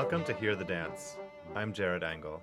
Welcome 0.00 0.22
to 0.26 0.34
Hear 0.34 0.54
the 0.54 0.64
Dance. 0.64 1.16
I'm 1.56 1.72
Jared 1.72 2.04
Angle. 2.04 2.40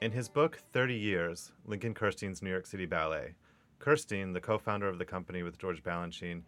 In 0.00 0.12
his 0.12 0.28
book 0.28 0.60
30 0.72 0.94
Years, 0.94 1.50
Lincoln 1.64 1.94
Kirstein's 1.94 2.42
New 2.42 2.50
York 2.50 2.64
City 2.64 2.86
Ballet, 2.86 3.34
Kirstein, 3.80 4.32
the 4.32 4.40
co 4.40 4.56
founder 4.56 4.86
of 4.86 4.98
the 4.98 5.04
company 5.04 5.42
with 5.42 5.58
George 5.58 5.82
Balanchine, 5.82 6.42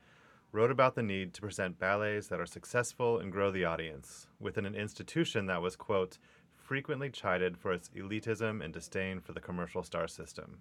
wrote 0.52 0.70
about 0.70 0.94
the 0.94 1.02
need 1.02 1.34
to 1.34 1.40
present 1.40 1.80
ballets 1.80 2.28
that 2.28 2.38
are 2.38 2.46
successful 2.46 3.18
and 3.18 3.32
grow 3.32 3.50
the 3.50 3.64
audience 3.64 4.28
within 4.38 4.64
an 4.64 4.76
institution 4.76 5.46
that 5.46 5.60
was, 5.60 5.74
quote, 5.74 6.18
frequently 6.54 7.10
chided 7.10 7.58
for 7.58 7.72
its 7.72 7.88
elitism 7.88 8.64
and 8.64 8.72
disdain 8.72 9.18
for 9.18 9.32
the 9.32 9.40
commercial 9.40 9.82
star 9.82 10.06
system. 10.06 10.58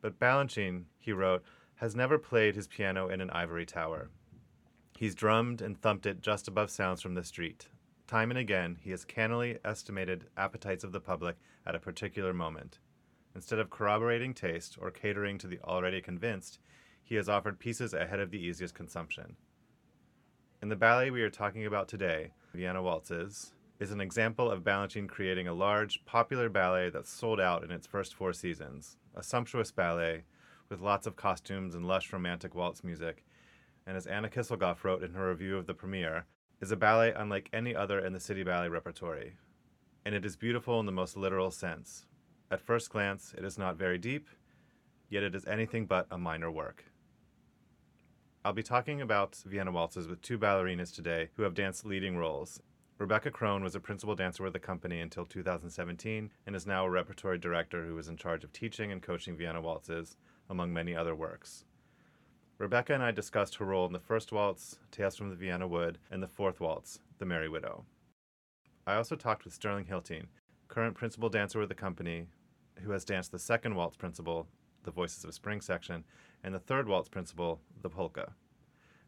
But 0.00 0.18
Balanchine, 0.18 0.86
he 0.98 1.12
wrote, 1.12 1.44
has 1.76 1.94
never 1.94 2.18
played 2.18 2.56
his 2.56 2.66
piano 2.66 3.08
in 3.08 3.20
an 3.20 3.30
ivory 3.30 3.66
tower. 3.66 4.10
He's 4.98 5.14
drummed 5.14 5.62
and 5.62 5.80
thumped 5.80 6.06
it 6.06 6.22
just 6.22 6.48
above 6.48 6.70
sounds 6.70 7.00
from 7.00 7.14
the 7.14 7.22
street. 7.22 7.68
Time 8.10 8.32
and 8.32 8.38
again, 8.38 8.76
he 8.82 8.90
has 8.90 9.04
cannily 9.04 9.58
estimated 9.64 10.24
appetites 10.36 10.82
of 10.82 10.90
the 10.90 10.98
public 10.98 11.36
at 11.64 11.76
a 11.76 11.78
particular 11.78 12.34
moment. 12.34 12.80
Instead 13.36 13.60
of 13.60 13.70
corroborating 13.70 14.34
taste 14.34 14.76
or 14.80 14.90
catering 14.90 15.38
to 15.38 15.46
the 15.46 15.60
already 15.62 16.00
convinced, 16.00 16.58
he 17.04 17.14
has 17.14 17.28
offered 17.28 17.60
pieces 17.60 17.94
ahead 17.94 18.18
of 18.18 18.32
the 18.32 18.44
easiest 18.44 18.74
consumption. 18.74 19.36
In 20.60 20.68
the 20.68 20.74
ballet 20.74 21.12
we 21.12 21.22
are 21.22 21.30
talking 21.30 21.66
about 21.66 21.86
today, 21.86 22.32
Vienna 22.52 22.82
Waltzes, 22.82 23.52
is 23.78 23.92
an 23.92 24.00
example 24.00 24.50
of 24.50 24.64
Balanchine 24.64 25.08
creating 25.08 25.46
a 25.46 25.54
large, 25.54 26.04
popular 26.04 26.48
ballet 26.48 26.90
that 26.90 27.06
sold 27.06 27.38
out 27.38 27.62
in 27.62 27.70
its 27.70 27.86
first 27.86 28.16
four 28.16 28.32
seasons, 28.32 28.96
a 29.14 29.22
sumptuous 29.22 29.70
ballet 29.70 30.24
with 30.68 30.80
lots 30.80 31.06
of 31.06 31.14
costumes 31.14 31.76
and 31.76 31.86
lush 31.86 32.12
romantic 32.12 32.56
waltz 32.56 32.82
music, 32.82 33.24
and 33.86 33.96
as 33.96 34.08
Anna 34.08 34.28
Kisselgoff 34.28 34.82
wrote 34.82 35.04
in 35.04 35.14
her 35.14 35.30
review 35.30 35.56
of 35.56 35.68
the 35.68 35.74
premiere, 35.74 36.26
is 36.60 36.70
a 36.70 36.76
ballet 36.76 37.12
unlike 37.16 37.48
any 37.52 37.74
other 37.74 37.98
in 37.98 38.12
the 38.12 38.20
City 38.20 38.42
Ballet 38.42 38.68
repertory. 38.68 39.36
And 40.04 40.14
it 40.14 40.24
is 40.24 40.36
beautiful 40.36 40.78
in 40.78 40.86
the 40.86 40.92
most 40.92 41.16
literal 41.16 41.50
sense. 41.50 42.06
At 42.50 42.60
first 42.60 42.90
glance, 42.90 43.34
it 43.36 43.44
is 43.44 43.56
not 43.56 43.76
very 43.76 43.96
deep, 43.96 44.28
yet 45.08 45.22
it 45.22 45.34
is 45.34 45.46
anything 45.46 45.86
but 45.86 46.06
a 46.10 46.18
minor 46.18 46.50
work. 46.50 46.84
I'll 48.44 48.52
be 48.52 48.62
talking 48.62 49.00
about 49.00 49.36
Vienna 49.46 49.72
Waltzes 49.72 50.08
with 50.08 50.22
two 50.22 50.38
ballerinas 50.38 50.94
today 50.94 51.28
who 51.36 51.42
have 51.44 51.54
danced 51.54 51.84
leading 51.84 52.16
roles. 52.16 52.60
Rebecca 52.98 53.30
Krohn 53.30 53.62
was 53.62 53.74
a 53.74 53.80
principal 53.80 54.14
dancer 54.14 54.42
with 54.42 54.52
the 54.52 54.58
company 54.58 55.00
until 55.00 55.24
2017 55.24 56.30
and 56.46 56.56
is 56.56 56.66
now 56.66 56.84
a 56.84 56.90
repertory 56.90 57.38
director 57.38 57.86
who 57.86 57.96
is 57.96 58.08
in 58.08 58.16
charge 58.16 58.44
of 58.44 58.52
teaching 58.52 58.92
and 58.92 59.02
coaching 59.02 59.36
Vienna 59.36 59.62
Waltzes, 59.62 60.16
among 60.50 60.72
many 60.72 60.94
other 60.94 61.14
works. 61.14 61.64
Rebecca 62.60 62.92
and 62.92 63.02
I 63.02 63.10
discussed 63.10 63.54
her 63.54 63.64
role 63.64 63.86
in 63.86 63.94
the 63.94 63.98
first 63.98 64.32
waltz, 64.32 64.76
Tales 64.90 65.16
from 65.16 65.30
the 65.30 65.34
Vienna 65.34 65.66
Wood, 65.66 65.96
and 66.10 66.22
the 66.22 66.28
fourth 66.28 66.60
waltz, 66.60 66.98
The 67.16 67.24
Merry 67.24 67.48
Widow. 67.48 67.86
I 68.86 68.96
also 68.96 69.16
talked 69.16 69.46
with 69.46 69.54
Sterling 69.54 69.86
Hyltin, 69.86 70.26
current 70.68 70.94
principal 70.94 71.30
dancer 71.30 71.58
with 71.58 71.70
the 71.70 71.74
company, 71.74 72.26
who 72.82 72.90
has 72.90 73.06
danced 73.06 73.32
the 73.32 73.38
second 73.38 73.76
waltz 73.76 73.96
principal, 73.96 74.46
the 74.82 74.90
Voices 74.90 75.24
of 75.24 75.32
Spring 75.32 75.62
section, 75.62 76.04
and 76.44 76.54
the 76.54 76.58
third 76.58 76.86
waltz 76.86 77.08
principal, 77.08 77.62
the 77.80 77.88
polka. 77.88 78.34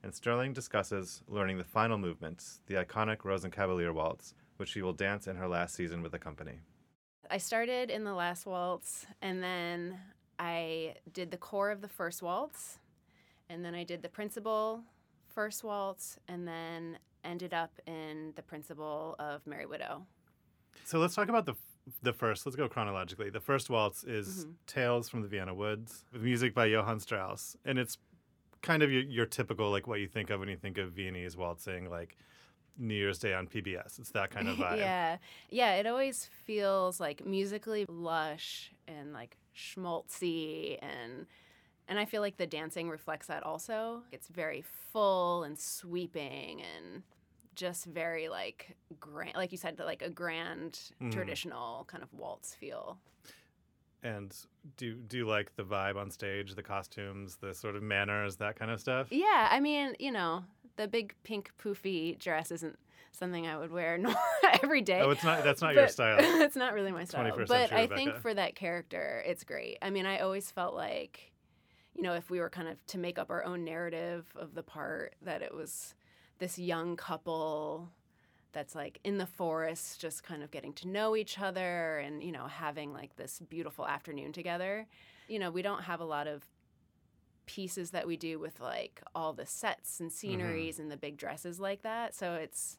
And 0.03 0.15
Sterling 0.15 0.55
discusses 0.55 1.21
learning 1.29 1.59
the 1.59 1.65
final 1.65 1.99
movements, 1.99 2.61
the 2.69 2.77
iconic 2.77 3.19
Rosenkavalier 3.19 3.93
waltz, 3.93 4.33
which 4.57 4.71
she 4.71 4.81
will 4.81 4.95
dance 4.95 5.27
in 5.27 5.37
her 5.37 5.47
last 5.47 5.75
season 5.75 6.03
with 6.03 6.13
the 6.13 6.19
company. 6.19 6.61
I 7.31 7.37
started 7.37 7.91
in 7.91 8.05
the 8.05 8.15
last 8.15 8.47
waltz, 8.47 9.05
and 9.21 9.43
then 9.43 9.99
I 10.39 10.95
did 11.13 11.31
the 11.31 11.37
corps 11.37 11.71
of 11.71 11.83
the 11.83 11.89
first 11.89 12.23
waltz, 12.23 12.79
and 13.53 13.65
then 13.65 13.75
I 13.75 13.85
did 13.85 14.03
the 14.03 14.09
principal 14.09 14.83
first 15.29 15.63
waltz, 15.65 16.19
and 16.29 16.47
then 16.49 16.99
ended 17.25 17.55
up 17.55 17.73
in 17.87 18.33
the 18.35 18.43
principal 18.43 19.15
of 19.19 19.47
Merry 19.47 19.67
Widow. 19.67 20.07
So 20.85 20.99
let's 20.99 21.15
talk 21.15 21.29
about 21.29 21.47
the 21.47 21.55
the 22.03 22.13
first. 22.13 22.47
Let's 22.47 22.57
go 22.57 22.69
chronologically. 22.69 23.29
The 23.31 23.41
first 23.41 23.69
waltz 23.71 24.05
is 24.05 24.47
Mhm. 24.47 24.55
Tales 24.67 25.09
from 25.09 25.23
the 25.23 25.29
Vienna 25.29 25.53
Woods, 25.55 26.05
with 26.13 26.23
music 26.23 26.55
by 26.55 26.67
Johann 26.67 27.01
Strauss, 27.01 27.57
and 27.65 27.79
it's 27.79 27.99
kind 28.63 28.83
of 28.85 28.93
your, 28.93 29.03
your 29.03 29.27
typical 29.27 29.71
like 29.71 29.87
what 29.89 29.99
you 30.01 30.07
think 30.07 30.31
of 30.31 30.39
when 30.41 30.49
you 30.49 30.57
think 30.57 30.79
of 30.79 30.93
Viennese 30.93 31.37
waltzing, 31.37 31.91
like 31.91 32.17
New 32.79 32.95
Year's 32.95 33.19
Day 33.19 33.35
on 33.35 33.47
PBS. 33.49 33.99
It's 33.99 34.11
that 34.13 34.31
kind 34.31 34.49
of 34.49 34.57
vibe. 34.65 34.79
yeah, 34.79 35.17
yeah. 35.51 35.75
It 35.75 35.87
always 35.87 36.27
feels 36.47 37.01
like 37.01 37.25
musically 37.27 37.85
lush 37.89 38.73
and 38.87 39.13
like 39.13 39.37
schmaltzy, 39.55 40.79
and 40.81 41.27
and 41.89 41.99
I 41.99 42.05
feel 42.05 42.21
like 42.23 42.37
the 42.37 42.47
dancing 42.47 42.89
reflects 42.89 43.27
that 43.27 43.43
also. 43.45 44.03
It's 44.13 44.29
very 44.29 44.63
full 44.93 45.45
and 45.45 45.59
sweeping 45.59 46.63
and 46.63 47.03
just 47.55 47.85
very 47.87 48.29
like 48.29 48.77
grand, 48.99 49.35
like 49.35 49.53
you 49.53 49.59
said, 49.59 49.79
like 49.79 50.03
a 50.03 50.11
grand 50.11 50.93
Mhm. 51.01 51.13
traditional 51.13 51.85
kind 51.85 52.03
of 52.03 52.13
waltz 52.15 52.55
feel. 52.55 52.99
And 54.03 54.35
do 54.77 54.95
do 54.97 55.17
you 55.19 55.27
like 55.27 55.55
the 55.55 55.63
vibe 55.63 55.97
on 55.97 56.11
stage, 56.11 56.55
the 56.55 56.63
costumes, 56.63 57.37
the 57.37 57.55
sort 57.55 57.77
of 57.77 57.83
manners, 57.83 58.37
that 58.37 58.57
kind 58.57 58.71
of 58.71 58.81
stuff? 58.81 59.09
Yeah, 59.13 59.49
I 59.51 59.61
mean, 59.61 59.95
you 60.01 60.11
know, 60.11 60.45
the 60.77 60.89
big 60.89 61.15
pink 61.23 61.53
poofy 61.63 62.19
dress 62.19 62.51
isn't 62.51 62.79
something 63.13 63.47
I 63.47 63.57
would 63.59 63.71
wear 63.71 64.01
every 64.63 64.81
day. 64.81 64.99
Oh, 65.01 65.11
it's 65.11 65.23
not. 65.23 65.45
That's 65.45 65.61
not 65.63 65.75
your 65.75 65.87
style. 65.87 66.17
it's 66.21 66.57
not 66.57 66.73
really 66.73 66.91
my 66.91 67.05
style. 67.05 67.31
21st 67.31 67.49
But 67.49 67.73
I 67.73 67.83
Rebecca. 67.83 67.95
think 67.97 68.17
for 68.17 68.35
that 68.35 68.57
character, 68.57 69.23
it's 69.27 69.45
great. 69.45 69.79
I 69.83 69.91
mean, 69.91 70.07
I 70.07 70.19
always 70.21 70.51
felt 70.51 70.75
like, 70.75 71.32
you 71.95 72.03
know, 72.03 72.15
if 72.15 72.31
we 72.31 72.41
were 72.41 72.51
kind 72.51 72.69
of 72.69 72.85
to 72.87 72.99
make 72.99 73.19
up 73.19 73.31
our 73.31 73.45
own 73.45 73.65
narrative 73.65 74.27
of 74.37 74.55
the 74.55 74.63
part, 74.63 75.15
that 75.23 75.43
it 75.43 75.55
was 75.55 75.95
this 76.39 76.59
young 76.59 76.97
couple 76.97 77.89
that's 78.53 78.75
like 78.75 78.99
in 79.05 79.19
the 79.19 79.27
forest, 79.27 80.01
just 80.01 80.23
kind 80.23 80.43
of 80.43 80.51
getting 80.51 80.73
to 80.75 80.89
know 80.89 81.17
each 81.17 81.39
other 81.39 81.99
and, 81.99 82.23
you 82.23 82.33
know, 82.33 82.47
having 82.47 82.93
like 82.93 83.17
this 83.17 83.41
beautiful 83.49 83.87
afternoon 83.87 84.33
together. 84.33 84.87
You 85.29 85.39
know, 85.39 85.51
we 85.51 85.63
don't 85.63 85.83
have 85.83 86.01
a 86.01 86.05
lot 86.05 86.27
of 86.27 86.45
pieces 87.47 87.91
that 87.91 88.07
we 88.07 88.17
do 88.17 88.39
with 88.39 88.61
like 88.61 89.03
all 89.15 89.33
the 89.33 89.47
sets 89.47 90.01
and 90.01 90.13
sceneries 90.13 90.79
and 90.79 90.91
the 90.91 90.97
big 90.97 91.17
dresses 91.17 91.59
like 91.61 91.83
that. 91.83 92.15
So 92.15 92.35
it's 92.35 92.79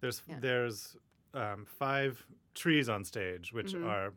There's 0.00 0.22
Yeah. 0.26 0.38
there's 0.40 0.96
um, 1.34 1.64
five 1.64 2.26
trees 2.54 2.88
on 2.88 3.04
stage, 3.04 3.52
which 3.52 3.74
Mhm. 3.74 3.84
are 3.84 4.12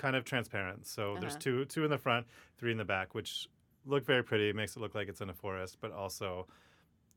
kind 0.00 0.16
of 0.16 0.24
transparent. 0.24 0.86
So 0.86 1.16
there's 1.20 1.34
Uh-huh. 1.34 1.40
two 1.40 1.64
two 1.66 1.84
in 1.84 1.90
the 1.90 1.98
front, 1.98 2.26
three 2.58 2.72
in 2.72 2.78
the 2.78 2.84
back, 2.84 3.14
which 3.14 3.48
look 3.86 4.04
very 4.04 4.22
pretty. 4.24 4.48
It 4.48 4.56
makes 4.56 4.76
it 4.76 4.80
look 4.80 4.94
like 4.94 5.08
it's 5.08 5.20
in 5.20 5.30
a 5.30 5.34
forest, 5.34 5.78
but 5.80 5.92
also 5.92 6.46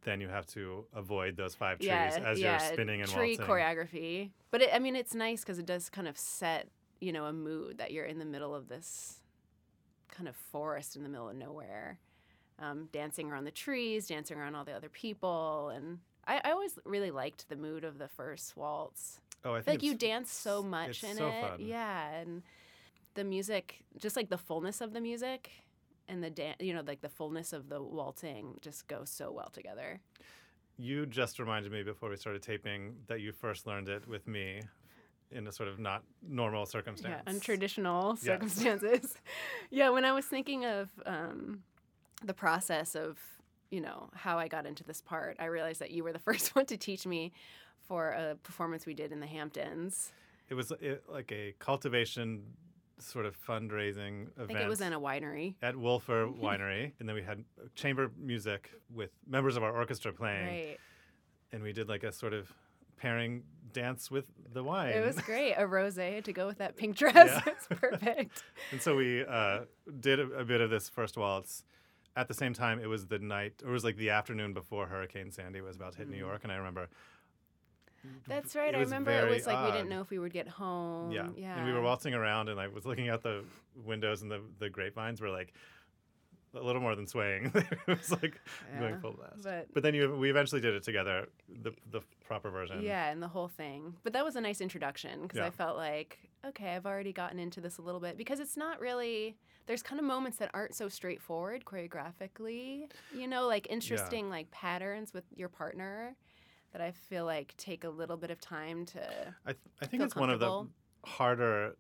then 0.04 0.20
you 0.20 0.28
have 0.28 0.46
to 0.48 0.86
avoid 0.94 1.38
those 1.38 1.56
five 1.56 1.78
trees 1.80 1.90
as 1.90 2.40
you're 2.40 2.60
spinning 2.60 3.02
and 3.02 3.10
tree 3.10 3.38
waltzing. 3.38 3.46
choreography. 3.46 4.32
But 4.52 4.62
it, 4.64 4.70
I 4.74 4.80
mean, 4.80 4.96
it's 4.98 5.16
nice 5.16 5.42
because 5.42 5.60
it 5.60 5.66
does 5.66 5.90
kind 5.90 6.08
of 6.08 6.18
set 6.18 6.68
you 7.00 7.12
know 7.12 7.26
a 7.26 7.34
mood 7.34 7.78
that 7.78 7.92
you're 7.92 8.06
in 8.06 8.20
the 8.20 8.26
middle 8.26 8.54
of 8.54 8.68
this 8.68 9.22
kind 10.10 10.28
of 10.28 10.36
forest 10.36 10.96
in 10.96 11.04
the 11.04 11.10
middle 11.10 11.30
of 11.30 11.36
nowhere, 11.36 12.00
um, 12.60 12.88
dancing 12.92 13.32
around 13.32 13.46
the 13.46 13.52
trees, 13.52 14.08
dancing 14.08 14.38
around 14.38 14.56
all 14.56 14.64
the 14.66 14.74
other 14.74 14.90
people, 14.90 15.70
and 15.70 16.00
I, 16.28 16.42
I 16.44 16.52
always 16.52 16.78
really 16.86 17.12
liked 17.12 17.48
the 17.50 17.56
mood 17.56 17.84
of 17.84 17.98
the 17.98 18.08
first 18.08 18.56
waltz. 18.56 19.20
oh, 19.44 19.56
I 19.56 19.62
think 19.62 19.82
like 19.82 19.84
you 19.84 19.96
dance 19.96 20.32
so 20.32 20.62
much 20.62 21.04
in 21.04 21.16
so 21.18 21.28
it, 21.28 21.42
fun. 21.42 21.60
yeah, 21.60 22.12
and 22.20 22.44
the 23.14 23.24
music, 23.24 23.84
just 23.98 24.16
like 24.16 24.30
the 24.30 24.38
fullness 24.38 24.82
of 24.82 24.94
the 24.94 25.02
music. 25.02 25.52
And 26.10 26.22
the 26.22 26.30
dance, 26.30 26.58
you 26.60 26.74
know, 26.74 26.84
like 26.86 27.00
the 27.00 27.10
fullness 27.10 27.54
of 27.54 27.70
the 27.70 27.82
waltzing 27.82 28.58
just 28.62 28.88
go 28.90 29.06
so 29.06 29.32
well 29.32 29.50
together. 29.54 30.02
You 30.78 31.06
just 31.06 31.40
reminded 31.40 31.72
me 31.72 31.82
before 31.82 32.10
we 32.10 32.18
started 32.18 32.42
taping 32.42 32.96
that 33.08 33.22
you 33.22 33.32
first 33.32 33.66
learned 33.66 33.88
it 33.88 34.06
with 34.06 34.28
me 34.28 34.60
in 35.32 35.48
a 35.48 35.52
sort 35.52 35.70
of 35.70 35.80
not 35.80 36.04
normal 36.28 36.66
circumstance. 36.66 37.24
Yeah, 37.26 37.34
untraditional 37.34 38.18
Yes. 38.18 38.26
circumstances. 38.26 39.16
yeah, 39.70 39.90
when 39.90 40.04
I 40.06 40.12
was 40.12 40.26
thinking 40.26 40.66
of 40.66 40.90
um, 41.06 41.64
the 42.24 42.34
process 42.34 42.96
of, 42.96 43.20
you 43.72 43.82
know, 43.82 44.10
how 44.14 44.38
I 44.38 44.48
got 44.48 44.66
into 44.66 44.84
this 44.84 45.02
part, 45.02 45.38
I 45.40 45.46
realized 45.46 45.80
that 45.80 45.92
you 45.92 46.04
were 46.04 46.14
the 46.14 46.20
first 46.28 46.56
one 46.56 46.66
to 46.68 46.78
teach 46.78 47.06
me 47.06 47.32
for 47.88 48.10
a 48.10 48.36
performance 48.44 48.86
we 48.86 48.94
did 48.94 49.12
in 49.12 49.20
the 49.20 49.28
Hamptons. 49.28 50.12
It 50.50 50.56
was 50.56 50.72
it, 50.82 51.04
like 51.10 51.32
a 51.32 51.56
cultivation 51.60 52.44
sort 53.00 53.26
of 53.26 53.36
fundraising 53.46 54.24
event. 54.24 54.32
I 54.40 54.46
think 54.46 54.60
it 54.60 54.68
was 54.70 54.82
in 54.82 54.94
a 54.94 55.00
winery. 55.00 55.56
at 55.62 55.76
Wölffer 55.76 56.34
Winery, 56.40 56.92
and 57.00 57.08
then 57.10 57.16
we 57.16 57.24
had 57.24 57.44
chamber 57.76 58.12
music 58.18 58.72
with 58.94 59.12
members 59.28 59.58
of 59.58 59.64
our 59.64 59.72
orchestra 59.76 60.14
playing, 60.14 60.46
Right. 60.46 60.78
and 61.52 61.64
we 61.64 61.74
did 61.74 61.90
like 61.90 62.04
a 62.04 62.12
sort 62.12 62.34
of 62.34 62.52
pairing 62.98 63.44
dance 63.74 64.10
with 64.12 64.26
the 64.54 64.64
wine. 64.64 64.90
It 64.94 65.06
was 65.06 65.18
great. 65.26 65.54
A 65.56 65.64
rosé 65.68 66.24
to 66.24 66.32
go 66.34 66.46
with 66.48 66.60
that 66.60 66.78
pink 66.78 66.96
dress. 66.96 67.14
Yeah. 67.16 67.42
it's 67.48 67.68
perfect. 67.68 68.44
and 68.72 68.82
so 68.82 68.96
we 68.96 69.26
uh, 69.26 69.62
did 70.00 70.20
a, 70.20 70.24
a 70.40 70.46
bit 70.46 70.62
of 70.62 70.70
this 70.70 70.88
first 70.90 71.18
waltz. 71.18 71.64
At 72.16 72.28
the 72.28 72.34
same 72.36 72.54
time, 72.54 72.80
it 72.80 72.86
was 72.86 73.08
the 73.08 73.18
night, 73.18 73.54
or 73.64 73.70
it 73.72 73.74
was 73.74 73.84
like 73.84 73.98
the 73.98 74.12
afternoon 74.12 74.54
before 74.54 74.86
Hurricane 74.86 75.32
Sandy 75.32 75.62
was 75.62 75.76
about 75.76 75.94
to 75.94 75.98
hit 75.98 76.10
New 76.10 76.16
Mhm. 76.18 76.20
York, 76.20 76.44
and 76.44 76.52
I 76.52 76.58
remember. 76.58 76.88
That's 78.28 78.56
right. 78.56 78.74
I 78.76 78.80
remember 78.80 79.12
it 79.12 79.30
was 79.30 79.48
like 79.48 79.66
we 79.66 79.72
didn't 79.72 79.90
know 79.90 80.02
if 80.02 80.10
we 80.10 80.20
would 80.20 80.34
get 80.34 80.48
home. 80.48 81.12
Yeah. 81.12 81.28
Yeah. 81.36 81.58
And 81.58 81.66
we 81.66 81.74
were 81.74 81.82
waltzing 81.82 82.14
around, 82.14 82.50
and 82.50 82.60
I 82.60 82.68
was 82.68 82.86
looking 82.86 83.10
out 83.10 83.24
the 83.24 83.44
windows, 83.76 84.22
and 84.22 84.30
the, 84.32 84.42
the 84.60 84.70
grapevines 84.70 85.22
were 85.22 85.30
like 85.30 85.54
a 86.56 86.62
little 86.62 86.82
more 86.82 86.96
than 86.96 87.08
swaying. 87.08 87.52
it 87.56 87.88
was 87.88 88.12
like 88.12 88.40
going 88.80 89.00
full 89.00 89.14
blast. 89.14 89.42
but- 89.44 89.74
But 89.74 89.84
then 89.84 89.94
you 89.96 90.16
we 90.16 90.30
eventually 90.30 90.62
did 90.62 90.76
it 90.76 90.84
together, 90.84 91.28
the 91.64 91.72
the 91.92 92.02
proper 92.26 92.50
version. 92.52 92.82
Yeah, 92.84 93.10
and 93.10 93.22
the 93.24 93.28
whole 93.28 93.48
thing. 93.48 93.96
But 94.04 94.14
that 94.14 94.24
was 94.24 94.36
a 94.36 94.42
nice 94.42 94.62
introduction 94.62 95.24
because 95.24 95.38
Yeah. 95.40 95.48
I 95.48 95.50
felt 95.50 95.78
like, 95.78 96.20
okay, 96.46 96.76
I've 96.76 96.86
already 96.86 97.12
gotten 97.14 97.40
into 97.40 97.60
this 97.62 97.78
a 97.78 97.82
little 97.82 98.00
bit 98.02 98.18
because 98.18 98.40
it's 98.40 98.56
not 98.58 98.80
really. 98.80 99.36
There's 99.66 99.82
kind 99.82 99.98
of 99.98 100.06
moments 100.06 100.40
that 100.40 100.52
aren't 100.54 100.76
so 100.76 100.90
straightforward 100.90 101.64
choreographically, 101.64 102.92
you 103.16 103.28
know, 103.28 103.48
like 103.48 103.66
interesting 103.70 104.30
like 104.30 104.52
patterns 104.52 105.14
with 105.14 105.24
your 105.36 105.48
partner 105.50 106.16
that 106.74 106.82
I 106.82 106.92
feel 106.92 107.26
like 107.26 107.54
take 107.58 107.84
a 107.84 107.90
little 107.90 108.18
bit 108.18 108.32
of 108.32 108.42
time 108.42 108.86
to. 108.88 109.36
I 109.46 109.54
th- 109.54 109.58
I 109.82 109.86
think 109.86 110.04
it's 110.04 110.16
one 110.16 110.30
of 110.30 110.40
the 110.40 110.68
harder 111.06 111.76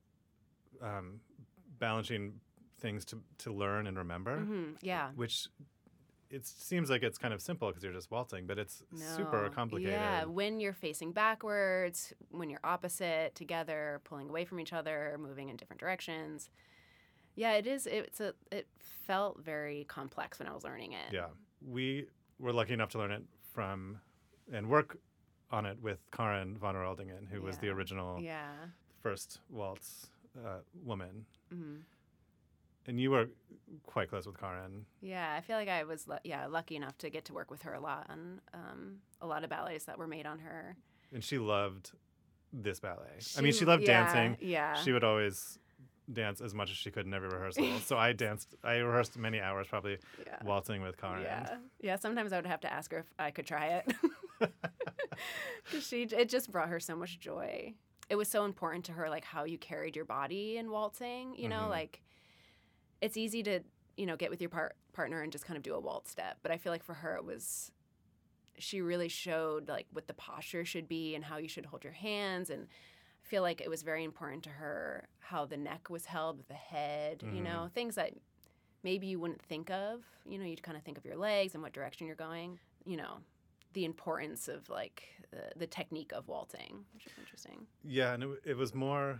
um, 0.81 1.19
balancing 1.79 2.39
things 2.79 3.05
to 3.05 3.21
to 3.39 3.51
learn 3.53 3.87
and 3.87 3.97
remember, 3.97 4.37
Mhm, 4.39 4.75
yeah. 4.81 5.11
which 5.15 5.47
it 6.29 6.45
seems 6.47 6.89
like 6.89 7.03
it's 7.03 7.17
kind 7.19 7.33
of 7.33 7.41
simple 7.41 7.67
because 7.67 7.83
you're 7.83 7.93
just 7.93 8.09
waltzing, 8.09 8.47
but 8.47 8.57
it's 8.57 8.81
super 8.95 9.49
complicated. 9.49 9.93
Yeah, 9.93 10.25
when 10.25 10.59
you're 10.59 10.73
facing 10.73 11.11
backwards, 11.11 12.11
when 12.31 12.49
you're 12.49 12.59
opposite, 12.63 13.35
together, 13.35 14.01
pulling 14.03 14.29
away 14.29 14.43
from 14.45 14.59
each 14.59 14.73
other, 14.73 15.15
moving 15.19 15.49
in 15.49 15.57
different 15.57 15.79
directions. 15.79 16.49
Yeah, 17.35 17.53
it 17.53 17.65
is. 17.67 17.87
It's 17.87 18.19
a. 18.19 18.33
It 18.51 18.67
felt 19.07 19.39
very 19.43 19.85
complex 19.85 20.39
when 20.39 20.47
I 20.47 20.53
was 20.53 20.63
learning 20.63 20.93
it. 20.93 21.11
Yeah. 21.13 21.27
We 21.65 22.07
were 22.39 22.51
lucky 22.53 22.73
enough 22.73 22.89
to 22.91 22.97
learn 22.99 23.11
it 23.11 23.23
from 23.53 23.99
and 24.51 24.69
work 24.69 24.97
on 25.51 25.65
it 25.65 25.77
with 25.81 25.99
Karin 26.11 26.57
von 26.57 26.75
Aroldingen, 26.75 27.27
who 27.31 27.41
was 27.41 27.57
the 27.59 27.69
original 27.69 28.19
Yeah. 28.21 28.49
first 29.01 29.39
waltz 29.49 30.07
uh, 30.37 30.59
woman. 30.83 31.25
hmm 31.49 31.77
And 32.87 32.99
you 32.99 33.11
were 33.11 33.27
quite 33.85 34.09
close 34.09 34.25
with 34.25 34.37
Karin. 34.39 34.85
Yeah, 35.01 35.35
I 35.37 35.41
feel 35.41 35.55
like 35.57 35.69
I 35.69 35.83
was, 35.83 36.07
lu- 36.07 36.17
yeah, 36.23 36.47
lucky 36.47 36.75
enough 36.75 36.97
to 36.99 37.09
get 37.09 37.25
to 37.25 37.33
work 37.33 37.49
with 37.51 37.61
her 37.63 37.73
a 37.73 37.79
lot 37.79 38.07
on 38.09 38.41
um, 38.53 38.95
a 39.21 39.27
lot 39.27 39.43
of 39.43 39.49
ballets 39.49 39.85
that 39.85 39.97
were 39.97 40.07
made 40.07 40.25
on 40.25 40.39
her. 40.39 40.75
And 41.13 41.23
she 41.23 41.37
loved 41.37 41.91
this 42.51 42.79
ballet. 42.79 43.19
I 43.37 43.41
mean, 43.41 43.53
she 43.53 43.59
She- 43.59 43.65
loved 43.65 43.83
yeah, 43.83 44.13
dancing. 44.13 44.37
Yeah. 44.41 44.75
She 44.75 44.91
would 44.91 45.03
always 45.03 45.59
dance 46.11 46.41
as 46.41 46.53
much 46.53 46.69
as 46.69 46.75
she 46.75 46.91
could 46.91 47.05
in 47.05 47.13
every 47.13 47.29
rehearsal. 47.29 47.65
so 47.85 47.97
I 47.97 48.11
danced, 48.11 48.55
I 48.63 48.75
rehearsed 48.77 49.17
many 49.17 49.39
hours 49.39 49.67
probably 49.67 49.99
yeah. 50.25 50.37
waltzing 50.43 50.81
with 50.81 50.97
Karin. 50.97 51.21
Yeah, 51.23 51.57
yeah. 51.79 51.95
Sometimes 51.95 52.33
I 52.33 52.37
would 52.37 52.45
have 52.47 52.59
to 52.61 52.73
ask 52.73 52.91
her 52.91 52.99
if 52.99 53.05
I 53.17 53.31
could 53.31 53.45
try 53.45 53.67
it, 53.67 53.93
she 55.81 56.03
it 56.03 56.29
just 56.29 56.51
brought 56.51 56.69
her 56.69 56.79
so 56.79 56.95
much 56.95 57.19
joy. 57.19 57.73
It 58.09 58.15
was 58.15 58.27
so 58.27 58.45
important 58.45 58.85
to 58.85 58.91
her, 58.93 59.09
like 59.09 59.23
how 59.23 59.43
you 59.45 59.57
carried 59.57 59.95
your 59.95 60.05
body 60.05 60.57
in 60.57 60.69
waltzing. 60.69 61.35
You 61.35 61.49
know, 61.49 61.61
Mhm. 61.63 61.69
like 61.69 62.01
it's 63.01 63.17
easy 63.17 63.43
to 63.43 63.61
you 63.97 64.05
know 64.05 64.15
get 64.17 64.29
with 64.29 64.41
your 64.41 64.49
par- 64.49 64.75
partner 64.93 65.21
and 65.21 65.31
just 65.31 65.45
kind 65.45 65.57
of 65.57 65.63
do 65.63 65.73
a 65.75 65.79
waltz 65.79 66.11
step, 66.11 66.37
but 66.43 66.51
I 66.51 66.57
feel 66.57 66.71
like 66.71 66.83
for 66.83 66.95
her 66.95 67.15
it 67.15 67.25
was. 67.25 67.71
She 68.59 68.81
really 68.81 69.07
showed 69.09 69.67
like 69.67 69.87
what 69.91 70.05
the 70.07 70.13
posture 70.13 70.63
should 70.63 70.87
be 70.87 71.15
and 71.15 71.23
how 71.23 71.37
you 71.37 71.47
should 71.47 71.65
hold 71.67 71.83
your 71.83 71.93
hands 71.93 72.49
and. 72.49 72.67
I 73.25 73.25
feel 73.25 73.41
like 73.41 73.61
it 73.61 73.69
was 73.69 73.83
very 73.83 74.03
important 74.03 74.43
to 74.43 74.49
her 74.49 75.07
how 75.19 75.45
the 75.45 75.55
neck 75.55 75.89
was 75.89 76.05
held 76.05 76.37
with 76.37 76.49
the 76.49 76.53
head, 76.55 77.23
you 77.23 77.39
Mhm. 77.39 77.43
know, 77.43 77.69
things 77.73 77.95
that 77.95 78.13
maybe 78.83 79.07
you 79.07 79.17
wouldn't 79.17 79.41
think 79.41 79.71
of. 79.71 80.03
You 80.25 80.37
know, 80.37 80.43
you'd 80.45 80.61
kind 80.61 80.75
of 80.77 80.83
think 80.83 80.97
of 80.97 81.05
your 81.05 81.15
legs 81.15 81.53
and 81.53 81.63
what 81.63 81.71
direction 81.71 82.05
you're 82.05 82.17
going. 82.17 82.59
You 82.85 82.97
know, 82.97 83.21
the 83.73 83.85
importance 83.85 84.47
of 84.47 84.69
like 84.69 85.03
the, 85.31 85.51
the 85.57 85.67
technique 85.67 86.11
of 86.13 86.27
waltzing, 86.27 86.85
which 86.93 87.05
is 87.05 87.11
interesting. 87.19 87.65
Yeah, 87.83 88.13
and 88.13 88.23
it, 88.23 88.29
it 88.45 88.57
was 88.57 88.73
more 88.73 89.19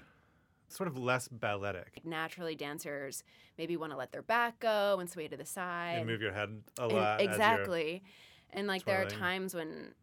sort 0.70 0.88
of 0.88 0.98
less 0.98 1.28
balletic. 1.28 1.92
Like 1.98 2.06
naturally, 2.06 2.56
dancers 2.56 3.24
maybe 3.58 3.78
want 3.78 3.92
to 3.92 3.98
let 3.98 4.12
their 4.12 4.22
back 4.24 4.60
go 4.60 4.98
and 5.00 5.10
sway 5.10 5.28
to 5.28 5.38
the 5.38 5.46
side. 5.46 5.98
And 6.00 6.08
move 6.08 6.22
your 6.22 6.34
head 6.34 6.62
a 6.80 6.88
lot. 6.88 7.20
you're- 7.20 7.32
exactly. 7.32 8.04
And 8.52 8.68
like 8.68 8.86
there 8.86 9.02
are 9.02 9.06
times 9.06 9.54
when 9.56 9.94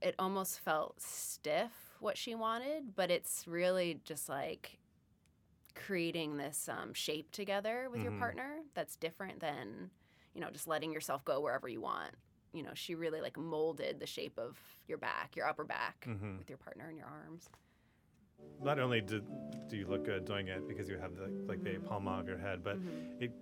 it 0.00 0.14
almost 0.18 0.60
felt 0.60 1.00
stiff 1.00 1.72
what 2.00 2.16
she 2.18 2.34
wanted, 2.34 2.94
but 2.96 3.10
it's 3.10 3.46
really 3.46 4.00
just 4.04 4.28
like 4.28 4.78
creating 5.74 6.36
this 6.36 6.68
um, 6.68 6.94
shape 6.94 7.30
together 7.32 7.88
with 7.90 8.00
Mhm. 8.00 8.04
your 8.04 8.12
partner 8.18 8.58
that's 8.74 8.96
different 8.96 9.40
than 9.40 9.90
you 10.34 10.40
know 10.40 10.50
just 10.50 10.66
letting 10.66 10.92
yourself 10.92 11.24
go 11.24 11.40
wherever 11.40 11.68
you 11.68 11.80
want. 11.80 12.12
You 12.54 12.62
know, 12.62 12.70
she 12.74 12.94
really 12.94 13.20
like 13.20 13.36
molded 13.36 13.98
the 14.00 14.06
shape 14.06 14.38
of 14.38 14.56
your 14.86 14.96
back, 14.98 15.34
your 15.36 15.46
upper 15.46 15.64
back, 15.64 16.06
Mhm. 16.08 16.38
with 16.38 16.48
your 16.48 16.58
partner 16.58 16.88
and 16.88 16.96
your 16.96 17.06
arms. 17.06 17.50
Not 18.62 18.78
only 18.78 19.00
do, 19.00 19.20
do 19.68 19.76
you 19.76 19.86
look 19.86 20.04
good 20.04 20.24
doing 20.24 20.46
it 20.48 20.66
because 20.68 20.88
you 20.88 20.96
have 20.98 21.16
the, 21.16 21.26
like 21.48 21.62
the 21.64 21.78
palma 21.88 22.12
of 22.20 22.28
your 22.28 22.38
head, 22.38 22.62
but 22.62 22.76
Mhm. 22.78 23.20
it 23.20 23.32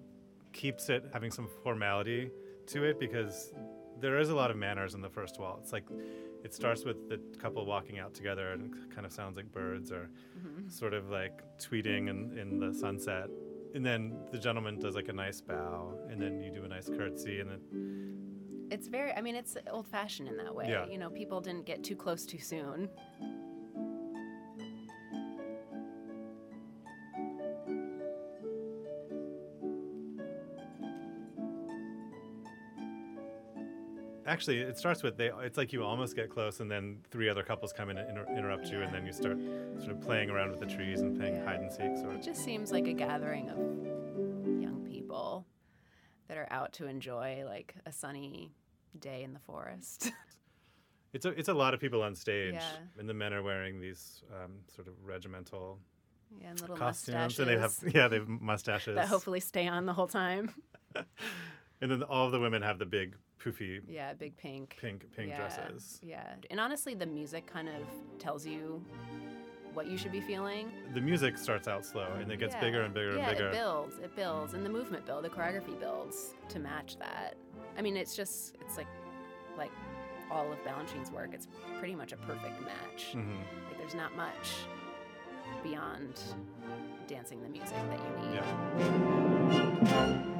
keeps 0.52 0.88
it 0.88 1.04
having 1.12 1.30
some 1.30 1.46
formality 1.62 2.30
to 2.68 2.84
it 2.84 2.98
because 2.98 3.52
there 4.00 4.18
is 4.18 4.30
a 4.30 4.34
lot 4.34 4.50
of 4.50 4.56
manners 4.56 4.94
in 4.94 5.00
the 5.02 5.08
first 5.10 5.38
waltz. 5.38 5.72
Like 5.72 5.84
it 6.42 6.52
starts 6.54 6.84
with 6.84 7.08
the 7.08 7.18
couple 7.38 7.64
walking 7.66 7.98
out 7.98 8.14
together 8.14 8.48
and 8.52 8.74
it 8.74 8.90
kind 8.90 9.06
of 9.06 9.12
sounds 9.12 9.36
like 9.36 9.50
birds 9.52 9.92
or 9.92 10.10
Mhm. 10.38 10.70
sort 10.70 10.94
of 10.94 11.10
like 11.10 11.42
tweeting 11.58 12.08
in, 12.08 12.36
in 12.38 12.58
the 12.58 12.72
sunset. 12.72 13.28
And 13.74 13.84
then 13.84 14.26
the 14.30 14.38
gentleman 14.38 14.78
does 14.78 14.94
like 14.94 15.08
a 15.08 15.12
nice 15.12 15.40
bow 15.40 15.98
and 16.10 16.20
then 16.20 16.40
you 16.42 16.50
do 16.50 16.64
a 16.64 16.68
nice 16.68 16.88
curtsy 16.88 17.40
and 17.40 17.50
then 17.50 17.60
It's 18.72 18.88
very. 18.88 19.12
I 19.12 19.20
mean, 19.20 19.34
it's 19.36 19.54
old 19.70 19.86
fashioned 19.86 20.28
in 20.28 20.38
that 20.38 20.54
way. 20.54 20.66
Yeah. 20.70 20.86
You 20.86 20.96
know, 20.96 21.10
people 21.10 21.42
didn't 21.42 21.66
get 21.66 21.84
too 21.84 21.94
close 21.94 22.24
too 22.24 22.38
soon. 22.38 22.88
actually 34.26 34.58
it 34.58 34.78
starts 34.78 35.02
with 35.02 35.16
they 35.16 35.30
it's 35.42 35.58
like 35.58 35.72
you 35.72 35.82
almost 35.82 36.14
get 36.14 36.30
close 36.30 36.60
and 36.60 36.70
then 36.70 36.96
three 37.10 37.28
other 37.28 37.42
couples 37.42 37.72
come 37.72 37.90
in 37.90 37.98
and 37.98 38.08
inter- 38.08 38.26
interrupt 38.36 38.68
you 38.68 38.80
and 38.80 38.94
then 38.94 39.04
you 39.04 39.12
start 39.12 39.36
sort 39.78 39.90
of 39.90 40.00
playing 40.00 40.30
around 40.30 40.50
with 40.50 40.60
the 40.60 40.66
trees 40.66 41.00
and 41.00 41.18
playing 41.18 41.34
Yeah. 41.36 41.44
hide 41.44 41.60
and 41.60 41.72
seek 41.72 41.90
or 42.06 42.14
It 42.14 42.22
just 42.22 42.44
seems 42.44 42.70
like 42.70 42.86
a 42.86 42.92
gathering 42.92 43.50
of 43.50 43.58
that 46.32 46.38
are 46.38 46.48
out 46.50 46.72
to 46.72 46.86
enjoy 46.86 47.44
like 47.46 47.74
a 47.84 47.92
sunny 47.92 48.50
day 48.98 49.22
in 49.22 49.34
the 49.34 49.40
forest. 49.40 50.10
It's 51.14 51.26
a, 51.26 51.28
it's 51.38 51.50
a 51.50 51.52
lot 51.52 51.74
of 51.74 51.80
people 51.80 52.00
on 52.02 52.14
stage, 52.14 52.54
Yeah. 52.54 52.62
and 52.98 53.06
the 53.06 53.12
men 53.12 53.34
are 53.34 53.42
wearing 53.42 53.82
these 53.82 54.22
um, 54.32 54.52
sort 54.74 54.88
of 54.88 54.94
regimental 55.04 55.78
yeah, 56.40 56.48
and 56.48 56.58
little 56.62 56.74
costumes, 56.74 57.14
mustaches 57.14 57.38
and 57.40 57.48
they 57.50 57.58
have 57.60 57.94
yeah 57.94 58.08
they 58.08 58.16
have 58.16 58.28
mustaches, 58.28 58.94
that 58.94 59.08
hopefully 59.08 59.38
stay 59.40 59.68
on 59.68 59.84
the 59.84 59.92
whole 59.92 60.06
time. 60.06 60.54
and 61.82 61.90
then 61.90 62.02
all 62.04 62.24
of 62.24 62.32
the 62.32 62.40
women 62.40 62.62
have 62.62 62.78
the 62.78 62.86
big 62.86 63.14
poofy 63.38 63.82
Yeah, 63.86 64.14
big 64.14 64.38
pink. 64.38 64.78
pink 64.80 65.04
pink 65.14 65.28
yeah, 65.28 65.36
dresses. 65.36 66.00
Yeah. 66.02 66.32
And 66.50 66.58
honestly, 66.58 66.94
the 66.94 67.04
music 67.04 67.46
kind 67.46 67.68
of 67.68 67.82
tells 68.18 68.46
you 68.46 68.82
what 69.74 69.86
you 69.86 69.96
should 69.96 70.12
be 70.12 70.20
feeling. 70.20 70.70
The 70.94 71.00
music 71.00 71.36
starts 71.38 71.66
out 71.68 71.84
slow, 71.84 72.08
and 72.20 72.30
it 72.30 72.38
gets 72.38 72.54
Yeah. 72.54 72.60
bigger 72.60 72.82
and 72.82 72.92
bigger 72.94 73.16
yeah, 73.16 73.28
and 73.28 73.36
bigger. 73.36 73.48
it 73.48 73.52
builds. 73.52 73.98
It 73.98 74.14
builds, 74.16 74.54
and 74.54 74.64
the 74.64 74.70
movement 74.70 75.04
builds, 75.06 75.22
the 75.22 75.30
choreography 75.30 75.78
builds 75.78 76.34
to 76.50 76.58
match 76.58 76.96
that. 76.98 77.36
I 77.78 77.82
mean, 77.82 77.96
it's 77.96 78.14
just 78.16 78.56
it's 78.60 78.76
like 78.76 78.86
like 79.56 79.70
all 80.30 80.50
of 80.50 80.58
Balanchine's 80.64 81.10
work. 81.10 81.30
It's 81.34 81.48
pretty 81.78 81.94
much 81.94 82.12
a 82.12 82.16
perfect 82.16 82.60
match. 82.62 83.12
hmm 83.12 83.36
Like 83.68 83.78
there's 83.78 83.94
not 83.94 84.14
much 84.16 84.50
beyond 85.62 86.20
dancing 87.06 87.42
the 87.42 87.48
music 87.48 87.76
that 87.90 87.98
you 87.98 88.28
need. 88.28 88.34
Yeah. 89.82 90.38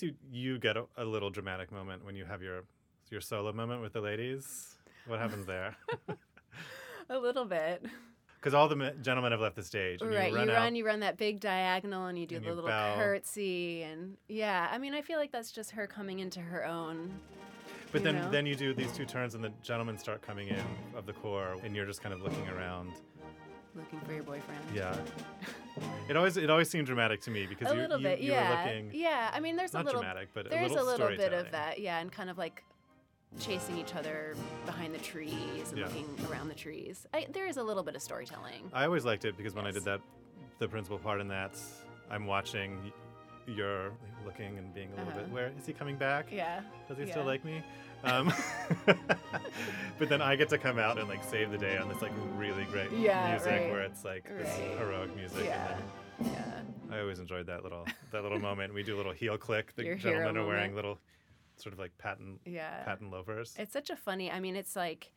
Guess 0.00 0.08
you 0.08 0.14
you 0.32 0.58
get 0.58 0.76
a, 0.76 0.84
a 0.96 1.04
little 1.04 1.30
dramatic 1.30 1.70
moment 1.70 2.04
when 2.04 2.16
you 2.16 2.24
have 2.24 2.42
your 2.42 2.62
your 3.10 3.20
solo 3.20 3.52
moment 3.52 3.82
with 3.82 3.92
the 3.92 4.00
ladies. 4.00 4.76
What 5.06 5.18
happens 5.18 5.46
there? 5.46 5.76
A 7.10 7.18
little 7.18 7.44
bit. 7.44 7.84
Because 8.36 8.54
all 8.54 8.68
the 8.68 8.76
me- 8.76 8.92
gentlemen 9.02 9.32
have 9.32 9.40
left 9.40 9.56
the 9.56 9.62
stage. 9.62 10.00
And 10.00 10.10
right. 10.10 10.30
You 10.30 10.36
run 10.36 10.48
you 10.48 10.54
run, 10.54 10.74
you 10.76 10.86
run 10.86 11.00
that 11.00 11.16
big 11.16 11.40
diagonal 11.40 12.06
and 12.06 12.18
you 12.18 12.26
do 12.26 12.36
And 12.36 12.44
the 12.44 12.50
you 12.50 12.54
little 12.54 12.70
bow. 12.70 12.94
curtsy 12.96 13.82
and 13.82 14.16
yeah, 14.28 14.68
I 14.70 14.78
mean 14.78 14.94
I 14.94 15.02
feel 15.02 15.18
like 15.18 15.32
that's 15.32 15.50
just 15.50 15.72
her 15.72 15.86
coming 15.86 16.20
into 16.20 16.40
her 16.40 16.64
own. 16.64 17.12
But 17.92 18.04
then, 18.04 18.14
know? 18.14 18.30
then 18.30 18.46
you 18.46 18.54
do 18.54 18.72
these 18.72 18.92
two 18.92 19.04
turns, 19.04 19.34
and 19.34 19.42
the 19.42 19.52
gentlemen 19.64 19.98
start 19.98 20.22
coming 20.22 20.46
in 20.46 20.64
of 20.94 21.06
the 21.06 21.12
corps, 21.12 21.56
and 21.64 21.74
you're 21.74 21.86
just 21.86 22.00
kind 22.00 22.14
of 22.14 22.22
looking 22.22 22.46
around. 22.48 22.92
Looking 23.74 24.00
for 24.00 24.12
your 24.12 24.22
boyfriend. 24.24 24.60
Yeah. 24.74 24.96
It 26.08 26.16
always 26.16 26.36
it 26.36 26.50
always 26.50 26.68
seemed 26.68 26.86
dramatic 26.86 27.20
to 27.22 27.30
me 27.30 27.46
because 27.46 27.70
a 27.70 27.74
you, 27.74 27.80
little 27.82 27.98
you, 27.98 28.02
bit, 28.04 28.18
you 28.20 28.32
yeah. 28.32 28.50
were 28.50 28.64
looking 28.70 28.90
yeah, 28.92 29.30
I 29.32 29.38
mean 29.40 29.54
there's 29.56 29.72
not 29.72 29.82
a 29.82 29.86
little 29.86 30.00
dramatic, 30.00 30.28
but 30.34 30.50
there's 30.50 30.72
a 30.72 30.74
little, 30.74 30.88
a 30.88 30.90
little 30.90 31.16
bit 31.16 31.32
of 31.32 31.50
that, 31.52 31.78
yeah, 31.78 32.00
and 32.00 32.10
kind 32.10 32.28
of 32.28 32.36
like 32.36 32.64
chasing 33.38 33.78
each 33.78 33.94
other 33.94 34.34
behind 34.66 34.92
the 34.92 34.98
trees 34.98 35.68
and 35.70 35.78
Yeah. 35.78 35.84
looking 35.86 36.08
around 36.30 36.48
the 36.48 36.54
trees. 36.54 37.06
I, 37.14 37.26
there 37.32 37.46
is 37.46 37.56
a 37.58 37.62
little 37.62 37.84
bit 37.84 37.94
of 37.94 38.02
storytelling. 38.02 38.68
I 38.72 38.84
always 38.86 39.04
liked 39.04 39.24
it 39.24 39.36
because 39.36 39.54
when 39.54 39.66
I 39.66 39.70
did 39.70 39.84
that, 39.84 40.00
the 40.58 40.66
principal 40.66 40.98
part 40.98 41.20
in 41.20 41.28
that, 41.28 41.56
I'm 42.10 42.26
watching 42.26 42.76
y- 42.82 42.92
you're 43.46 43.92
looking 44.26 44.58
and 44.58 44.74
being 44.74 44.88
a 44.92 44.96
little 44.96 45.12
bit 45.12 45.22
Uh-huh. 45.22 45.32
where 45.34 45.52
is 45.56 45.64
he 45.64 45.72
coming 45.72 45.96
back 45.96 46.26
Yeah. 46.32 46.60
does 46.88 46.98
he 46.98 47.06
still 47.06 47.24
like 47.24 47.44
me 47.44 47.62
um, 48.04 48.32
but 49.98 50.08
then 50.08 50.22
i 50.22 50.34
get 50.36 50.48
to 50.48 50.58
come 50.58 50.78
out 50.78 50.98
and 50.98 51.08
like 51.08 51.22
save 51.24 51.50
the 51.50 51.58
day 51.58 51.76
on 51.76 51.88
this 51.88 52.00
like 52.02 52.12
really 52.36 52.64
great 52.66 52.90
Yeah, 52.92 53.30
music 53.32 53.50
right. 53.52 53.70
where 53.70 53.82
it's 53.82 54.04
like 54.04 54.24
this 54.24 54.48
Right. 54.58 54.78
heroic 54.78 55.14
music 55.16 55.44
Yeah. 55.44 55.76
and 56.18 56.26
Yeah. 56.32 56.60
i 56.96 57.00
always 57.00 57.18
enjoyed 57.18 57.46
that 57.46 57.62
little 57.62 57.86
that 58.12 58.22
little 58.22 58.38
moment 58.38 58.72
we 58.74 58.82
do 58.82 58.96
a 58.96 58.98
little 58.98 59.12
heel 59.12 59.36
click 59.38 59.74
the 59.76 59.84
Your 59.84 59.96
gentlemen 59.96 60.36
are 60.36 60.46
wearing 60.46 60.70
moment. 60.72 60.74
little 60.76 60.98
sort 61.56 61.72
of 61.72 61.78
like 61.78 61.96
patent 61.98 62.40
Yeah. 62.44 62.82
patent 62.84 63.10
loafers 63.10 63.54
It's 63.58 63.72
such 63.72 63.90
a 63.90 63.96
funny. 63.96 64.30
I 64.30 64.40
mean, 64.40 64.56
it's 64.56 64.74
like 64.74 65.12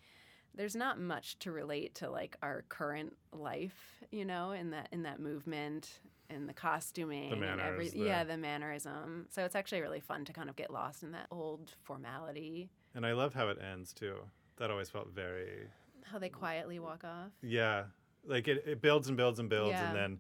there's 0.56 0.76
not 0.76 1.00
much 1.00 1.40
to 1.40 1.52
relate 1.52 1.96
to 1.96 2.10
like 2.12 2.36
our 2.44 2.64
current 2.70 3.16
life, 3.32 4.04
you 4.12 4.26
know, 4.26 4.52
in 4.52 4.72
that 4.72 4.90
in 4.92 5.04
that 5.04 5.20
movement 5.22 6.00
and 6.34 6.50
the 6.50 6.54
costuming 6.54 7.32
and 7.32 7.44
every 7.44 7.56
manners, 7.58 7.92
the- 7.94 8.00
yeah, 8.00 8.24
the 8.24 8.38
mannerism. 8.38 9.28
So 9.30 9.46
it's 9.46 9.56
actually 9.56 9.82
really 9.82 10.00
fun 10.02 10.26
to 10.26 10.34
kind 10.34 10.50
of 10.50 10.56
get 10.56 10.72
lost 10.72 11.04
in 11.04 11.12
that 11.12 11.28
old 11.32 11.72
formality. 11.84 12.70
and 12.96 13.06
i 13.06 13.12
love 13.14 13.34
how 13.34 13.48
it 13.50 13.58
ends 13.62 13.92
too 13.94 14.18
that 14.58 14.70
always 14.70 14.90
felt 14.90 15.10
very 15.10 15.68
How 16.04 16.20
they 16.20 16.30
quietly 16.30 16.78
walk 16.80 17.04
off. 17.04 17.32
Yeah, 17.42 17.86
like 18.26 18.48
it, 18.48 18.64
it 18.68 18.82
builds 18.82 19.08
and 19.08 19.18
builds 19.18 19.40
and 19.40 19.50
builds, 19.50 19.72
Yeah. 19.72 19.88
and 19.88 19.96
then 19.96 20.20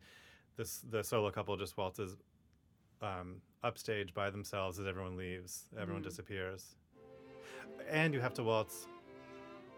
this 0.57 0.79
the 0.89 1.03
solo 1.03 1.29
couple 1.31 1.55
just 1.57 1.77
waltzes 1.77 2.15
um, 3.01 3.41
upstage 3.63 4.13
by 4.13 4.29
themselves 4.29 4.79
as 4.79 4.87
everyone 4.87 5.17
leaves. 5.17 5.65
Everyone 5.77 6.01
Mhm. 6.01 6.05
disappears, 6.05 6.75
and 7.89 8.13
you 8.13 8.21
have 8.21 8.33
to 8.35 8.43
waltz. 8.43 8.87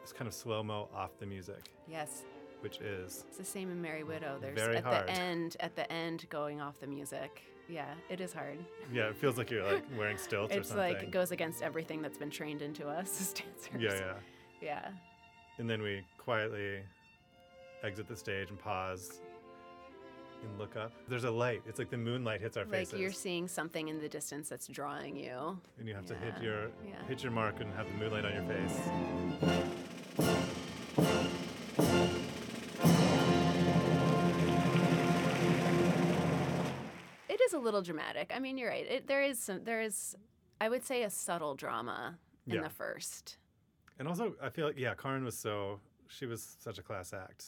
It's 0.04 0.13
kind 0.13 0.27
of 0.27 0.34
slow 0.34 0.62
mo 0.63 0.88
off 0.94 1.18
the 1.18 1.25
music, 1.25 1.72
Yes, 1.88 2.24
which 2.65 2.79
is 2.79 3.24
it's 3.27 3.38
the 3.38 3.45
same 3.45 3.69
in 3.69 3.79
Merry 3.79 4.03
Widow. 4.03 4.39
There's 4.41 4.57
at 4.60 4.84
hard. 4.84 5.05
the 5.07 5.12
end, 5.12 5.55
at 5.60 5.75
the 5.75 5.89
end, 5.93 6.25
going 6.31 6.62
off 6.62 6.79
the 6.79 6.88
music. 6.88 7.43
Yeah, 7.69 7.93
it 8.10 8.19
is 8.19 8.34
hard. 8.34 8.57
yeah. 8.91 9.03
It 9.10 9.17
feels 9.17 9.38
like 9.38 9.51
you're 9.51 9.63
like 9.63 9.84
wearing 9.95 10.17
stilts 10.27 10.55
or 10.55 10.60
It's 10.62 10.69
something. 10.69 10.93
like 10.93 11.03
it 11.03 11.12
goes 11.12 11.31
against 11.31 11.62
everything 11.62 12.01
that's 12.01 12.17
been 12.17 12.31
trained 12.31 12.63
into 12.63 12.88
us 12.88 13.22
as 13.22 13.34
dancers. 13.69 13.79
yeah, 13.79 13.93
yeah. 13.93 14.13
Yeah. 14.62 14.88
And 15.60 15.69
then 15.69 15.84
we 15.84 16.01
quietly 16.17 16.79
exit 17.84 18.07
the 18.07 18.15
stage 18.15 18.50
and 18.50 18.57
pause 18.57 19.22
and 20.43 20.57
look 20.57 20.75
up. 20.75 20.91
There's 21.07 21.24
a 21.25 21.29
light. 21.31 21.62
It's 21.67 21.77
like 21.77 21.91
the 21.91 21.98
moonlight 21.98 22.41
hits 22.41 22.57
our 22.57 22.63
Like 22.63 22.72
faces. 22.74 22.93
Like 22.93 23.01
you're 23.03 23.12
seeing 23.12 23.48
something 23.48 23.89
in 23.89 24.01
the 24.01 24.10
distance 24.10 24.50
that's 24.50 24.65
drawing 24.67 25.15
you. 25.15 25.60
and 25.77 25.88
you 25.88 25.93
have 25.93 26.07
to 26.07 26.15
hit 26.15 26.41
your 26.41 26.69
yeah. 26.84 26.95
hit 27.07 27.22
your 27.22 27.31
mark 27.31 27.60
and 27.62 27.72
have 27.75 27.86
the 27.91 27.98
moonlight 28.00 28.25
on 28.25 28.34
your 28.34 28.43
face. 28.43 29.75
A 37.56 37.60
little 37.60 37.82
dramatic. 37.82 38.32
I 38.36 38.40
mean, 38.40 38.58
you're 38.58 38.70
right. 38.70 38.86
It, 38.86 39.08
there 39.08 39.24
is 39.24 39.40
some. 39.40 39.64
There 39.64 39.82
is, 39.82 40.16
I 40.62 40.70
would 40.70 40.86
say, 40.86 41.04
a 41.04 41.10
subtle 41.10 41.56
drama 41.56 42.18
in 42.48 42.56
Yeah. 42.56 42.62
the 42.64 42.70
first. 42.70 43.38
And 44.00 44.08
also, 44.08 44.36
I 44.42 44.50
feel 44.50 44.68
like 44.68 44.78
yeah, 44.78 44.94
Karin 44.96 45.24
was 45.24 45.38
so 45.38 45.80
she 46.08 46.26
was 46.26 46.58
such 46.60 46.78
a 46.78 46.82
class 46.82 47.14
act. 47.14 47.46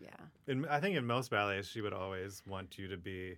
Yeah. 0.00 0.08
And 0.46 0.66
I 0.66 0.80
think 0.80 0.96
in 0.96 1.04
most 1.04 1.30
ballets, 1.30 1.68
she 1.68 1.80
would 1.80 1.92
always 1.92 2.42
want 2.46 2.78
you 2.78 2.88
to 2.88 2.96
be 2.96 3.36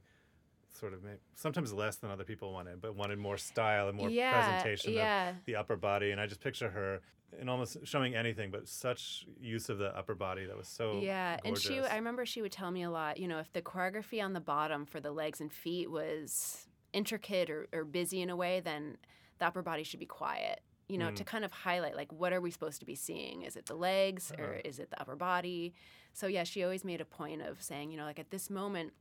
sort 0.78 0.92
of 0.92 1.00
sometimes 1.34 1.72
less 1.72 1.96
than 1.96 2.10
other 2.10 2.24
people 2.24 2.52
wanted, 2.52 2.80
but 2.80 2.94
wanted 2.94 3.18
more 3.18 3.36
style 3.36 3.88
and 3.88 3.96
more 3.96 4.08
yeah. 4.10 4.32
presentation 4.32 4.92
Yeah. 4.92 5.30
of 5.30 5.36
the 5.44 5.56
upper 5.56 5.76
body. 5.76 6.10
And 6.12 6.20
I 6.20 6.26
just 6.26 6.40
picture 6.40 6.70
her 6.70 7.00
in 7.40 7.48
almost 7.48 7.76
showing 7.84 8.14
anything, 8.14 8.50
but 8.50 8.68
such 8.68 9.24
use 9.40 9.68
of 9.68 9.78
the 9.78 9.96
upper 9.96 10.14
body 10.14 10.44
that 10.46 10.56
was 10.56 10.68
so 10.68 11.00
yeah, 11.02 11.38
and 11.44 11.56
she. 11.58 11.78
I 11.80 11.96
remember 11.96 12.26
she 12.26 12.42
would 12.42 12.52
tell 12.52 12.70
me 12.70 12.82
a 12.82 12.90
lot. 12.90 13.18
You 13.18 13.28
know, 13.28 13.38
if 13.38 13.52
the 13.52 13.62
choreography 13.62 14.22
on 14.22 14.32
the 14.32 14.40
bottom 14.40 14.84
for 14.86 15.00
the 15.00 15.10
legs 15.12 15.40
and 15.40 15.52
feet 15.52 15.90
was 15.90 16.66
intricate 16.92 17.48
or, 17.50 17.68
or 17.72 17.84
busy 17.84 18.20
in 18.20 18.30
a 18.30 18.36
way, 18.36 18.60
then 18.60 18.96
the 19.38 19.46
upper 19.46 19.62
body 19.62 19.82
should 19.82 20.00
be 20.00 20.06
quiet. 20.06 20.60
You 20.88 20.98
know, 20.98 21.08
Mm. 21.08 21.16
to 21.16 21.24
kind 21.24 21.44
of 21.44 21.52
highlight 21.52 21.96
like 21.96 22.12
what 22.12 22.32
are 22.34 22.40
we 22.40 22.50
supposed 22.50 22.80
to 22.80 22.86
be 22.86 22.94
seeing? 22.94 23.42
Is 23.42 23.56
it 23.56 23.66
the 23.66 23.74
legs 23.76 24.30
or 24.38 24.44
Uh-huh. 24.44 24.60
is 24.64 24.78
it 24.78 24.90
the 24.90 25.00
upper 25.00 25.16
body? 25.16 25.74
So 26.12 26.26
yeah, 26.26 26.44
she 26.44 26.62
always 26.62 26.84
made 26.84 27.00
a 27.00 27.06
point 27.06 27.40
of 27.40 27.62
saying, 27.62 27.90
you 27.90 27.96
know, 27.96 28.04
like 28.04 28.18
at 28.18 28.30
this 28.30 28.50
moment, 28.50 28.92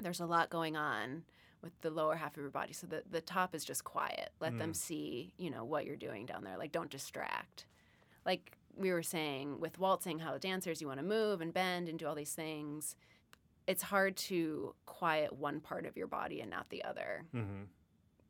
there's 0.00 0.18
a 0.20 0.26
lot 0.26 0.50
going 0.50 0.76
on 0.76 1.22
with 1.62 1.72
the 1.82 1.90
lower 1.90 2.16
half 2.16 2.32
of 2.36 2.42
your 2.42 2.50
body. 2.50 2.72
So 2.72 2.86
the, 2.86 3.02
the 3.08 3.20
top 3.20 3.54
is 3.54 3.64
just 3.64 3.84
quiet. 3.84 4.30
Let 4.40 4.58
them 4.58 4.72
Mm. 4.72 4.76
see, 4.76 5.32
you 5.38 5.50
know, 5.50 5.64
what 5.64 5.84
you're 5.86 5.96
doing 5.96 6.26
down 6.26 6.42
there. 6.42 6.58
Like 6.58 6.72
don't 6.72 6.90
distract. 6.90 7.66
Like 8.26 8.58
we 8.76 8.92
were 8.92 9.02
saying 9.02 9.60
with 9.60 9.78
waltzing, 9.78 10.18
how 10.18 10.36
dancers 10.36 10.82
you 10.82 10.88
want 10.88 11.00
to 11.00 11.06
move 11.06 11.40
and 11.40 11.54
bend 11.54 11.88
and 11.88 11.98
do 11.98 12.06
all 12.06 12.14
these 12.14 12.34
things. 12.34 12.96
It's 13.66 13.82
hard 13.82 14.16
to 14.18 14.74
quiet 14.84 15.32
one 15.32 15.60
part 15.60 15.86
of 15.86 15.96
your 15.96 16.06
body 16.06 16.40
and 16.40 16.50
not 16.50 16.68
the 16.68 16.84
other. 16.84 17.24
hmm 17.32 17.62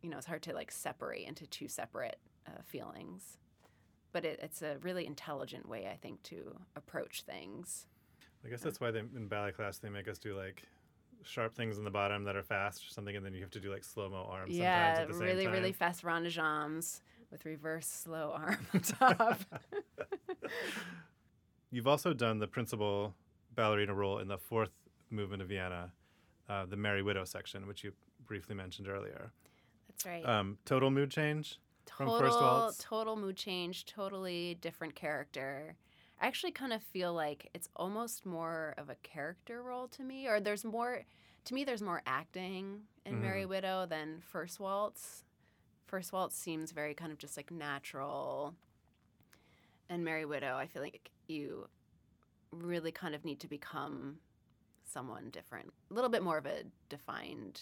You 0.03 0.11
know, 0.11 0.19
it's 0.19 0.27
hard 0.27 0.43
to 0.43 0.55
like 0.55 0.71
separate 0.71 1.27
into 1.27 1.47
two 1.47 1.67
separate 1.67 2.19
uh, 2.47 2.63
feelings. 2.65 3.39
But 4.13 4.25
it, 4.25 4.39
it's 4.43 4.63
a 4.63 4.79
really 4.83 5.07
intelligent 5.07 5.69
way, 5.69 5.89
I 5.93 5.97
think, 5.97 6.23
to 6.25 6.57
approach 6.77 7.23
things. 7.23 7.87
I 8.45 8.49
guess 8.49 8.61
that's 8.61 8.81
why 8.81 8.91
they, 8.93 9.01
in 9.01 9.27
ballet 9.29 9.51
class 9.51 9.79
they 9.79 9.89
make 9.89 10.09
us 10.09 10.19
do 10.19 10.37
like 10.37 10.63
sharp 11.23 11.55
things 11.55 11.79
in 11.79 11.85
the 11.85 11.91
bottom 11.91 12.25
that 12.25 12.37
are 12.37 12.43
fast 12.43 12.83
or 12.87 12.91
something, 12.91 13.17
and 13.17 13.27
then 13.27 13.35
you 13.35 13.43
have 13.43 13.51
to 13.51 13.61
do 13.61 13.71
like 13.73 13.85
slow 13.85 14.09
mo 14.09 14.29
arms. 14.31 14.57
sometimes 14.57 14.59
yeah, 14.59 15.03
at 15.03 15.09
the 15.09 15.15
same 15.15 15.23
really, 15.23 15.45
time. 15.45 15.53
really 15.53 15.73
fast 15.73 16.05
rendezvous 16.05 16.81
with 17.31 17.45
reverse 17.45 17.87
slow 17.87 18.33
arm 18.35 18.67
on 18.75 18.81
top. 18.81 19.41
You've 21.71 21.87
also 21.87 22.13
done 22.13 22.39
the 22.39 22.47
principal 22.47 23.15
ballerina 23.55 23.95
role 23.95 24.19
in 24.19 24.29
the 24.29 24.39
fourth 24.39 24.71
movement 25.11 25.43
of 25.43 25.49
Vienna, 25.49 25.93
uh, 26.49 26.67
the 26.67 26.77
Merry 26.77 27.03
Widow 27.03 27.25
section, 27.25 27.67
which 27.67 27.83
you 27.85 27.93
briefly 28.27 28.55
mentioned 28.55 28.89
earlier. 28.89 29.33
That's 29.89 30.05
right. 30.07 30.25
Um, 30.25 30.59
total 30.65 30.91
mood 30.91 31.11
change. 31.11 31.59
from 31.97 32.09
total, 32.09 32.19
First 32.27 32.41
Waltz? 32.41 32.79
total 32.79 33.17
mood 33.17 33.37
change, 33.37 33.85
totally 33.87 34.57
different 34.61 34.95
character. 34.95 35.77
I 36.21 36.27
actually 36.27 36.53
kind 36.53 36.73
of 36.73 36.83
feel 36.83 37.13
like 37.15 37.49
it's 37.55 37.69
almost 37.77 38.25
more 38.27 38.75
of 38.79 38.89
a 38.91 38.95
character 38.97 39.63
role 39.63 39.87
to 39.89 40.03
me, 40.03 40.27
or 40.27 40.41
there's 40.41 40.65
more. 40.65 41.03
To 41.45 41.55
me, 41.55 41.63
there's 41.63 41.83
more 41.83 42.03
acting 42.07 42.81
in 43.05 43.21
Merry 43.23 43.45
Mhm. 43.45 43.49
Widow 43.49 43.87
than 43.87 44.21
First 44.21 44.59
Waltz. 44.59 45.25
First 45.87 46.13
Waltz 46.13 46.37
seems 46.37 46.73
very 46.73 46.93
kind 46.95 47.13
of 47.13 47.19
just 47.19 47.37
like 47.37 47.53
natural, 47.53 48.57
and 49.89 50.05
Merry 50.05 50.25
Widow, 50.25 50.57
I 50.57 50.67
feel 50.67 50.83
like 50.83 51.11
you 51.29 51.69
really 52.53 52.93
kind 52.93 53.15
of 53.15 53.25
need 53.25 53.41
to 53.41 53.49
become 53.49 54.17
someone 54.85 55.31
different, 55.31 55.73
a 55.91 55.95
little 55.95 56.11
bit 56.11 56.23
more 56.23 56.39
of 56.39 56.47
a 56.47 56.63
defined 56.89 57.61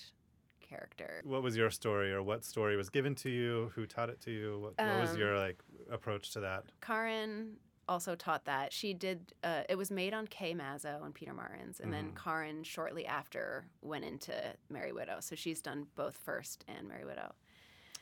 character. 0.60 1.22
What 1.24 1.42
was 1.42 1.56
your 1.56 1.70
story, 1.70 2.12
or 2.12 2.22
what 2.22 2.44
story 2.44 2.76
was 2.76 2.90
given 2.90 3.14
to 3.16 3.30
you? 3.30 3.72
Who 3.74 3.86
taught 3.86 4.10
it 4.10 4.20
to 4.22 4.30
you? 4.30 4.58
What, 4.60 4.78
what 4.78 5.00
was 5.00 5.10
Um, 5.12 5.18
your 5.18 5.38
like 5.38 5.62
approach 5.90 6.30
to 6.32 6.40
that? 6.40 6.64
Karin 6.80 7.56
also 7.88 8.14
taught 8.14 8.46
that. 8.46 8.72
She 8.72 8.94
did. 8.94 9.34
Uh, 9.42 9.62
it 9.68 9.76
was 9.76 9.90
made 9.90 10.14
on 10.14 10.26
Kay 10.26 10.54
Mazzo 10.54 11.04
and 11.04 11.14
Peter 11.14 11.34
Martins, 11.34 11.80
and 11.80 11.92
then 11.92 12.12
Mhm. 12.12 12.22
Karin 12.22 12.62
shortly 12.62 13.04
after 13.06 13.66
went 13.82 14.04
into 14.06 14.34
Merry 14.70 14.92
Widow. 14.92 15.20
So 15.20 15.34
she's 15.36 15.60
done 15.60 15.86
both 15.94 16.16
First 16.16 16.64
and 16.66 16.88
Merry 16.88 17.04
Widow. 17.04 17.34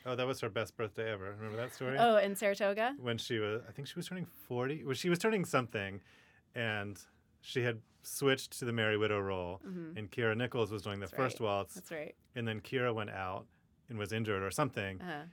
Oh, 0.05 0.15
that 0.15 0.27
was 0.27 0.41
her 0.41 0.49
best 0.49 0.75
birthday 0.75 1.11
ever. 1.11 1.33
Remember 1.37 1.57
that 1.57 1.73
story? 1.73 1.97
Oh, 1.97 2.17
in 2.17 2.35
Saratoga. 2.35 2.95
when 2.99 3.17
she 3.17 3.39
was 3.39 3.61
I 3.67 3.71
think 3.71 3.87
she 3.87 3.95
was 3.95 4.07
turning 4.07 4.25
40 4.47 4.83
well 4.85 4.93
she 4.93 5.09
was 5.09 5.19
turning 5.19 5.45
something 5.45 6.01
and 6.55 6.99
she 7.41 7.63
had 7.63 7.79
switched 8.03 8.57
to 8.59 8.65
the 8.65 8.73
Merry 8.73 8.97
Widow 8.97 9.19
role 9.19 9.61
hmm 9.63 9.91
and 9.97 10.11
Kyra 10.11 10.35
Nichols 10.35 10.71
was 10.71 10.81
doing 10.81 10.99
the 10.99 11.05
That's 11.05 11.15
first 11.15 11.39
right. 11.39 11.45
waltz 11.47 11.75
That's 11.75 11.91
right. 11.91 12.15
and 12.35 12.47
then 12.47 12.59
Kira 12.59 12.93
went 12.93 13.09
out 13.11 13.45
and 13.89 13.97
was 13.97 14.11
injured 14.11 14.43
or 14.43 14.51
something 14.51 14.99
Uh, 15.01 15.23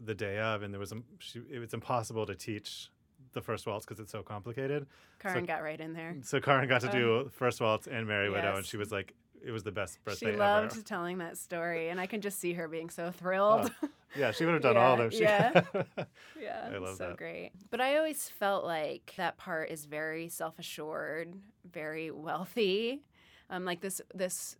the 0.00 0.14
day 0.14 0.38
of 0.38 0.62
and 0.62 0.72
there 0.74 0.80
was 0.80 0.92
um, 0.92 1.04
she, 1.18 1.40
it 1.50 1.58
was 1.58 1.72
impossible 1.72 2.26
to 2.26 2.34
teach 2.34 2.88
the 3.32 3.40
first 3.40 3.66
waltz 3.66 3.86
because 3.86 4.00
it's 4.00 4.12
so 4.12 4.22
complicated 4.22 4.86
Karin 5.20 5.44
got 5.44 5.62
right 5.62 5.80
in 5.80 5.92
there. 5.92 6.16
so 6.22 6.40
Karin 6.40 6.68
got 6.68 6.80
to 6.82 6.90
do 6.90 7.30
first 7.32 7.60
waltz 7.60 7.86
and 7.86 8.06
Merry 8.08 8.28
Widow 8.30 8.56
and 8.56 8.66
she 8.66 8.76
was 8.76 8.90
like 8.90 9.14
it 9.44 9.50
was 9.50 9.62
the 9.62 9.72
best 9.72 10.02
birthday 10.04 10.32
She 10.32 10.36
loved 10.36 10.72
ever 10.74 10.82
telling 10.82 11.18
that 11.18 11.36
story, 11.38 11.88
and 11.88 12.00
I 12.00 12.06
can 12.06 12.20
just 12.20 12.38
see 12.40 12.52
her 12.54 12.68
being 12.68 12.90
so 12.90 13.10
thrilled. 13.10 13.70
yeah 14.16 14.30
she 14.32 14.44
would 14.44 14.54
have 14.54 14.62
done 14.70 14.76
all 14.76 15.00
of 15.00 15.12
Yeah, 15.12 15.52
them 15.52 15.64
She- 15.72 15.78
yeah. 15.98 16.04
Yeah, 16.40 16.70
I 16.74 16.78
love 16.78 16.96
so 16.96 17.08
that. 17.08 17.16
great. 17.16 17.52
But 17.70 17.80
I 17.80 17.96
always 17.96 18.28
felt 18.28 18.64
like 18.64 19.14
that 19.16 19.36
part 19.38 19.70
is 19.70 19.84
very 19.86 20.28
self-assured, 20.28 21.34
very 21.70 22.10
wealthy, 22.10 23.02
um, 23.50 23.64
like 23.64 23.80
this 23.80 24.00
this 24.14 24.56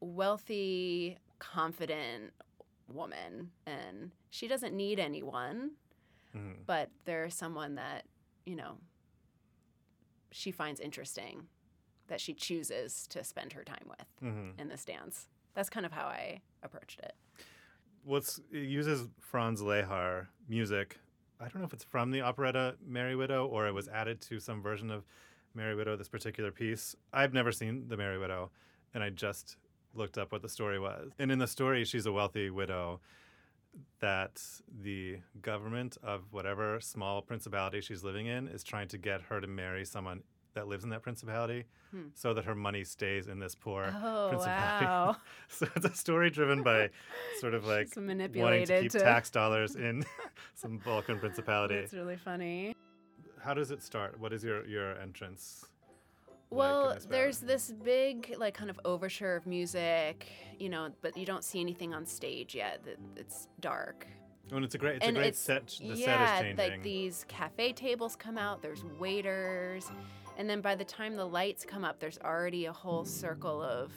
wealthy, 0.00 1.18
confident 1.38 2.32
woman, 2.92 3.50
and 3.66 4.10
she 4.30 4.48
doesn't 4.48 4.74
need 4.74 4.98
anyone, 4.98 5.72
Mhm. 6.34 6.64
but 6.66 6.90
there's 7.04 7.34
someone 7.34 7.74
that 7.76 8.04
you 8.46 8.56
know 8.56 8.78
she 10.30 10.50
finds 10.50 10.80
interesting, 10.80 11.46
that 12.08 12.20
she 12.20 12.34
chooses 12.34 13.06
to 13.08 13.22
spend 13.24 13.52
her 13.54 13.64
time 13.64 13.86
with 13.88 14.06
Mhm. 14.22 14.58
in 14.58 14.68
this 14.68 14.84
dance. 14.84 15.28
That's 15.54 15.70
kind 15.70 15.86
of 15.86 15.92
how 15.92 16.06
I 16.06 16.42
approached 16.62 17.00
it. 17.00 17.14
what's 18.04 18.38
it 18.50 18.60
uses 18.68 19.06
Franz 19.20 19.60
Lehar 19.60 20.28
music. 20.48 20.98
I 21.40 21.44
don't 21.48 21.56
know 21.56 21.64
if 21.66 21.72
it's 21.74 21.84
from 21.84 22.10
the 22.10 22.22
operetta 22.22 22.76
Merry 22.80 23.14
Widow 23.14 23.46
or 23.46 23.66
it 23.68 23.72
was 23.72 23.86
added 23.88 24.20
to 24.22 24.40
some 24.40 24.62
version 24.62 24.90
of 24.90 25.04
Merry 25.54 25.74
Widow. 25.74 25.94
This 25.96 26.08
particular 26.08 26.50
piece, 26.50 26.96
I've 27.12 27.34
never 27.34 27.52
seen 27.52 27.88
the 27.88 27.96
Merry 27.98 28.16
Widow, 28.18 28.50
and 28.94 29.02
I 29.04 29.10
just 29.10 29.56
looked 29.94 30.16
up 30.16 30.32
what 30.32 30.40
the 30.42 30.48
story 30.48 30.78
was. 30.78 31.12
And 31.18 31.30
in 31.30 31.38
the 31.38 31.46
story, 31.46 31.84
she's 31.84 32.06
a 32.06 32.12
wealthy 32.12 32.48
widow 32.50 33.00
that 34.00 34.42
the 34.70 35.18
government 35.42 35.98
of 36.02 36.32
whatever 36.32 36.80
small 36.80 37.20
principality 37.20 37.80
she's 37.82 38.02
living 38.02 38.26
in 38.26 38.48
is 38.48 38.64
trying 38.64 38.88
to 38.88 38.98
get 38.98 39.22
her 39.22 39.40
to 39.40 39.46
marry 39.46 39.84
someone 39.84 40.22
that 40.58 40.68
lives 40.68 40.84
in 40.84 40.90
that 40.90 41.02
principality 41.02 41.64
Hmm. 41.90 42.08
so 42.14 42.34
that 42.34 42.44
her 42.44 42.54
money 42.54 42.84
stays 42.84 43.28
in 43.28 43.38
this 43.38 43.54
poor 43.54 43.84
Oh 44.04 44.26
principality. 44.28 44.84
wow! 44.84 45.16
so 45.48 45.66
it's 45.74 45.86
a 45.86 45.94
story 45.94 46.28
driven 46.28 46.62
by 46.62 46.90
sort 47.40 47.54
of 47.54 47.64
like 47.74 47.88
wanting 47.96 48.66
to 48.66 48.82
keep 48.82 48.92
to. 48.92 48.98
tax 49.00 49.30
dollars 49.30 49.74
in 49.88 50.04
some 50.54 50.76
Balkan 50.84 51.18
principality. 51.18 51.76
That's 51.80 51.94
really 51.94 52.16
funny. 52.18 52.74
How 53.40 53.54
does 53.54 53.70
it 53.70 53.82
start? 53.82 54.20
What 54.20 54.34
is 54.34 54.44
your, 54.44 54.66
your 54.66 54.98
entrance? 55.00 55.64
like 56.50 56.58
Well, 56.58 56.94
this 56.94 57.06
there's 57.06 57.38
this 57.38 57.72
big, 57.84 58.34
like, 58.36 58.52
kind 58.54 58.68
of 58.68 58.78
overture 58.84 59.36
of 59.36 59.46
music, 59.46 60.26
you 60.58 60.68
know, 60.68 60.90
but 61.00 61.16
you 61.16 61.24
don't 61.24 61.44
see 61.44 61.60
anything 61.60 61.94
on 61.94 62.04
stage 62.04 62.54
yet. 62.54 62.84
It's 63.16 63.48
dark. 63.60 64.06
Oh, 64.52 64.56
and 64.56 64.64
it's 64.64 64.74
a 64.74 64.78
great, 64.78 64.96
it's 64.96 65.06
and 65.06 65.16
a 65.16 65.20
great 65.20 65.28
it's 65.28 65.38
set. 65.38 65.66
The 65.80 65.94
yeah, 65.94 65.94
set 65.94 66.20
is 66.46 66.56
changing. 66.58 66.72
like 66.72 66.82
these 66.82 67.24
cafe 67.28 67.72
tables 67.72 68.16
come 68.16 68.36
out. 68.38 68.60
There's 68.62 68.82
waiters, 68.98 69.90
and 70.38 70.48
then 70.48 70.60
by 70.60 70.76
the 70.76 70.84
time 70.84 71.16
the 71.16 71.24
lights 71.24 71.64
come 71.64 71.84
up, 71.84 71.98
there's 71.98 72.18
already 72.24 72.66
a 72.66 72.72
whole 72.72 73.04
circle 73.04 73.60
of 73.60 73.92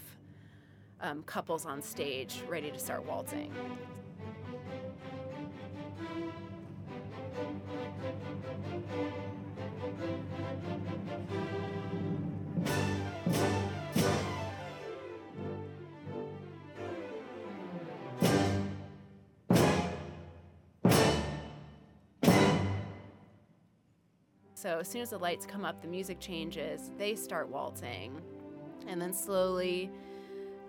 um, 0.99 1.21
couples 1.23 1.67
on 1.67 1.83
stage 1.83 2.41
ready 2.49 2.71
to 2.71 2.79
start 2.79 3.05
waltzing. 3.05 3.53
So 24.61 24.77
as 24.77 24.87
soon 24.87 25.01
as 25.01 25.09
the 25.09 25.17
lights 25.17 25.47
come 25.47 25.65
up, 25.65 25.81
the 25.81 25.87
music 25.87 26.19
changes, 26.19 26.91
they 26.95 27.15
start 27.15 27.49
waltzing. 27.49 28.21
And 28.87 29.01
then 29.01 29.11
slowly, 29.11 29.89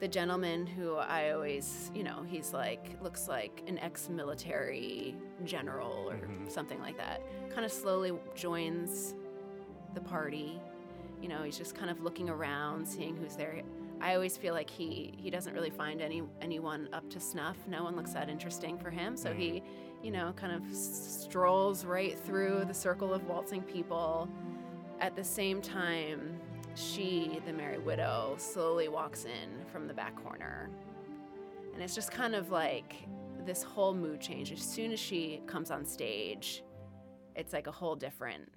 the 0.00 0.08
gentleman 0.08 0.66
who 0.66 0.94
I 0.94 1.32
always, 1.32 1.90
you 1.94 2.02
know, 2.02 2.22
he's 2.26 2.54
like, 2.54 2.96
looks 3.02 3.28
like 3.28 3.62
an 3.66 3.78
ex 3.80 4.08
military 4.08 5.14
general 5.44 6.08
or 6.08 6.16
Mhm. 6.16 6.50
something 6.50 6.80
like 6.80 6.96
that, 6.96 7.20
kind 7.50 7.66
of 7.66 7.70
slowly 7.70 8.18
joins 8.34 9.14
the 9.92 10.00
party. 10.00 10.58
You 11.20 11.28
know, 11.28 11.42
he's 11.42 11.58
just 11.58 11.75
kind 11.75 11.90
of 11.90 12.00
looking 12.00 12.30
around, 12.30 12.88
seeing 12.88 13.14
who's 13.14 13.37
there. 13.37 13.61
I 14.02 14.14
always 14.14 14.37
feel 14.37 14.52
like 14.52 14.68
he 14.68 15.14
he 15.16 15.30
doesn't 15.30 15.54
really 15.54 15.71
find 15.71 16.02
any 16.02 16.25
anyone 16.40 16.88
up 16.92 17.09
to 17.11 17.21
snuff. 17.21 17.56
No 17.68 17.85
one 17.85 17.94
looks 17.94 18.12
that 18.12 18.28
interesting 18.28 18.76
for 18.76 18.90
him, 18.90 19.16
so 19.16 19.32
he, 19.32 19.50
mm-hmm. 19.50 20.04
you 20.04 20.11
know, 20.11 20.32
kind 20.35 20.52
of 20.52 20.75
strolls 20.75 21.85
right 21.85 22.18
through 22.18 22.64
the 22.66 22.75
circle 22.75 23.14
of 23.14 23.25
waltzing 23.28 23.62
people. 23.62 24.28
At 25.00 25.14
the 25.14 25.23
same 25.23 25.62
time, 25.62 26.37
she, 26.75 27.40
the 27.47 27.52
Merry 27.52 27.78
Widow, 27.78 28.35
slowly 28.38 28.88
walks 28.88 29.25
in 29.25 29.64
from 29.71 29.87
the 29.87 29.94
back 29.94 30.16
corner. 30.23 30.68
And 31.73 31.82
it's 31.82 31.94
just 31.94 32.11
kind 32.11 32.35
of 32.35 32.50
like 32.50 32.94
this 33.47 33.62
whole 33.62 33.94
mood 33.94 34.21
change. 34.21 34.52
As 34.52 34.61
soon 34.61 34.92
as 34.92 35.00
she 35.00 35.42
comes 35.47 35.71
on 35.71 35.87
stage, 35.87 36.62
it's 37.37 37.52
like 37.52 37.66
a 37.68 37.73
whole 37.73 37.97
different 37.97 38.50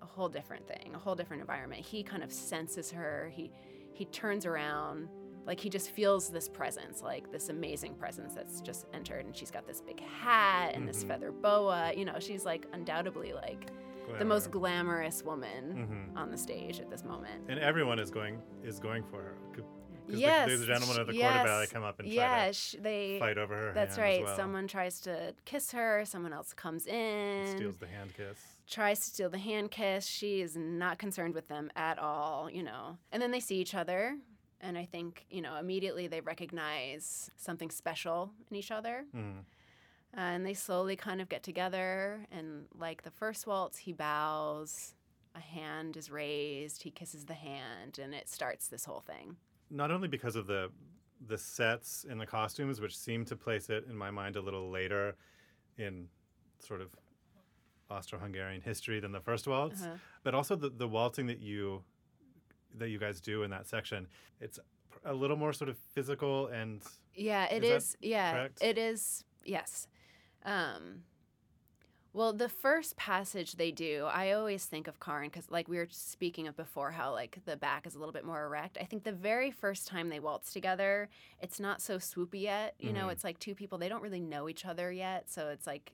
a 0.00 0.06
whole 0.06 0.28
different 0.28 0.66
thing, 0.66 0.92
a 0.94 0.98
whole 0.98 1.14
different 1.14 1.40
environment. 1.40 1.84
He 1.84 2.02
kind 2.02 2.22
of 2.22 2.32
senses 2.32 2.90
her. 2.90 3.32
He 3.34 3.52
he 3.94 4.04
turns 4.06 4.46
around 4.46 5.08
like 5.44 5.58
he 5.58 5.68
just 5.68 5.90
feels 5.90 6.28
this 6.30 6.48
presence, 6.48 7.02
like 7.02 7.30
this 7.32 7.48
amazing 7.48 7.94
presence 7.94 8.34
that's 8.34 8.60
just 8.60 8.86
entered 8.94 9.26
and 9.26 9.36
she's 9.36 9.50
got 9.50 9.66
this 9.66 9.80
big 9.80 10.00
hat 10.00 10.72
and 10.74 10.88
this 10.88 11.02
Mhm. 11.02 11.08
feather 11.08 11.32
boa. 11.32 11.92
You 11.96 12.04
know, 12.04 12.18
she's 12.20 12.44
like 12.44 12.66
undoubtedly 12.72 13.32
like 13.32 13.70
the 14.18 14.24
most 14.24 14.50
glamorous 14.50 15.22
woman 15.24 16.12
Mhm. 16.14 16.18
on 16.20 16.30
the 16.30 16.36
stage 16.38 16.78
at 16.80 16.90
this 16.90 17.02
moment. 17.02 17.44
And 17.48 17.58
everyone 17.58 17.98
is 17.98 18.10
going 18.10 18.40
is 18.62 18.78
going 18.78 19.02
for 19.04 19.20
her. 19.22 19.34
Because 19.50 20.20
yes, 20.20 20.48
the, 20.50 20.56
the 20.58 20.66
gentlemen 20.66 21.00
of 21.00 21.06
the 21.06 21.14
yes, 21.14 21.32
court 21.34 21.46
ballet 21.46 21.66
come 21.68 21.82
up 21.84 21.98
and 22.00 22.06
try 22.08 22.14
yes, 22.14 22.76
they. 22.80 23.14
to 23.14 23.18
fight 23.20 23.38
over 23.38 23.56
her. 23.56 23.72
That's 23.72 23.98
right. 23.98 24.22
well. 24.22 24.36
Someone 24.36 24.66
tries 24.68 25.00
to 25.02 25.34
kiss 25.44 25.72
her. 25.72 26.04
Someone 26.04 26.32
else 26.32 26.52
comes 26.52 26.86
in, 26.86 27.46
steals 27.56 27.76
the 27.78 27.86
hand 27.86 28.12
kiss. 28.14 28.51
Tries 28.68 29.00
to 29.00 29.06
steal 29.06 29.30
the 29.30 29.38
hand 29.38 29.70
kiss. 29.70 30.06
She 30.06 30.40
is 30.40 30.56
not 30.56 30.98
concerned 30.98 31.34
with 31.34 31.48
them 31.48 31.70
at 31.76 31.98
all, 31.98 32.50
you 32.50 32.62
know. 32.62 32.98
And 33.10 33.20
then 33.22 33.30
they 33.30 33.40
see 33.40 33.56
each 33.56 33.74
other, 33.74 34.18
and 34.60 34.78
I 34.78 34.84
think 34.84 35.26
you 35.30 35.40
know 35.42 35.56
immediately 35.56 36.06
they 36.06 36.20
recognize 36.20 37.30
something 37.36 37.70
special 37.70 38.32
in 38.50 38.56
each 38.56 38.70
other, 38.70 39.04
Mhm. 39.14 39.44
and 40.14 40.46
they 40.46 40.54
slowly 40.54 40.96
kind 40.96 41.20
of 41.20 41.28
get 41.28 41.42
together. 41.42 42.26
And 42.30 42.68
like 42.74 43.02
the 43.02 43.10
first 43.10 43.46
waltz, 43.46 43.78
he 43.78 43.92
bows. 43.92 44.94
A 45.34 45.40
hand 45.40 45.96
is 45.96 46.10
raised. 46.10 46.82
He 46.82 46.90
kisses 46.90 47.24
the 47.24 47.32
hand, 47.34 47.98
and 47.98 48.14
it 48.14 48.28
starts 48.28 48.68
this 48.68 48.84
whole 48.84 49.00
thing. 49.00 49.38
Not 49.70 49.90
only 49.90 50.08
because 50.08 50.36
of 50.36 50.46
the 50.46 50.70
the 51.24 51.38
sets 51.38 52.02
and 52.04 52.20
the 52.20 52.26
costumes, 52.26 52.80
which 52.80 52.98
seem 52.98 53.24
to 53.24 53.36
place 53.36 53.70
it 53.70 53.84
in 53.86 53.96
my 53.96 54.10
mind 54.10 54.34
a 54.34 54.40
little 54.40 54.68
later 54.70 55.16
in 55.78 56.08
sort 56.58 56.80
of 56.80 56.96
Austro-Hungarian 57.92 58.60
history 58.62 58.98
than 59.00 59.12
the 59.12 59.20
first 59.20 59.46
waltz, 59.46 59.82
Uh-huh. 59.82 59.96
but 60.24 60.34
also 60.34 60.56
the, 60.56 60.70
the 60.70 60.88
waltzing 60.88 61.26
that 61.26 61.40
you 61.40 61.84
that 62.78 62.88
you 62.88 62.98
guys 62.98 63.20
do 63.20 63.42
in 63.42 63.50
that 63.50 63.66
section. 63.66 64.08
It's 64.40 64.58
a 65.04 65.12
little 65.12 65.36
more 65.36 65.52
sort 65.52 65.68
of 65.68 65.76
physical 65.94 66.46
and 66.46 66.82
Yeah, 67.14 67.44
it 67.52 67.62
Is 67.64 67.84
is. 67.84 67.96
Yeah, 68.00 68.32
correct? 68.32 68.58
it 68.62 68.78
is. 68.78 69.24
Yes. 69.44 69.86
Um, 70.44 71.02
well, 72.14 72.32
the 72.34 72.48
first 72.48 72.96
passage 72.96 73.52
they 73.56 73.70
do, 73.72 74.04
I 74.10 74.32
always 74.32 74.66
think 74.66 74.86
of 74.86 75.00
Karin 75.00 75.30
because, 75.30 75.50
like 75.50 75.66
we 75.68 75.76
were 75.78 75.88
speaking 75.90 76.46
of 76.46 76.56
before, 76.56 76.90
how 76.90 77.12
like 77.12 77.38
the 77.46 77.56
back 77.56 77.86
is 77.86 77.94
a 77.94 77.98
little 77.98 78.12
bit 78.12 78.24
more 78.24 78.44
erect. 78.44 78.76
I 78.80 78.84
think 78.84 79.04
the 79.04 79.12
very 79.12 79.50
first 79.50 79.86
time 79.86 80.08
they 80.10 80.20
waltz 80.20 80.52
together, 80.52 81.08
it's 81.40 81.58
not 81.58 81.80
so 81.80 81.96
swoopy 81.98 82.42
yet. 82.42 82.74
You 82.78 82.92
know, 82.92 83.06
Mhm. 83.06 83.12
it's 83.12 83.24
like 83.24 83.38
two 83.38 83.54
people 83.54 83.78
they 83.78 83.88
don't 83.88 84.02
really 84.02 84.20
know 84.20 84.48
each 84.48 84.64
other 84.66 84.90
yet, 84.92 85.30
so 85.30 85.48
it's 85.48 85.66
like. 85.66 85.92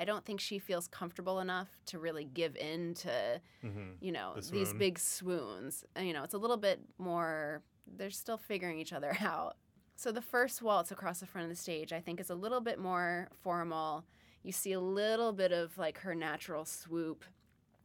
I 0.00 0.04
don't 0.06 0.24
think 0.24 0.40
she 0.40 0.58
feels 0.58 0.88
comfortable 0.88 1.40
enough 1.40 1.68
to 1.86 1.98
really 1.98 2.24
give 2.24 2.56
in 2.56 2.94
to 2.94 3.40
mhm. 3.62 3.96
you 4.00 4.12
know 4.12 4.32
The 4.36 4.50
these 4.50 4.72
big 4.72 4.98
swoons. 4.98 5.84
And, 5.94 6.06
you 6.08 6.14
know 6.14 6.24
it's 6.24 6.32
a 6.32 6.38
little 6.38 6.56
bit 6.56 6.80
more 6.96 7.62
they're 7.86 8.10
still 8.10 8.38
figuring 8.38 8.78
each 8.78 8.94
other 8.94 9.14
out. 9.20 9.56
So 9.96 10.10
the 10.10 10.22
first 10.22 10.62
waltz 10.62 10.90
across 10.90 11.20
the 11.20 11.26
front 11.26 11.44
of 11.44 11.50
the 11.54 11.60
stage 11.62 11.92
i 11.92 12.00
think 12.00 12.18
is 12.18 12.30
a 12.30 12.34
little 12.34 12.60
bit 12.62 12.78
more 12.78 13.28
formal. 13.42 14.04
You 14.42 14.52
see 14.52 14.72
a 14.72 14.80
little 14.80 15.32
bit 15.34 15.52
of 15.52 15.76
like 15.76 15.98
her 15.98 16.14
natural 16.14 16.64
swoop. 16.64 17.24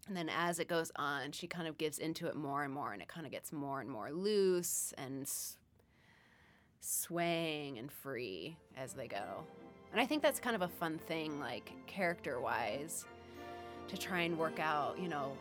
And 0.08 0.16
then 0.16 0.30
as 0.30 0.60
it 0.60 0.70
goes 0.70 0.92
on 0.96 1.34
she 1.34 1.48
kind 1.48 1.68
of 1.68 1.78
gives 1.78 2.00
into 2.00 2.28
it 2.28 2.36
more 2.36 2.64
and 2.64 2.74
more 2.74 2.94
and 2.94 3.02
it 3.02 3.10
kind 3.10 3.26
of 3.26 3.32
gets 3.34 3.52
more 3.52 3.82
and 3.82 3.90
more 3.90 4.12
loose 4.12 4.94
and 4.98 5.24
s- 5.24 5.58
swaying 6.80 7.78
and 7.78 7.92
free 7.92 8.56
as 8.78 8.94
they 8.94 9.08
go 9.08 9.46
and 9.96 10.02
i 10.02 10.06
think 10.06 10.22
that's 10.22 10.42
kind 10.42 10.58
of 10.58 10.62
a 10.62 10.68
fun 10.68 10.98
thing 11.08 11.40
like 11.40 11.72
character 11.88 12.42
wise 12.42 13.06
to 13.88 13.98
try 13.98 14.22
and 14.22 14.38
work 14.38 14.60
out, 14.60 14.98
you 15.00 15.08
know, 15.08 15.32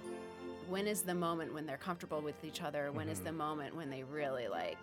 when 0.69 0.87
is 0.87 1.03
the 1.03 1.14
moment 1.14 1.53
when 1.55 1.67
they're 1.67 1.79
comfortable 1.79 2.21
with 2.21 2.45
each 2.45 2.62
other? 2.62 2.93
When 2.93 3.09
is 3.09 3.21
Mhm. 3.21 3.25
the 3.25 3.33
moment 3.33 3.75
when 3.75 3.88
they 3.90 4.03
really 4.03 4.49
like 4.49 4.79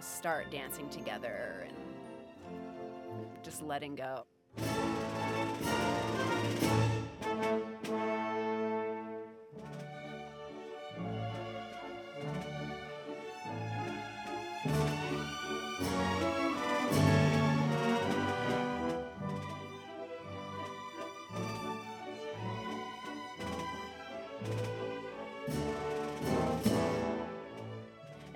start 0.00 0.50
dancing 0.50 0.88
together 0.90 1.66
and 1.66 1.76
just 3.42 3.62
letting 3.62 3.94
go? 3.94 4.26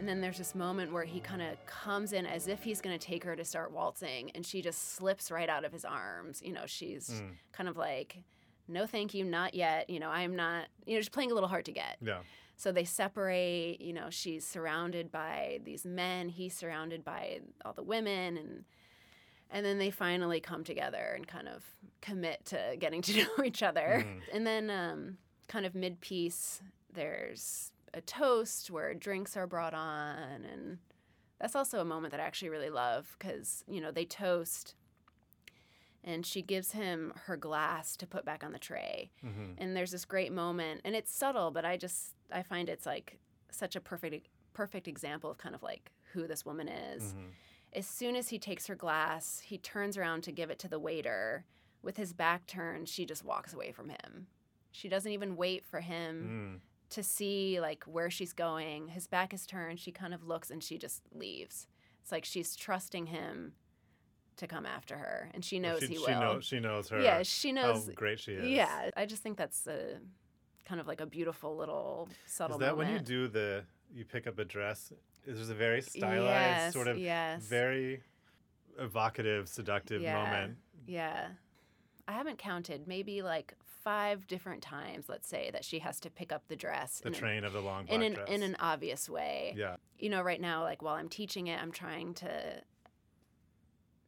And 0.08 0.16
then 0.16 0.22
there's 0.22 0.38
this 0.38 0.54
moment 0.54 0.90
where 0.90 1.04
he 1.04 1.20
kind 1.20 1.42
of 1.42 1.64
comes 1.66 2.14
in 2.14 2.24
as 2.24 2.48
if 2.48 2.62
he's 2.62 2.80
going 2.80 2.98
to 2.98 3.06
take 3.06 3.24
her 3.24 3.36
to 3.36 3.44
start 3.44 3.72
waltzing, 3.72 4.30
and 4.34 4.46
she 4.46 4.62
just 4.62 4.94
slips 4.94 5.30
right 5.30 5.50
out 5.50 5.66
of 5.66 5.72
his 5.72 5.84
arms. 5.84 6.40
You 6.42 6.54
know, 6.54 6.64
she's 6.64 7.10
Mm. 7.10 7.32
kind 7.52 7.68
of 7.68 7.76
like, 7.76 8.22
no, 8.68 8.86
thank 8.86 9.12
you, 9.12 9.22
not 9.24 9.52
yet. 9.54 9.90
You 9.90 10.00
know, 10.00 10.08
I'm 10.08 10.34
not, 10.34 10.68
you 10.86 10.94
know, 10.94 11.00
just 11.00 11.12
playing 11.12 11.30
a 11.30 11.34
little 11.34 11.48
hard 11.50 11.66
to 11.66 11.72
get. 11.72 11.98
Yeah. 12.00 12.20
So 12.56 12.72
they 12.72 12.84
separate, 12.84 13.82
you 13.82 13.92
know, 13.92 14.08
she's 14.08 14.46
surrounded 14.46 15.12
by 15.12 15.60
these 15.62 15.84
men, 15.84 16.30
he's 16.30 16.54
surrounded 16.54 17.04
by 17.04 17.40
all 17.66 17.74
the 17.74 17.82
women 17.84 18.38
and 18.38 18.64
and 19.50 19.64
then 19.64 19.78
they 19.78 19.90
finally 19.90 20.40
come 20.40 20.62
together 20.64 21.12
and 21.16 21.26
kind 21.26 21.48
of 21.48 21.64
commit 22.02 22.44
to 22.46 22.76
getting 22.78 23.00
to 23.02 23.22
know 23.38 23.44
each 23.44 23.62
other. 23.62 24.04
Mhm. 24.06 24.20
And 24.34 24.46
then 24.46 24.70
um, 24.70 25.18
kind 25.48 25.64
of 25.66 25.74
mid-piece 25.74 26.62
there's 26.92 27.72
a 27.94 28.00
toast 28.00 28.70
where 28.70 28.94
drinks 28.94 29.36
are 29.36 29.46
brought 29.46 29.74
on 29.74 30.44
and 30.44 30.78
that's 31.40 31.54
also 31.54 31.80
a 31.80 31.84
moment 31.84 32.10
that 32.10 32.20
I 32.20 32.24
actually 32.24 32.48
really 32.48 32.70
love 32.70 33.14
because, 33.18 33.62
you 33.68 33.80
know, 33.80 33.90
they 33.92 34.04
toast 34.04 34.74
and 36.04 36.24
she 36.24 36.42
gives 36.42 36.72
him 36.72 37.12
her 37.26 37.36
glass 37.36 37.96
to 37.96 38.06
put 38.06 38.24
back 38.24 38.42
on 38.44 38.52
the 38.52 38.58
tray. 38.58 39.10
hmm 39.20 39.52
And 39.58 39.76
there's 39.76 39.90
this 39.92 40.04
great 40.04 40.32
moment 40.32 40.80
and 40.84 40.94
it's 40.94 41.12
subtle, 41.12 41.50
but 41.50 41.64
I 41.64 41.76
just 41.76 42.14
I 42.32 42.42
find 42.42 42.68
it's 42.68 42.86
like 42.86 43.18
such 43.50 43.76
a 43.76 43.80
perfect 43.80 44.28
perfect 44.52 44.88
example 44.88 45.30
of 45.30 45.38
kind 45.38 45.54
of 45.54 45.62
like 45.62 45.92
who 46.12 46.26
this 46.26 46.44
woman 46.44 46.68
is. 46.68 47.12
hmm 47.12 47.26
As 47.72 47.86
soon 47.86 48.16
as 48.16 48.28
he 48.30 48.38
takes 48.38 48.66
her 48.66 48.74
glass, 48.74 49.40
he 49.44 49.58
turns 49.58 49.96
around 49.96 50.22
to 50.24 50.32
give 50.32 50.50
it 50.50 50.58
to 50.60 50.68
the 50.68 50.78
waiter. 50.80 51.44
With 51.82 51.96
his 51.96 52.12
back 52.12 52.46
turned, 52.46 52.88
she 52.88 53.06
just 53.06 53.24
walks 53.24 53.52
away 53.54 53.70
from 53.72 53.88
him. 53.90 54.26
She 54.72 54.88
doesn't 54.88 55.12
even 55.12 55.36
wait 55.36 55.64
for 55.64 55.80
him 55.80 56.60
Mm. 56.60 56.60
To 56.90 57.02
see 57.02 57.60
like 57.60 57.84
where 57.84 58.10
she's 58.10 58.32
going. 58.32 58.88
His 58.88 59.06
back 59.06 59.34
is 59.34 59.46
turned. 59.46 59.78
She 59.80 59.92
kind 59.92 60.14
of 60.14 60.24
looks 60.26 60.50
and 60.50 60.62
she 60.62 60.78
just 60.78 61.02
leaves. 61.12 61.66
It's 62.02 62.12
like 62.12 62.24
she's 62.24 62.56
trusting 62.56 63.06
him 63.06 63.52
to 64.36 64.46
come 64.46 64.64
after 64.66 64.96
her, 64.96 65.30
and 65.34 65.44
she 65.44 65.58
knows 65.58 65.80
she, 65.80 65.86
he 65.88 65.94
she 65.96 66.00
will. 66.12 66.20
knows 66.20 66.44
she 66.44 66.60
knows 66.60 66.88
her. 66.90 67.00
yeah, 67.00 67.22
she 67.24 67.48
how 67.48 67.72
knows. 67.72 67.90
great 67.94 68.20
she 68.20 68.32
is. 68.32 68.48
Yeah, 68.48 68.90
I 68.96 69.04
just 69.04 69.22
think 69.22 69.36
that's 69.36 69.66
a 69.66 69.98
kind 70.64 70.80
of 70.80 70.86
like 70.86 71.00
a 71.00 71.06
beautiful 71.06 71.56
little 71.56 72.08
subtle. 72.26 72.56
Is 72.56 72.60
that 72.60 72.76
when 72.76 72.88
you 72.92 73.00
do 73.00 73.26
the 73.28 73.64
you 73.92 74.04
pick 74.04 74.26
up 74.26 74.38
a 74.38 74.44
dress? 74.44 74.92
There's 75.26 75.50
a 75.50 75.54
very 75.54 75.82
stylized, 75.82 76.22
yes, 76.22 76.72
sort 76.72 76.88
of 76.88 76.98
yes. 76.98 77.42
very 77.42 78.02
evocative, 78.78 79.48
seductive 79.48 80.00
Yeah. 80.00 80.14
moment. 80.22 80.56
Yeah. 80.86 81.28
I 82.06 82.12
haven't 82.12 82.38
counted, 82.38 82.86
maybe 82.88 83.20
like 83.20 83.54
five 83.88 84.26
different 84.26 84.60
times, 84.62 85.08
let's 85.08 85.26
say, 85.26 85.48
that 85.50 85.64
she 85.64 85.78
has 85.78 85.98
to 85.98 86.10
pick 86.10 86.30
up 86.30 86.46
the 86.48 86.56
dress 86.56 87.00
The 87.00 87.08
in, 87.08 87.14
an- 87.14 87.20
train 87.20 87.44
of 87.44 87.54
the 87.54 87.60
long 87.62 87.86
black 87.86 87.94
in 87.94 88.02
an 88.02 88.12
dress. 88.12 88.28
in 88.28 88.42
an 88.42 88.54
obvious 88.60 89.08
way. 89.08 89.54
yeah. 89.56 89.76
You 89.98 90.10
know, 90.10 90.20
right 90.20 90.40
now, 90.40 90.62
like 90.62 90.82
while 90.82 90.94
I'm 90.94 91.08
teaching 91.08 91.46
it, 91.46 91.58
I'm 91.62 91.72
trying 91.72 92.12
to 92.14 92.30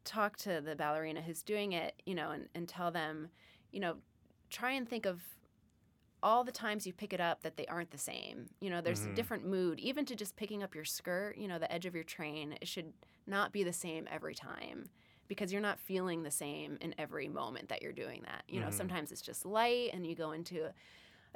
talk 0.05 0.37
to 0.39 0.61
the 0.61 0.77
ballerina 0.77 1.23
who's 1.23 1.43
doing 1.43 1.73
it, 1.73 1.95
you 2.05 2.15
know, 2.15 2.31
and, 2.31 2.49
and 2.55 2.69
tell 2.69 2.91
them, 2.91 3.29
you 3.73 3.81
know, 3.81 3.97
try 4.51 4.73
and 4.73 4.87
think 4.87 5.07
of 5.07 5.23
all 6.23 6.45
the 6.45 6.53
times 6.53 6.87
you 6.87 6.93
pick 6.93 7.15
it 7.15 7.21
up 7.21 7.43
that 7.43 7.57
they 7.57 7.65
aren't 7.67 7.91
the 7.91 7.97
same. 7.99 8.47
You 8.61 8.69
know, 8.69 8.83
there's 8.83 9.07
Mhm. 9.07 9.13
a 9.13 9.15
different 9.15 9.47
mood. 9.47 9.81
Even 9.81 10.05
to 10.05 10.15
just 10.15 10.37
picking 10.37 10.63
up 10.63 10.75
your 10.75 10.85
skirt, 10.85 11.39
you 11.39 11.49
know, 11.49 11.59
the 11.59 11.73
edge 11.73 11.87
of 11.87 11.95
your 11.95 12.05
train, 12.05 12.57
it 12.61 12.69
should 12.69 12.93
not 13.27 13.51
be 13.53 13.65
the 13.65 13.73
same 13.73 14.07
every 14.11 14.35
time 14.35 14.91
because 15.31 15.53
you're 15.53 15.63
not 15.63 15.79
feeling 15.79 16.25
the 16.25 16.31
same 16.31 16.77
in 16.81 16.93
every 16.99 17.29
moment 17.29 17.69
that 17.69 17.83
you're 17.83 17.93
doing 17.93 18.23
that. 18.27 18.43
You 18.49 18.59
know, 18.59 18.67
Mhm. 18.67 18.73
sometimes 18.73 19.13
it's 19.13 19.23
just 19.23 19.47
light 19.47 19.91
and 19.93 20.05
you 20.05 20.17
go 20.17 20.33
into 20.33 20.65
a, 20.65 20.73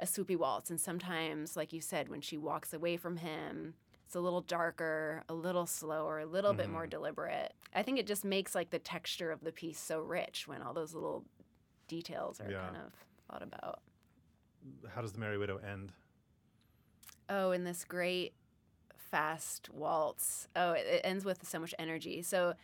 a 0.01 0.05
swoopy 0.05 0.35
waltz, 0.37 0.69
and 0.69 0.79
sometimes, 0.81 1.55
like 1.55 1.71
you 1.71 1.79
said, 1.79 2.09
when 2.09 2.19
she 2.19 2.37
walks 2.37 2.73
away 2.73 2.97
from 2.97 3.15
him, 3.15 3.73
it's 4.05 4.13
a 4.13 4.19
little 4.19 4.41
darker, 4.41 5.23
a 5.29 5.33
little 5.33 5.65
slower, 5.65 6.19
a 6.19 6.25
little 6.25 6.53
bit 6.53 6.69
more 6.69 6.85
Mhm. 6.85 6.89
deliberate. 6.89 7.53
I 7.73 7.83
think 7.83 7.97
it 7.97 8.05
just 8.05 8.25
makes 8.25 8.53
like 8.53 8.69
the 8.69 8.79
texture 8.79 9.31
of 9.31 9.39
the 9.45 9.53
piece 9.53 9.79
so 9.79 10.01
rich 10.01 10.45
when 10.45 10.61
all 10.61 10.73
those 10.73 10.93
little 10.93 11.23
details 11.87 12.41
are 12.41 12.51
Yeah. 12.51 12.65
kind 12.65 12.75
of 12.75 12.91
thought 13.29 13.43
about. 13.43 13.79
How 14.93 15.01
does 15.01 15.13
the 15.13 15.19
Merry 15.19 15.37
Widow 15.37 15.57
end? 15.57 15.93
Oh, 17.29 17.51
in 17.51 17.63
this 17.63 17.85
great 17.85 18.33
fast 18.97 19.69
waltz. 19.69 20.49
Oh, 20.53 20.73
it, 20.73 20.85
it 20.85 21.01
ends 21.05 21.23
with 21.23 21.47
so 21.47 21.59
much 21.59 21.73
energy. 21.79 22.21
So 22.21 22.55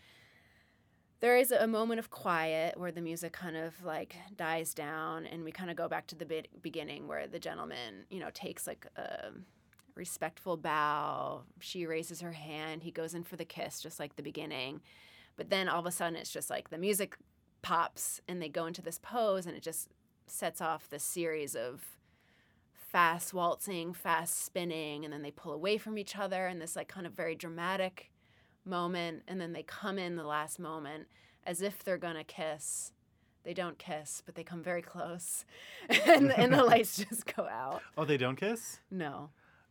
there 1.21 1.37
is 1.37 1.51
a 1.51 1.67
moment 1.67 1.99
of 1.99 2.09
quiet 2.09 2.77
where 2.77 2.91
the 2.91 2.99
music 2.99 3.31
kind 3.31 3.55
of 3.55 3.81
like 3.83 4.15
dies 4.35 4.73
down, 4.73 5.27
and 5.27 5.43
we 5.43 5.51
kind 5.51 5.69
of 5.69 5.77
go 5.77 5.87
back 5.87 6.07
to 6.07 6.15
the 6.15 6.25
be- 6.25 6.49
beginning 6.61 7.07
where 7.07 7.27
the 7.27 7.39
gentleman, 7.39 8.05
you 8.09 8.19
know, 8.19 8.29
takes 8.33 8.67
like 8.67 8.87
a 8.97 9.29
respectful 9.95 10.57
bow. 10.57 11.43
She 11.59 11.85
raises 11.85 12.21
her 12.21 12.31
hand. 12.31 12.81
He 12.81 12.91
goes 12.91 13.13
in 13.13 13.23
for 13.23 13.35
the 13.35 13.45
kiss, 13.45 13.79
just 13.81 13.99
like 13.99 14.15
the 14.15 14.23
beginning. 14.23 14.81
But 15.37 15.51
then 15.51 15.69
all 15.69 15.79
of 15.79 15.85
a 15.85 15.91
sudden, 15.91 16.15
it's 16.15 16.31
just 16.31 16.49
like 16.49 16.71
the 16.71 16.77
music 16.79 17.15
pops, 17.61 18.19
and 18.27 18.41
they 18.41 18.49
go 18.49 18.65
into 18.65 18.81
this 18.81 18.97
pose, 18.97 19.45
and 19.45 19.55
it 19.55 19.61
just 19.61 19.89
sets 20.25 20.59
off 20.59 20.89
this 20.89 21.03
series 21.03 21.55
of 21.55 21.85
fast 22.73 23.31
waltzing, 23.31 23.93
fast 23.93 24.43
spinning, 24.43 25.05
and 25.05 25.13
then 25.13 25.21
they 25.21 25.31
pull 25.31 25.53
away 25.53 25.77
from 25.77 25.97
each 25.97 26.17
other 26.17 26.47
and 26.47 26.59
this 26.59 26.75
like 26.75 26.87
kind 26.87 27.05
of 27.05 27.13
very 27.13 27.35
dramatic 27.35 28.11
moment, 28.65 29.23
and 29.27 29.39
then 29.39 29.53
they 29.53 29.63
come 29.63 29.97
in 29.97 30.15
the 30.15 30.23
last 30.23 30.59
moment 30.59 31.07
as 31.45 31.61
if 31.61 31.83
they're 31.83 31.97
gonna 31.97 32.23
kiss. 32.23 32.91
They 33.43 33.53
don't 33.55 33.79
kiss, 33.79 34.21
but 34.25 34.35
they 34.35 34.43
come 34.43 34.61
very 34.61 34.83
close, 34.83 35.45
and, 36.05 36.31
and 36.31 36.53
the 36.53 36.63
lights 36.63 36.97
just 36.97 37.35
go 37.35 37.47
out. 37.47 37.81
Oh, 37.97 38.05
they 38.05 38.17
don't 38.17 38.35
kiss? 38.35 38.79
No, 38.91 39.29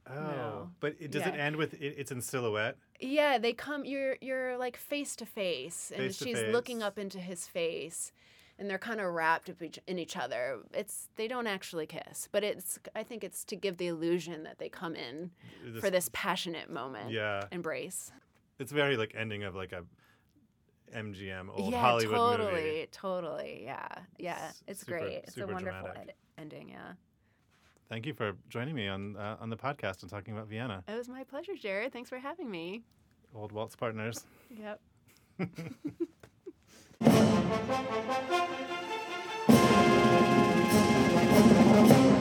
Oh. 0.09 0.15
No. 0.15 0.71
But 0.81 0.97
it, 0.99 1.11
does 1.11 1.23
it 1.27 1.35
end 1.35 1.57
with 1.57 1.75
it, 1.75 1.95
it's 1.99 2.11
in 2.11 2.21
silhouette? 2.21 2.77
yeah, 3.01 3.39
they 3.39 3.53
come. 3.53 3.85
You're 3.85 4.17
you're 4.21 4.57
like 4.59 4.77
face 4.77 5.15
to 5.17 5.27
face, 5.27 5.93
and 5.95 6.07
Face 6.07 6.17
she's 6.17 6.41
looking 6.53 6.83
up 6.83 6.99
into 6.99 7.19
his 7.19 7.47
face, 7.47 8.13
and 8.59 8.69
they're 8.69 8.79
kind 8.79 9.01
of 9.01 9.13
wrapped 9.13 9.49
up 9.49 9.63
each, 9.63 9.79
in 9.87 9.99
each 9.99 10.17
other. 10.17 10.59
It's 10.75 11.09
they 11.17 11.29
don't 11.29 11.47
actually 11.47 11.87
kiss, 11.87 12.29
but 12.33 12.43
it's 12.43 12.79
I 12.95 13.03
think 13.05 13.23
it's 13.23 13.45
to 13.45 13.57
give 13.57 13.77
the 13.77 13.87
illusion 13.87 14.43
that 14.45 14.59
they 14.59 14.69
come 14.69 14.97
in 14.97 15.31
for 15.81 15.91
this 15.91 16.11
passionate 16.13 16.71
moment. 16.71 17.11
Yeah. 17.11 17.45
Embrace. 17.53 18.11
It's 18.61 18.71
very 18.73 18.97
like 18.99 19.15
ending 19.17 19.45
of 19.45 19.55
like 19.57 19.73
a 19.73 19.85
MGM 20.95 21.49
old 21.57 21.73
yeah, 21.73 21.81
Hollywood 21.81 22.17
totally, 22.17 22.53
movie. 22.53 22.89
totally. 22.93 22.95
totally. 23.33 23.63
Yeah, 23.65 23.89
yeah. 24.19 24.51
It's 24.69 24.81
super- 24.81 24.99
great. 24.99 25.25
It's 25.25 25.39
a 25.39 25.47
wonderful 25.47 25.89
ed- 25.97 26.13
ending. 26.37 26.69
Yeah. 26.69 26.93
Thank 27.89 28.05
you 28.07 28.13
for 28.13 28.35
joining 28.51 28.75
me 28.75 28.87
on 28.87 29.17
uh, 29.17 29.39
on 29.41 29.49
the 29.49 29.57
podcast 29.57 30.03
and 30.03 30.11
talking 30.11 30.35
about 30.35 30.49
Vienna. 30.49 30.85
It 30.87 30.95
was 30.95 31.09
my 31.09 31.25
pleasure, 31.25 31.55
Jared. 31.57 31.91
Thanks 31.93 32.11
for 32.11 32.19
having 32.19 32.51
me. 32.51 32.83
Old 33.35 33.53
waltz 33.53 33.77
partners. 33.77 34.27
Yep. 34.51 34.81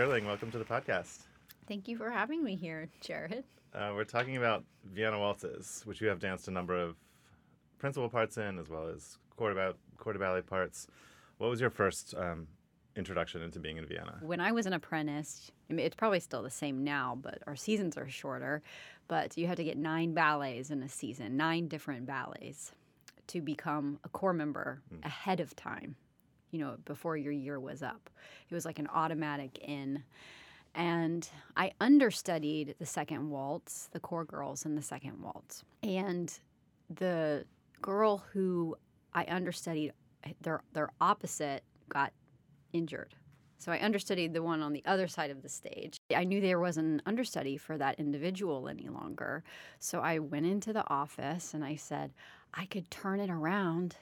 Sterling, 0.00 0.24
welcome 0.24 0.50
to 0.50 0.56
the 0.56 0.64
podcast. 0.64 1.24
Thank 1.68 1.86
you 1.86 1.94
for 1.98 2.08
having 2.08 2.42
me 2.42 2.56
here, 2.56 2.88
Jared. 3.02 3.44
Uh, 3.74 3.92
we're 3.94 4.04
talking 4.04 4.38
about 4.38 4.64
Vienna 4.94 5.18
waltzes, 5.18 5.82
which 5.84 6.00
you 6.00 6.08
have 6.08 6.18
danced 6.18 6.48
a 6.48 6.50
number 6.50 6.74
of 6.74 6.96
principal 7.76 8.08
parts 8.08 8.38
in, 8.38 8.58
as 8.58 8.70
well 8.70 8.88
as 8.88 9.18
quarter, 9.36 9.74
corps 9.98 10.14
de 10.14 10.18
ballet 10.18 10.40
parts. 10.40 10.86
What 11.36 11.50
was 11.50 11.60
your 11.60 11.68
first 11.68 12.14
um, 12.16 12.46
introduction 12.96 13.42
into 13.42 13.58
being 13.58 13.76
in 13.76 13.84
Vienna? 13.84 14.16
When 14.22 14.40
I 14.40 14.52
was 14.52 14.64
an 14.64 14.72
apprentice, 14.72 15.52
I 15.68 15.74
mean, 15.74 15.84
it's 15.84 15.96
probably 15.96 16.20
still 16.20 16.42
the 16.42 16.48
same 16.48 16.82
now, 16.82 17.18
but 17.20 17.42
our 17.46 17.54
seasons 17.54 17.98
are 17.98 18.08
shorter. 18.08 18.62
But 19.06 19.36
you 19.36 19.48
had 19.48 19.58
to 19.58 19.64
get 19.64 19.76
nine 19.76 20.14
ballets 20.14 20.70
in 20.70 20.82
a 20.82 20.88
season, 20.88 21.36
nine 21.36 21.68
different 21.68 22.06
ballets 22.06 22.72
to 23.26 23.42
become 23.42 24.00
a 24.02 24.08
corps 24.08 24.32
member 24.32 24.80
ahead 25.02 25.40
of 25.40 25.54
time, 25.54 25.96
you 26.50 26.58
know, 26.58 26.76
before 26.84 27.16
your 27.16 27.32
year 27.32 27.60
was 27.60 27.82
up. 27.82 28.10
It 28.48 28.54
was 28.54 28.64
like 28.64 28.78
an 28.78 28.88
automatic 28.88 29.58
in. 29.58 30.02
And 30.74 31.28
I 31.56 31.72
understudied 31.80 32.76
the 32.78 32.86
second 32.86 33.28
waltz, 33.28 33.88
the 33.92 34.00
corps 34.00 34.24
girls 34.24 34.64
in 34.64 34.74
the 34.76 34.82
second 34.82 35.20
waltz. 35.20 35.64
And 35.82 36.32
the 36.88 37.44
girl 37.82 38.24
who 38.32 38.76
I 39.14 39.24
understudied, 39.24 39.92
their, 40.42 40.62
their 40.72 40.90
opposite 41.00 41.64
got 41.88 42.12
injured. 42.72 43.14
So 43.58 43.72
I 43.72 43.82
understudied 43.82 44.32
the 44.32 44.42
one 44.42 44.62
on 44.62 44.72
the 44.72 44.82
other 44.86 45.06
side 45.06 45.30
of 45.30 45.42
the 45.42 45.48
stage. 45.48 45.98
I 46.16 46.24
knew 46.24 46.40
there 46.40 46.60
wasn't 46.60 46.86
an 46.86 47.02
understudy 47.04 47.58
for 47.58 47.76
that 47.76 48.00
individual 48.00 48.68
any 48.68 48.88
longer. 48.88 49.44
So 49.80 50.00
I 50.00 50.18
went 50.18 50.46
into 50.46 50.72
the 50.72 50.88
office 50.88 51.52
and 51.52 51.62
I 51.62 51.76
said, 51.76 52.12
I 52.54 52.64
could 52.64 52.90
turn 52.90 53.20
it 53.20 53.28
around. 53.28 53.96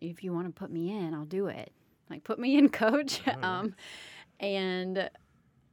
If 0.00 0.24
you 0.24 0.32
want 0.32 0.46
to 0.46 0.52
put 0.52 0.70
me 0.70 0.90
in, 0.90 1.12
I'll 1.12 1.26
do 1.26 1.48
it. 1.48 1.70
Like, 2.10 2.24
put 2.24 2.38
me 2.38 2.56
in, 2.56 2.68
coach. 2.70 3.20
um, 3.42 3.74
and 4.40 5.10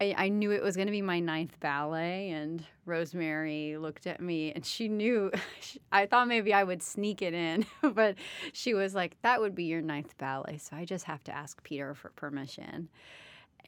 I, 0.01 0.15
I 0.17 0.29
knew 0.29 0.51
it 0.51 0.63
was 0.63 0.75
going 0.75 0.87
to 0.87 0.91
be 0.91 1.03
my 1.03 1.19
ninth 1.19 1.59
ballet, 1.59 2.31
and 2.31 2.65
Rosemary 2.85 3.77
looked 3.77 4.07
at 4.07 4.19
me 4.19 4.51
and 4.51 4.65
she 4.65 4.87
knew. 4.87 5.31
I 5.91 6.07
thought 6.07 6.27
maybe 6.27 6.53
I 6.53 6.63
would 6.63 6.81
sneak 6.81 7.21
it 7.21 7.33
in, 7.35 7.65
but 7.93 8.15
she 8.51 8.73
was 8.73 8.95
like, 8.95 9.17
"That 9.21 9.39
would 9.41 9.53
be 9.53 9.65
your 9.65 9.81
ninth 9.81 10.17
ballet, 10.17 10.57
so 10.57 10.75
I 10.75 10.85
just 10.85 11.05
have 11.05 11.23
to 11.25 11.35
ask 11.35 11.61
Peter 11.63 11.93
for 11.93 12.09
permission 12.11 12.89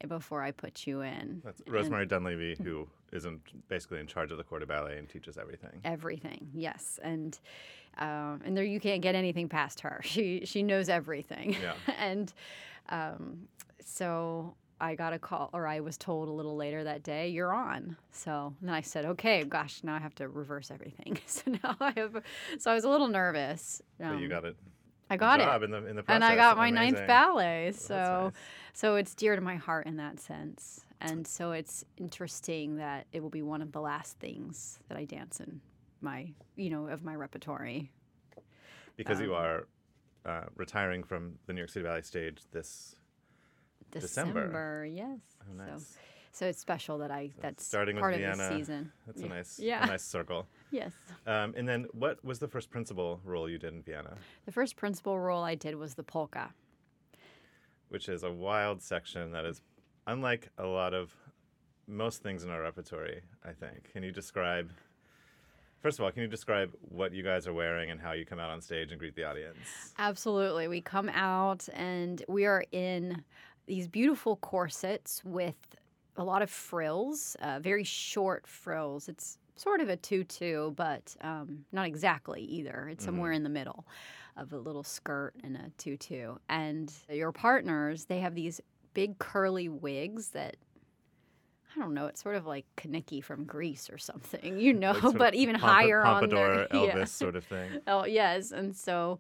before 0.08 0.42
I 0.42 0.52
put 0.52 0.86
you 0.88 1.02
in." 1.02 1.42
That's 1.44 1.62
Rosemary 1.68 2.06
Dunleavy, 2.06 2.56
who 2.64 2.88
is 3.12 3.26
in, 3.26 3.40
basically 3.68 4.00
in 4.00 4.08
charge 4.08 4.32
of 4.32 4.38
the 4.38 4.44
corps 4.44 4.60
de 4.60 4.66
ballet 4.66 4.98
and 4.98 5.08
teaches 5.10 5.38
everything. 5.38 5.80
Everything, 5.86 6.50
yes, 6.54 7.00
and 7.04 7.40
um, 7.98 8.42
and 8.46 8.56
there 8.58 8.64
you 8.64 8.80
can't 8.80 9.02
get 9.02 9.16
anything 9.16 9.50
past 9.50 9.82
her. 9.82 10.02
She 10.04 10.46
she 10.46 10.64
knows 10.64 10.90
everything. 10.90 11.56
Yeah. 11.62 11.74
and 12.00 12.34
um, 12.90 13.48
so 13.80 14.56
I 14.82 14.96
got 14.96 15.14
a 15.14 15.20
call, 15.20 15.50
or 15.54 15.66
I 15.68 15.80
was 15.80 15.98
told 15.98 16.28
a 16.28 16.32
little 16.32 16.56
later 16.58 16.84
that 16.84 17.04
day, 17.04 17.30
you're 17.30 17.54
on. 17.54 17.96
So 18.12 18.54
then 18.62 18.74
I 18.74 18.82
said, 18.82 19.06
okay, 19.06 19.44
gosh, 19.46 19.82
now 19.84 19.96
I 19.96 20.00
have 20.00 20.16
to 20.16 20.28
reverse 20.28 20.72
everything. 20.72 21.18
So 21.28 21.52
now 21.64 21.78
I 21.80 21.94
have, 21.96 22.22
so 22.60 22.70
I 22.70 22.74
was 22.74 22.84
a 22.84 22.90
little 22.90 23.08
nervous. 23.08 23.82
but 23.98 24.18
you 24.18 24.26
Um, 24.26 24.30
got 24.30 24.44
it. 24.46 24.58
I 25.10 25.18
got 25.18 25.40
it. 25.40 25.64
in 25.64 25.72
the 25.72 25.86
in 25.86 25.96
the 25.96 26.04
and 26.08 26.24
I 26.24 26.36
got 26.36 26.58
my 26.58 26.70
ninth 26.70 27.06
ballet. 27.08 27.72
So, 27.76 27.96
nice. 27.96 28.34
so 28.74 28.96
it's 28.96 29.14
dear 29.14 29.36
to 29.36 29.42
my 29.42 29.56
heart 29.56 29.86
in 29.86 29.98
that 29.98 30.20
sense. 30.20 30.86
And 31.02 31.28
so 31.28 31.52
it's 31.52 31.84
interesting 31.98 32.78
that 32.78 33.08
it 33.12 33.22
will 33.22 33.30
be 33.30 33.42
one 33.42 33.62
of 33.62 33.74
the 33.74 33.82
last 33.82 34.18
things 34.20 34.80
that 34.88 34.98
I 34.98 35.04
dance 35.04 35.40
in 35.40 35.60
my, 36.02 36.32
you 36.56 36.70
know, 36.70 36.88
of 36.88 37.04
my 37.04 37.16
repertory. 37.16 37.92
because 38.96 39.20
you 39.20 39.36
um, 39.36 39.42
are 39.42 39.68
uh, 40.26 40.46
retiring 40.56 41.04
from 41.04 41.34
the 41.46 41.54
New 41.54 41.60
York 41.60 41.70
City 41.70 41.84
Ballet 41.84 42.02
stage 42.02 42.42
this. 42.52 42.96
December. 43.92 44.86
yes. 44.86 45.20
Oh, 45.42 45.54
nice. 45.56 45.68
so 45.84 46.00
it's 46.42 46.60
special 46.60 46.98
that 47.00 47.12
I 47.12 47.30
that's 47.42 47.66
starting 47.66 47.96
with 47.96 48.02
part 48.02 48.14
of 48.16 48.20
Vienna. 48.20 48.36
the 48.38 48.58
season. 48.58 48.92
That's 49.06 49.22
yeah. 49.22 49.26
a 49.26 49.30
nice, 49.30 49.60
Yeah. 49.60 49.84
a 49.84 49.88
nice 49.88 50.04
circle. 50.04 50.48
Yes. 50.72 50.92
Um, 51.28 51.54
and 51.56 51.70
then, 51.70 51.86
what 51.92 52.26
was 52.26 52.40
the 52.40 52.48
first 52.48 52.72
principal 52.72 53.22
role 53.24 53.48
you 53.48 53.60
did 53.60 53.74
in 53.74 53.84
Vienna? 53.84 54.16
The 54.48 54.52
first 54.52 54.76
principal 54.76 55.20
role 55.20 55.44
I 55.44 55.54
did 55.54 55.76
was 55.76 55.94
the 55.94 56.02
polka. 56.02 56.50
Which 57.90 58.10
is 58.10 58.24
a 58.24 58.32
wild 58.32 58.82
section 58.82 59.32
that 59.34 59.46
is 59.46 59.62
unlike 60.08 60.50
a 60.58 60.66
lot 60.66 60.96
of 60.96 61.14
most 61.88 62.24
things 62.24 62.44
in 62.44 62.50
our 62.50 62.60
repertory. 62.64 63.22
I 63.46 63.52
think. 63.52 63.92
Can 63.94 64.02
you 64.02 64.12
describe? 64.12 64.72
First 65.84 66.00
of 66.00 66.06
all, 66.06 66.12
can 66.12 66.24
you 66.24 66.28
describe 66.28 66.72
what 66.80 67.14
you 67.14 67.22
guys 67.24 67.46
are 67.46 67.54
wearing 67.54 67.92
and 67.92 68.02
how 68.02 68.14
you 68.14 68.26
come 68.26 68.40
out 68.40 68.50
on 68.50 68.60
stage 68.62 68.90
and 68.92 68.98
greet 69.00 69.16
the 69.16 69.26
audience? 69.26 69.58
Absolutely. 70.00 70.68
We 70.68 70.82
come 70.82 71.10
out 71.10 71.68
and 71.74 72.24
we 72.28 72.46
are 72.46 72.64
in 72.72 73.24
these 73.68 73.88
beautiful 73.88 74.38
corsets 74.38 75.22
with 75.24 75.56
a 76.18 76.24
lot 76.24 76.42
of 76.42 76.50
frills, 76.50 77.36
uh, 77.42 77.60
very 77.60 77.84
short 77.84 78.48
frills. 78.48 79.08
It's 79.10 79.38
sort 79.56 79.82
of 79.82 79.90
a 79.90 79.96
tutu, 79.96 80.72
but 80.72 81.16
um, 81.22 81.66
not 81.72 81.86
exactly 81.86 82.42
either. 82.42 82.90
It's 82.92 83.06
somewhere 83.06 83.32
in 83.32 83.44
the 83.44 83.50
middle 83.50 83.86
of 84.38 84.52
a 84.54 84.58
little 84.58 84.84
skirt 84.84 85.36
and 85.44 85.56
a 85.56 85.72
tutu. 85.78 86.36
And 86.50 86.92
your 87.10 87.32
partners, 87.32 88.06
they 88.06 88.20
have 88.20 88.36
these 88.36 88.62
big 88.94 89.18
curly 89.20 89.70
wigs 89.70 90.30
that. 90.30 90.58
I 91.76 91.80
don't 91.80 91.96
know. 91.96 92.06
It's 92.06 92.22
sort 92.22 92.36
of 92.36 92.46
like 92.46 92.68
Kenickie 92.78 93.24
from 93.24 93.46
Grease 93.46 93.90
or 93.90 93.98
something, 93.98 94.60
you 94.60 94.74
know, 94.84 95.12
but 95.18 95.34
even 95.34 95.56
pompa- 95.56 95.60
higher 95.60 96.06
on 96.06 96.30
their 96.30 96.68
Elvis 96.72 96.96
yeah. 96.96 97.04
sort 97.06 97.36
of 97.36 97.44
thing. 97.46 97.80
Oh, 97.88 98.06
yes. 98.06 98.52
And 98.52 98.76
so, 98.76 99.20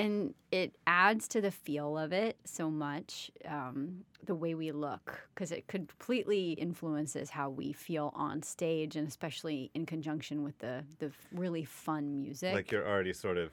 and 0.00 0.34
it 0.50 0.74
adds 0.86 1.28
to 1.28 1.40
the 1.40 1.50
feel 1.50 1.98
of 1.98 2.12
it 2.12 2.36
so 2.44 2.70
much, 2.70 3.30
um, 3.46 4.04
the 4.24 4.34
way 4.34 4.54
we 4.54 4.72
look, 4.72 5.20
because 5.34 5.52
it 5.52 5.66
completely 5.66 6.52
influences 6.52 7.30
how 7.30 7.50
we 7.50 7.72
feel 7.72 8.12
on 8.14 8.42
stage, 8.42 8.96
and 8.96 9.06
especially 9.08 9.70
in 9.74 9.86
conjunction 9.86 10.42
with 10.42 10.58
the, 10.58 10.84
the 10.98 11.10
really 11.32 11.64
fun 11.64 12.20
music. 12.20 12.54
Like 12.54 12.70
you're 12.70 12.86
already 12.88 13.12
sort 13.12 13.38
of 13.38 13.50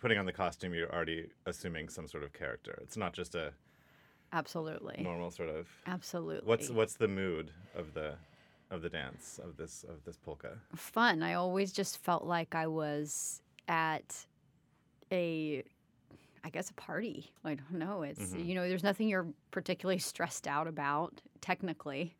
putting 0.00 0.18
on 0.18 0.26
the 0.26 0.32
costume. 0.32 0.74
You're 0.74 0.92
already 0.92 1.28
assuming 1.46 1.88
some 1.88 2.08
sort 2.08 2.24
of 2.24 2.32
character. 2.32 2.78
It's 2.82 2.96
not 2.96 3.12
just 3.12 3.34
a 3.34 3.52
Absolutely. 4.32 5.02
normal 5.02 5.30
sort 5.30 5.50
of. 5.50 5.68
Absolutely. 5.86 6.48
What's 6.48 6.70
what's 6.70 6.94
the 6.94 7.08
mood 7.08 7.50
of 7.76 7.94
the 7.94 8.14
of 8.70 8.80
the 8.80 8.88
dance 8.88 9.38
of 9.42 9.56
this 9.56 9.84
of 9.88 10.02
this 10.04 10.16
polka? 10.16 10.58
fun. 10.74 11.22
I 11.22 11.34
always 11.34 11.72
just 11.72 11.98
felt 11.98 12.24
like 12.24 12.54
I 12.54 12.66
was 12.66 13.42
at 13.68 14.26
a, 15.12 15.62
I 16.44 16.50
guess, 16.50 16.70
a 16.70 16.74
party. 16.74 17.32
I 17.44 17.54
don't 17.54 17.74
know. 17.78 18.02
It's, 18.02 18.32
Mhm. 18.32 18.46
you 18.46 18.54
know, 18.54 18.68
there's 18.68 18.82
nothing 18.82 19.08
you're 19.08 19.28
particularly 19.50 19.98
stressed 19.98 20.46
out 20.48 20.66
about, 20.66 21.20
technically 21.40 22.16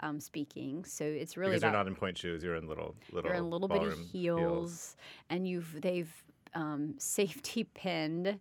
um, 0.00 0.20
speaking. 0.20 0.84
So 0.84 1.04
it's 1.04 1.36
really 1.36 1.52
because 1.52 1.62
you're 1.62 1.72
not 1.72 1.86
in 1.86 1.94
pointe 1.94 2.18
shoes. 2.18 2.42
You're 2.42 2.56
in 2.56 2.66
little 2.68 2.94
little. 3.12 3.30
you're 3.30 3.38
in 3.38 3.50
little 3.50 3.66
bitty 3.68 3.80
ballroom 3.80 4.02
heels, 4.04 4.96
and 5.30 5.48
you've 5.48 5.80
they've 5.80 6.12
um, 6.54 6.94
safety 6.98 7.64
pinned 7.74 8.38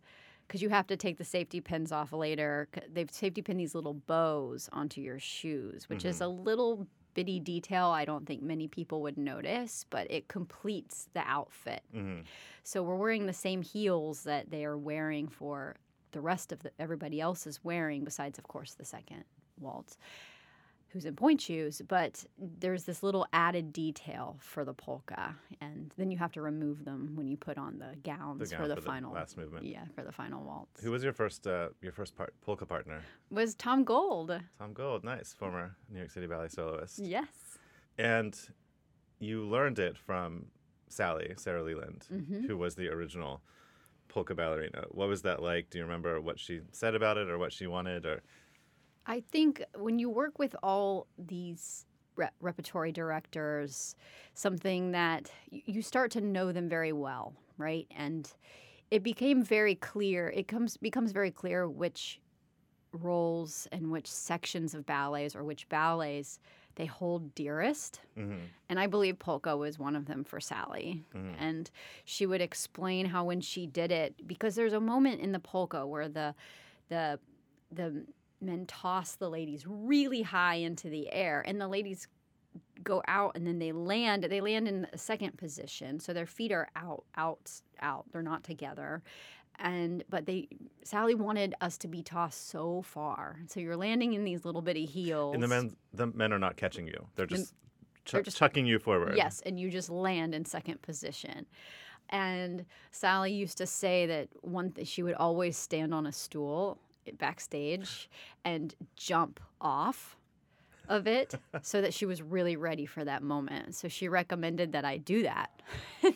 because 0.47 0.61
you 0.61 0.69
have 0.69 0.85
to 0.87 0.97
take 0.97 1.17
the 1.17 1.23
safety 1.23 1.59
pins 1.61 1.91
off 1.91 2.11
later. 2.13 2.67
They've 2.93 3.09
safety 3.09 3.41
pinned 3.41 3.59
these 3.59 3.73
little 3.73 3.93
bows 3.95 4.69
onto 4.73 5.01
your 5.01 5.17
shoes, 5.17 5.89
which 5.89 6.03
is 6.05 6.21
a 6.21 6.27
little 6.27 6.87
bitty 7.15 7.39
detail. 7.39 7.87
I 7.87 8.05
don't 8.05 8.27
think 8.27 8.43
many 8.43 8.67
people 8.67 9.01
would 9.01 9.17
notice, 9.17 9.85
but 9.89 10.05
it 10.11 10.27
completes 10.27 11.09
the 11.13 11.23
outfit. 11.25 11.81
hmm 11.91 12.19
So 12.63 12.83
we're 12.83 12.95
wearing 12.95 13.25
the 13.25 13.33
same 13.33 13.63
heels 13.63 14.23
that 14.23 14.51
they 14.51 14.63
are 14.65 14.77
wearing 14.77 15.27
for 15.27 15.77
the 16.11 16.21
rest 16.21 16.51
of 16.51 16.61
the, 16.61 16.71
everybody 16.79 17.19
else 17.19 17.47
is 17.47 17.59
wearing, 17.63 18.03
besides, 18.03 18.37
of 18.37 18.47
course, 18.47 18.73
the 18.75 18.85
second 18.85 19.23
waltz, 19.59 19.97
who's 20.95 21.03
in 21.05 21.13
pointe 21.15 21.41
shoes. 21.41 21.81
But 21.85 22.23
there's 22.39 22.85
this 22.85 23.03
little 23.03 23.27
added 23.33 23.73
detail 23.73 24.37
for 24.39 24.63
the 24.63 24.73
polka, 24.73 25.35
and 25.59 25.93
then 25.97 26.09
you 26.09 26.17
have 26.17 26.31
to 26.31 26.41
remove 26.41 26.85
them 26.85 27.11
when 27.15 27.27
you 27.27 27.35
put 27.35 27.57
on 27.57 27.77
the 27.79 27.97
gowns 28.03 28.49
The 28.49 28.55
for 28.55 28.67
the 28.69 28.75
for 28.75 28.81
the 28.81 28.87
final. 28.87 29.11
last 29.13 29.37
movement. 29.37 29.65
Yeah, 29.65 29.83
for 29.93 30.03
the 30.05 30.13
final 30.13 30.41
waltz. 30.43 30.81
Who 30.81 30.91
was 30.91 31.03
your 31.03 31.11
first 31.11 31.45
uh, 31.45 31.67
your 31.81 31.91
first 31.91 32.15
part, 32.15 32.33
polka 32.41 32.65
partner? 32.65 33.01
was 33.29 33.53
Tom 33.55 33.83
Gold? 33.83 34.39
Tom 34.57 34.71
Gold, 34.73 35.03
nice 35.03 35.33
former 35.33 35.75
New 35.91 35.99
York 35.99 36.11
City 36.11 36.27
Ballet 36.27 36.47
soloist. 36.47 36.97
Yes. 36.99 37.27
And 37.97 38.33
you 39.19 39.43
learned 39.45 39.79
it 39.79 39.97
from 39.97 40.45
Sally 40.87 41.33
Sara 41.35 41.61
Leland, 41.61 42.05
Mhm. 42.11 42.47
who 42.47 42.55
was 42.57 42.75
the 42.75 42.87
original 42.87 43.41
polka 44.07 44.33
ballerina. 44.35 44.85
What 44.91 45.09
was 45.09 45.23
that 45.23 45.41
like? 45.41 45.69
Do 45.71 45.77
you 45.77 45.83
remember 45.83 46.21
what 46.21 46.39
she 46.39 46.61
said 46.71 46.95
about 46.95 47.17
it, 47.17 47.27
or 47.29 47.37
what 47.37 47.51
she 47.51 47.67
wanted, 47.67 48.05
or 48.05 48.21
I 49.07 49.21
think 49.31 49.63
when 49.77 49.99
you 49.99 50.09
work 50.09 50.39
with 50.39 50.55
all 50.63 51.07
these 51.17 51.85
re- 52.15 52.29
repertory 52.39 52.91
directors, 52.91 53.95
something 54.33 54.91
that 54.91 55.31
you 55.49 55.81
start 55.81 56.11
to 56.11 56.21
know 56.21 56.51
them 56.51 56.69
very 56.69 56.91
well, 56.93 57.33
right? 57.57 57.87
And 57.95 58.31
it 58.91 59.03
became 59.03 59.43
very 59.43 59.75
clear. 59.75 60.29
It 60.29 60.47
comes 60.47 60.77
becomes 60.77 61.11
very 61.11 61.31
clear 61.31 61.67
which 61.69 62.19
roles 62.91 63.67
and 63.71 63.91
which 63.91 64.09
sections 64.09 64.73
of 64.73 64.85
ballets 64.85 65.35
or 65.35 65.43
which 65.43 65.67
ballets 65.69 66.39
they 66.75 66.85
hold 66.85 67.33
dearest. 67.35 68.01
Mhm. 68.17 68.39
And 68.69 68.79
I 68.79 68.87
believe 68.87 69.17
polka 69.19 69.55
was 69.55 69.79
one 69.79 69.95
of 69.95 70.05
them 70.05 70.23
for 70.23 70.39
Sally. 70.39 71.03
Mhm. 71.13 71.35
And 71.37 71.71
she 72.05 72.25
would 72.25 72.41
explain 72.41 73.07
how 73.07 73.25
when 73.25 73.41
she 73.41 73.65
did 73.65 73.91
it, 73.91 74.27
because 74.27 74.55
there's 74.55 74.73
a 74.73 74.79
moment 74.79 75.21
in 75.21 75.31
the 75.31 75.39
polka 75.39 75.85
where 75.85 76.07
the 76.09 76.35
the 76.89 77.19
the 77.71 78.05
men 78.41 78.65
toss 78.65 79.15
the 79.15 79.29
ladies 79.29 79.65
really 79.67 80.21
high 80.21 80.55
into 80.55 80.89
the 80.89 81.11
air, 81.11 81.43
and 81.45 81.59
the 81.59 81.67
ladies 81.67 82.07
go 82.83 83.01
out 83.07 83.35
and 83.35 83.45
then 83.45 83.59
they 83.59 83.71
land. 83.71 84.23
They 84.23 84.41
land 84.41 84.67
in 84.67 84.87
a 84.93 84.97
second 84.97 85.37
position, 85.37 85.99
so 85.99 86.13
their 86.13 86.25
feet 86.25 86.51
are 86.51 86.67
out, 86.75 87.03
out, 87.17 87.51
out. 87.81 88.05
They're 88.11 88.21
not 88.21 88.43
together. 88.43 89.01
And 89.59 90.03
but 90.09 90.25
they 90.25 90.49
Sally 90.83 91.15
wanted 91.15 91.55
us 91.61 91.77
to 91.79 91.87
be 91.87 92.03
tossed 92.03 92.49
so 92.49 92.81
far. 92.81 93.39
So 93.47 93.61
you're 93.61 93.77
landing 93.77 94.13
in 94.13 94.25
these 94.25 94.43
little 94.43 94.61
bitty 94.61 94.85
heels. 94.85 95.33
and 95.33 95.41
the 95.41 95.47
men 95.47 95.75
the 95.93 96.07
men 96.07 96.33
are 96.33 96.39
not 96.39 96.57
catching 96.57 96.87
you; 96.87 97.07
they're 97.15 97.25
just, 97.25 97.53
ch- 98.03 98.11
they're 98.11 98.21
just- 98.21 98.37
chucking 98.37 98.65
you 98.65 98.79
forward. 98.79 99.15
Yes, 99.15 99.41
and 99.45 99.57
you 99.57 99.69
just 99.69 99.89
land 99.89 100.35
in 100.35 100.43
second 100.43 100.81
position. 100.81 101.45
And 102.09 102.65
Sally 102.91 103.31
used 103.33 103.57
to 103.59 103.65
say 103.65 104.05
that 104.05 104.27
one 104.41 104.71
th- 104.71 104.87
she 104.87 105.01
would 105.03 105.15
always 105.15 105.55
stand 105.57 105.93
on 105.93 106.05
a 106.05 106.11
stool 106.11 106.77
backstage 107.17 108.09
and 108.43 108.73
jump 108.95 109.39
off 109.61 110.17
of 110.87 111.07
it 111.07 111.35
so 111.61 111.81
that 111.81 111.93
she 111.93 112.05
was 112.05 112.21
really 112.21 112.55
ready 112.55 112.85
for 112.85 113.03
that 113.03 113.23
moment. 113.23 113.75
So 113.75 113.87
she 113.87 114.07
recommended 114.07 114.73
that 114.73 114.85
I 114.85 114.97
do 114.97 115.23
that. 115.23 115.61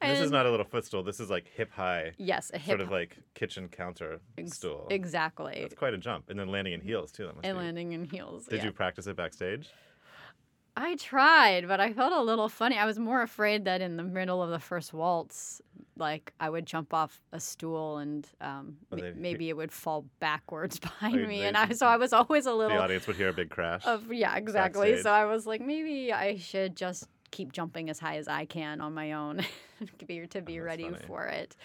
This 0.00 0.20
is 0.20 0.30
not 0.30 0.46
a 0.46 0.50
little 0.50 0.66
footstool. 0.66 1.02
This 1.02 1.20
is 1.20 1.30
like 1.30 1.48
hip 1.48 1.70
high, 1.72 2.12
yes, 2.18 2.50
a 2.52 2.58
hip 2.58 2.72
sort 2.72 2.80
of 2.80 2.90
like 2.90 3.16
kitchen 3.34 3.68
counter 3.68 4.20
ex- 4.36 4.52
stool. 4.52 4.86
exactly. 4.90 5.58
That's 5.62 5.74
quite 5.74 5.94
a 5.94 5.98
jump, 5.98 6.28
and 6.28 6.38
then 6.38 6.48
landing 6.48 6.74
in 6.74 6.80
heels 6.80 7.12
too. 7.12 7.28
And 7.28 7.40
be. 7.42 7.52
landing 7.52 7.92
in 7.92 8.04
heels. 8.04 8.46
Did 8.46 8.58
yeah. 8.58 8.66
you 8.66 8.72
practice 8.72 9.06
it 9.06 9.16
backstage? 9.16 9.68
I 10.76 10.94
tried, 10.96 11.66
but 11.66 11.80
I 11.80 11.92
felt 11.92 12.12
a 12.12 12.22
little 12.22 12.48
funny. 12.48 12.78
I 12.78 12.86
was 12.86 12.98
more 12.98 13.22
afraid 13.22 13.64
that 13.64 13.80
in 13.80 13.96
the 13.96 14.02
middle 14.04 14.42
of 14.42 14.50
the 14.50 14.60
first 14.60 14.92
waltz, 14.92 15.60
like 15.98 16.32
I 16.40 16.48
would 16.50 16.66
jump 16.66 16.94
off 16.94 17.20
a 17.32 17.40
stool 17.40 17.98
and 17.98 18.26
um, 18.40 18.76
Oh, 18.92 18.96
they- 18.96 19.12
maybe 19.16 19.48
it 19.48 19.56
would 19.56 19.72
fall 19.72 20.04
backwards 20.20 20.78
behind 20.88 21.26
me, 21.28 21.40
they- 21.40 21.46
and 21.46 21.56
I 21.56 21.70
so 21.72 21.86
I 21.86 21.96
was 21.96 22.12
always 22.12 22.46
a 22.46 22.52
little. 22.54 22.76
The 22.76 22.82
audience 22.82 23.06
would 23.06 23.16
hear 23.16 23.28
a 23.28 23.32
big 23.32 23.50
crash. 23.50 23.84
of 23.86 24.12
yeah 24.12 24.36
exactly. 24.36 24.88
backstage. 24.92 25.02
So 25.04 25.10
I 25.10 25.24
was 25.26 25.46
like 25.46 25.60
maybe 25.60 26.12
I 26.12 26.36
should 26.36 26.76
just 26.76 27.08
keep 27.30 27.52
jumping 27.52 27.90
as 27.90 27.98
high 27.98 28.16
as 28.16 28.26
I 28.28 28.46
can 28.46 28.80
on 28.80 28.94
my 28.94 29.12
own 29.12 29.44
to 29.98 30.04
be 30.06 30.26
to 30.28 30.40
be 30.40 30.60
Oh, 30.60 30.64
ready 30.64 30.84
funny. 30.84 31.04
for 31.06 31.26
it. 31.26 31.56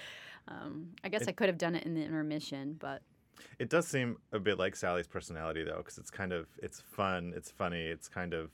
Um, 0.47 0.89
I 1.03 1.09
guess 1.09 1.21
It- 1.23 1.29
I 1.29 1.31
could 1.31 1.47
have 1.47 1.57
done 1.57 1.75
it 1.75 1.83
in 1.85 1.93
the 1.93 2.01
intermission, 2.03 2.75
but 2.79 3.01
It 3.59 3.69
does 3.69 3.87
seem 3.87 4.17
a 4.33 4.39
bit 4.39 4.57
like 4.59 4.75
Sally's 4.75 5.07
personality, 5.07 5.63
though, 5.63 5.77
because 5.77 5.97
it's 5.97 6.09
kind 6.11 6.33
of 6.33 6.47
it's 6.61 6.81
fun, 6.81 7.33
it's 7.35 7.49
funny, 7.51 7.81
it's 7.85 8.09
kind 8.09 8.33
of, 8.33 8.51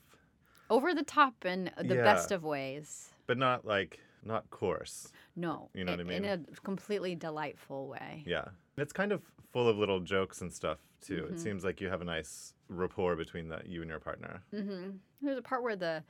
over 0.68 0.94
the 0.94 1.02
top 1.02 1.44
in 1.44 1.70
the 1.76 1.96
Yeah. 1.96 2.02
best 2.04 2.30
of 2.30 2.44
ways. 2.44 3.10
but 3.26 3.38
not 3.38 3.64
like 3.64 3.98
not 4.24 4.48
coarse. 4.50 5.12
No, 5.36 5.70
You 5.74 5.84
know 5.84 5.92
what 5.92 6.00
I 6.00 6.04
mean? 6.04 6.24
in 6.24 6.46
a 6.52 6.60
completely 6.62 7.14
delightful 7.14 7.88
way. 7.88 8.22
Yeah. 8.26 8.44
It's 8.76 8.92
kind 8.92 9.12
of 9.12 9.22
full 9.52 9.68
of 9.68 9.76
little 9.78 10.00
jokes 10.00 10.40
and 10.42 10.52
stuff 10.52 10.78
too. 11.00 11.24
Mhm. 11.24 11.32
It 11.32 11.40
seems 11.40 11.64
like 11.64 11.80
you 11.80 11.88
have 11.88 12.00
a 12.00 12.04
nice 12.04 12.54
rapport 12.68 13.16
between 13.16 13.48
the, 13.48 13.60
you 13.64 13.80
and 13.82 13.90
your 13.90 14.00
partner. 14.00 14.42
hmm 14.50 14.90
There's 15.22 15.38
a 15.38 15.42
part 15.42 15.62
where 15.62 15.76
the 15.76 16.04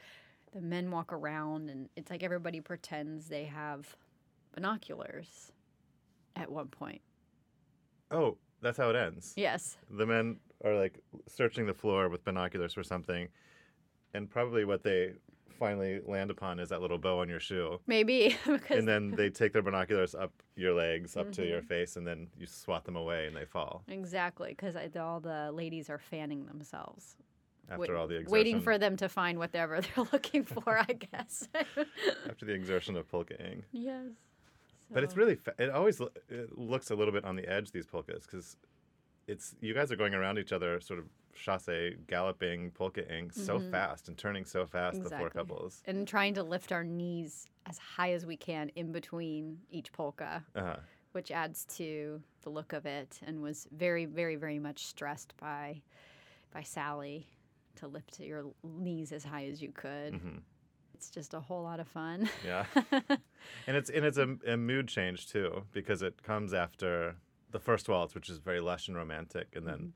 the 0.52 0.60
men 0.60 0.90
walk 0.90 1.12
around, 1.12 1.70
and 1.70 1.88
it's 1.96 2.10
like 2.10 2.24
everybody 2.24 2.60
pretends 2.60 3.28
they 3.28 3.44
have 3.44 3.96
binoculars. 4.52 5.52
At 6.36 6.50
one 6.50 6.68
point, 6.68 7.02
Oh, 8.10 8.36
that's 8.60 8.76
how 8.78 8.90
it 8.90 8.96
ends. 8.96 9.34
yes, 9.36 9.76
The 9.90 10.06
men 10.06 10.40
are 10.64 10.74
like 10.76 10.98
searching 11.28 11.66
the 11.66 11.74
floor 11.74 12.08
with 12.08 12.24
binoculars 12.24 12.74
for 12.74 12.82
something, 12.82 13.28
and 14.14 14.28
probably 14.28 14.64
what 14.64 14.82
they 14.82 15.14
finally 15.60 16.00
land 16.06 16.30
upon 16.30 16.58
is 16.58 16.70
that 16.70 16.80
little 16.80 16.98
bow 16.98 17.20
on 17.20 17.28
your 17.28 17.38
shoe. 17.38 17.78
maybe 17.86 18.36
because 18.46 18.78
And 18.78 18.88
then 18.88 19.10
they 19.10 19.28
take 19.28 19.52
their 19.52 19.62
binoculars 19.62 20.14
up 20.14 20.32
your 20.56 20.74
legs, 20.74 21.16
up 21.16 21.30
to 21.32 21.46
your 21.46 21.58
mm-hmm. 21.58 21.66
face, 21.68 21.96
and 21.96 22.06
then 22.06 22.26
you 22.36 22.46
swat 22.46 22.84
them 22.84 22.96
away 22.96 23.26
and 23.26 23.36
they 23.36 23.44
fall 23.44 23.84
exactly 23.86 24.50
because 24.50 24.74
all 24.96 25.20
the 25.20 25.52
ladies 25.52 25.90
are 25.90 25.98
fanning 25.98 26.46
themselves, 26.46 27.16
after 27.70 27.96
all 27.96 28.08
the 28.08 28.14
exertion. 28.14 28.32
waiting 28.32 28.60
for 28.60 28.78
them 28.78 28.96
to 28.96 29.08
find 29.08 29.38
whatever 29.38 29.80
they're 29.94 30.06
looking 30.12 30.44
for. 30.44 30.78
I 30.78 30.94
guess. 31.12 31.46
after 32.28 32.46
the 32.46 32.52
exertion 32.52 32.96
of 32.96 33.08
polkaing. 33.10 33.62
yes. 33.70 34.06
But 34.92 35.04
it's 35.04 35.16
really 35.16 35.36
fa- 35.36 35.54
it 35.56 35.70
always 35.70 36.00
it 36.28 36.58
looks 36.58 36.90
a 36.90 36.96
little 36.96 37.12
bit 37.12 37.24
on 37.24 37.36
the 37.36 37.48
edge 37.48 37.70
these 37.70 37.86
polkas 37.86 38.24
because 38.26 38.56
it's 39.28 39.54
you 39.60 39.72
guys 39.72 39.92
are 39.92 39.96
going 39.96 40.14
around 40.14 40.38
each 40.38 40.52
other 40.52 40.80
sort 40.80 40.98
of 40.98 41.04
chasse 41.34 41.94
galloping 42.06 42.70
polka 42.70 43.02
polkaing 43.02 43.32
so 43.32 43.58
fast 43.60 44.08
and 44.08 44.16
turning 44.18 44.44
so 44.44 44.66
fast 44.66 45.02
the 45.02 45.10
four 45.10 45.30
couples. 45.30 45.82
and 45.86 46.06
trying 46.06 46.34
to 46.34 46.42
lift 46.42 46.72
our 46.72 46.84
knees 46.84 47.46
as 47.66 47.78
high 47.78 48.12
as 48.12 48.26
we 48.26 48.36
can 48.36 48.70
in 48.76 48.92
between 48.92 49.58
each 49.70 49.92
polka, 49.92 50.44
Uh-huh. 50.54 50.76
which 51.12 51.30
adds 51.30 51.64
to 51.76 52.22
the 52.42 52.50
look 52.50 52.72
of 52.72 52.86
it, 52.86 53.20
and 53.26 53.42
was 53.42 53.66
very, 53.72 54.04
very, 54.06 54.36
very 54.36 54.58
much 54.58 54.86
stressed 54.86 55.34
by 55.38 55.82
by 56.52 56.62
Sally 56.62 57.26
to 57.76 57.86
lift 57.86 58.18
your 58.18 58.44
knees 58.64 59.12
as 59.12 59.22
high 59.24 59.46
as 59.46 59.62
you 59.62 59.70
could. 59.72 60.14
hmm 60.14 60.38
It's 60.94 61.10
just 61.10 61.32
a 61.34 61.40
whole 61.40 61.62
lot 61.62 61.80
of 61.80 61.88
fun. 61.88 62.28
Yeah, 62.44 62.66
and 63.66 63.76
it's 63.76 63.88
and 63.90 64.04
it's 64.04 64.18
a, 64.18 64.36
a 64.46 64.56
mood 64.56 64.88
change 64.88 65.28
too 65.28 65.64
because 65.72 66.02
it 66.02 66.22
comes 66.22 66.52
after 66.52 67.16
the 67.50 67.60
first 67.60 67.88
waltz, 67.88 68.14
which 68.14 68.28
is 68.28 68.38
very 68.38 68.60
lush 68.60 68.88
and 68.88 68.96
romantic, 68.96 69.48
and 69.56 69.66
then 69.66 69.92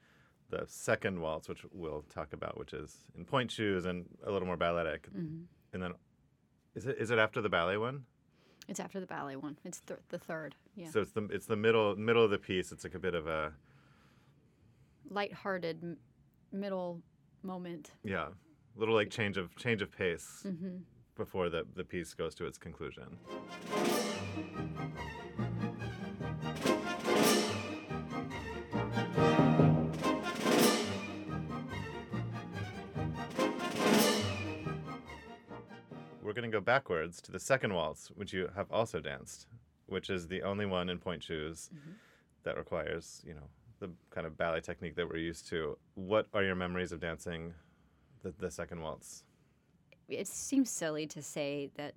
the 0.58 0.66
second 0.68 1.20
waltz, 1.20 1.48
which 1.48 1.64
we'll 1.72 2.02
talk 2.14 2.32
about, 2.32 2.58
which 2.58 2.72
is 2.72 2.96
in 3.16 3.24
pointe 3.24 3.50
shoes 3.50 3.84
and 3.84 4.06
a 4.24 4.30
little 4.30 4.46
more 4.46 4.56
balletic, 4.56 5.08
Mhm. 5.12 5.44
and 5.72 5.82
then 5.82 5.94
is 6.74 6.86
it 6.86 6.96
is 6.98 7.10
it 7.10 7.18
after 7.18 7.40
the 7.40 7.48
ballet 7.48 7.76
one? 7.76 8.04
It's 8.68 8.80
after 8.80 8.98
the 9.00 9.06
ballet 9.06 9.36
one. 9.36 9.58
It's 9.64 9.80
th- 9.80 10.00
the 10.08 10.18
third. 10.18 10.54
Yeah. 10.76 10.90
So 10.90 11.00
it's 11.02 11.12
the 11.12 11.24
it's 11.30 11.46
the 11.46 11.56
middle 11.56 11.96
middle 11.96 12.24
of 12.24 12.30
the 12.30 12.38
piece. 12.38 12.72
It's 12.72 12.84
like 12.84 12.94
a 12.94 12.98
bit 12.98 13.14
of 13.14 13.26
a 13.26 13.52
Lighthearted 15.10 15.82
m- 15.82 15.98
middle 16.52 17.02
moment. 17.42 17.92
yeah, 18.02 18.28
a 18.28 18.78
little 18.78 18.94
like 18.94 19.10
change 19.10 19.36
of 19.36 19.54
change 19.56 19.82
of 19.82 19.90
pace 19.90 20.42
hmm 20.42 20.78
before 21.16 21.48
the 21.50 21.66
the 21.74 21.84
piece 21.84 22.14
goes 22.14 22.34
to 22.36 22.46
its 22.46 22.58
conclusion. 22.58 23.18
Going 36.34 36.50
to 36.50 36.56
go 36.56 36.60
backwards 36.60 37.20
to 37.22 37.30
the 37.32 37.38
second 37.38 37.72
waltz, 37.74 38.08
which 38.08 38.32
you 38.32 38.50
have 38.56 38.66
also 38.72 38.98
danced, 38.98 39.46
which 39.86 40.10
is 40.10 40.26
the 40.26 40.42
only 40.42 40.66
one 40.66 40.88
in 40.88 40.98
pointe 40.98 41.22
shoes 41.22 41.70
Mhm. 41.72 41.94
that 42.42 42.56
requires, 42.56 43.22
you 43.24 43.34
know, 43.34 43.48
the 43.78 43.88
kind 44.10 44.26
of 44.26 44.36
ballet 44.36 44.60
technique 44.60 44.96
that 44.96 45.08
we're 45.08 45.18
used 45.18 45.46
to. 45.50 45.78
What 45.94 46.26
are 46.34 46.42
your 46.42 46.56
memories 46.56 46.90
of 46.90 46.98
dancing 46.98 47.54
the, 48.22 48.32
the 48.32 48.50
second 48.50 48.80
waltz? 48.80 49.22
It 50.08 50.26
seems 50.26 50.70
silly 50.70 51.06
to 51.06 51.22
say 51.22 51.70
that 51.76 51.94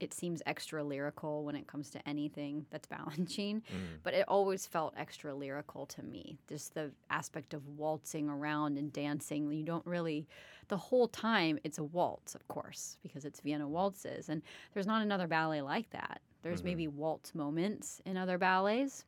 it 0.00 0.14
seems 0.14 0.42
extra 0.46 0.82
lyrical 0.84 1.44
when 1.44 1.56
it 1.56 1.66
comes 1.66 1.90
to 1.90 2.08
anything 2.08 2.66
that's 2.70 2.86
Balanchine, 2.94 3.62
Mm. 3.62 3.98
but 4.02 4.14
it 4.14 4.24
always 4.28 4.66
felt 4.66 4.94
extra 4.96 5.34
lyrical 5.34 5.86
to 5.86 6.02
me. 6.02 6.38
Just 6.48 6.74
the 6.74 6.92
aspect 7.10 7.52
of 7.54 7.66
waltzing 7.68 8.28
around 8.28 8.78
and 8.78 8.92
dancing. 8.92 9.50
You 9.52 9.64
don't 9.64 9.84
really, 9.86 10.26
the 10.68 10.76
whole 10.76 11.08
time, 11.08 11.58
it's 11.64 11.78
a 11.78 11.84
waltz, 11.84 12.34
of 12.34 12.46
course, 12.48 12.96
because 13.02 13.24
it's 13.24 13.40
Vienna 13.40 13.66
waltzes. 13.68 14.28
And 14.28 14.42
there's 14.72 14.86
not 14.86 15.02
another 15.02 15.26
ballet 15.26 15.62
like 15.62 15.90
that. 15.90 16.20
There's 16.42 16.60
Mhm. 16.62 16.64
maybe 16.66 16.88
waltz 16.88 17.34
moments 17.34 18.00
in 18.04 18.16
other 18.16 18.38
ballets, 18.38 19.04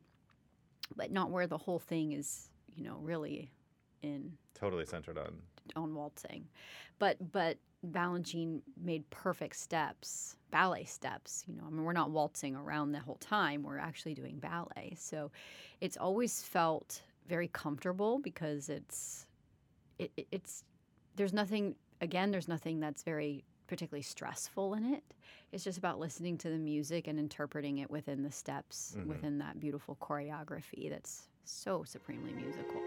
but 0.95 1.11
not 1.11 1.29
where 1.31 1.47
the 1.47 1.57
whole 1.57 1.79
thing 1.79 2.11
is, 2.11 2.49
you 2.75 2.83
know, 2.83 2.97
really 2.97 3.51
in 4.01 4.37
Totally 4.53 4.85
centered 4.85 5.17
on. 5.17 5.41
on 5.75 5.95
waltzing. 5.95 6.47
But 6.99 7.31
but 7.31 7.57
Balanchine 7.85 8.61
made 8.81 9.09
perfect 9.09 9.55
steps, 9.55 10.35
ballet 10.51 10.83
steps. 10.85 11.43
You 11.47 11.55
know, 11.55 11.63
I 11.65 11.69
mean, 11.69 11.83
we're 11.83 11.93
not 11.93 12.11
waltzing 12.11 12.55
around 12.55 12.91
the 12.91 12.99
whole 12.99 13.15
time. 13.15 13.63
We're 13.63 13.77
actually 13.79 14.13
doing 14.13 14.37
ballet. 14.39 14.95
So 14.97 15.31
it's 15.79 15.97
always 15.97 16.43
felt 16.43 17.01
very 17.27 17.47
comfortable 17.47 18.19
because 18.19 18.69
it's 18.69 19.25
it, 19.99 20.11
it- 20.17 20.27
it's 20.31 20.63
there's 21.15 21.33
nothing 21.33 21.75
again. 22.01 22.31
There's 22.31 22.47
nothing 22.47 22.79
that's 22.79 23.03
very 23.03 23.43
particularly 23.67 24.01
stressful 24.03 24.73
in 24.75 24.93
it. 24.93 25.03
It's 25.51 25.63
just 25.63 25.77
about 25.77 25.99
listening 25.99 26.37
to 26.39 26.49
the 26.49 26.57
music 26.57 27.07
and 27.07 27.17
interpreting 27.19 27.79
it 27.79 27.89
within 27.89 28.21
the 28.23 28.31
steps, 28.31 28.95
Mhm. 28.97 29.05
within 29.07 29.37
that 29.39 29.59
beautiful 29.59 29.95
choreography 30.01 30.89
that's 30.89 31.27
so 31.45 31.83
supremely 31.83 32.33
musical. 32.33 32.81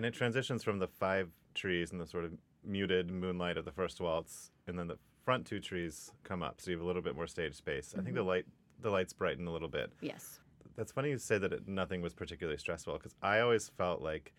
And 0.00 0.06
it 0.06 0.14
transitions 0.14 0.64
from 0.64 0.78
the 0.78 0.88
five 0.88 1.28
trees 1.52 1.92
and 1.92 2.00
the 2.00 2.06
sort 2.06 2.24
of 2.24 2.32
muted 2.64 3.10
moonlight 3.10 3.58
of 3.58 3.66
the 3.66 3.70
first 3.70 4.00
waltz, 4.00 4.50
and 4.66 4.78
then 4.78 4.86
the 4.86 4.96
front 5.26 5.44
two 5.44 5.60
trees 5.60 6.10
come 6.24 6.42
up, 6.42 6.58
so 6.58 6.70
you 6.70 6.78
have 6.78 6.82
a 6.82 6.86
little 6.86 7.02
bit 7.02 7.14
more 7.14 7.26
stage 7.26 7.54
space. 7.54 7.94
I 7.94 8.00
think 8.00 8.14
the 8.14 8.22
mm-hmm. 8.22 8.28
light 8.30 8.46
the 8.80 8.88
lights 8.88 9.12
brighten 9.12 9.46
a 9.46 9.52
little 9.52 9.68
bit. 9.68 9.92
Yes. 10.00 10.40
That's 10.74 10.90
funny 10.90 11.10
you 11.10 11.18
say 11.18 11.36
that 11.36 11.52
it, 11.52 11.68
nothing 11.68 12.00
was 12.00 12.14
particularly 12.14 12.56
stressful 12.56 12.94
because 12.94 13.14
I 13.20 13.40
always 13.40 13.68
felt 13.76 14.00
like 14.00 14.32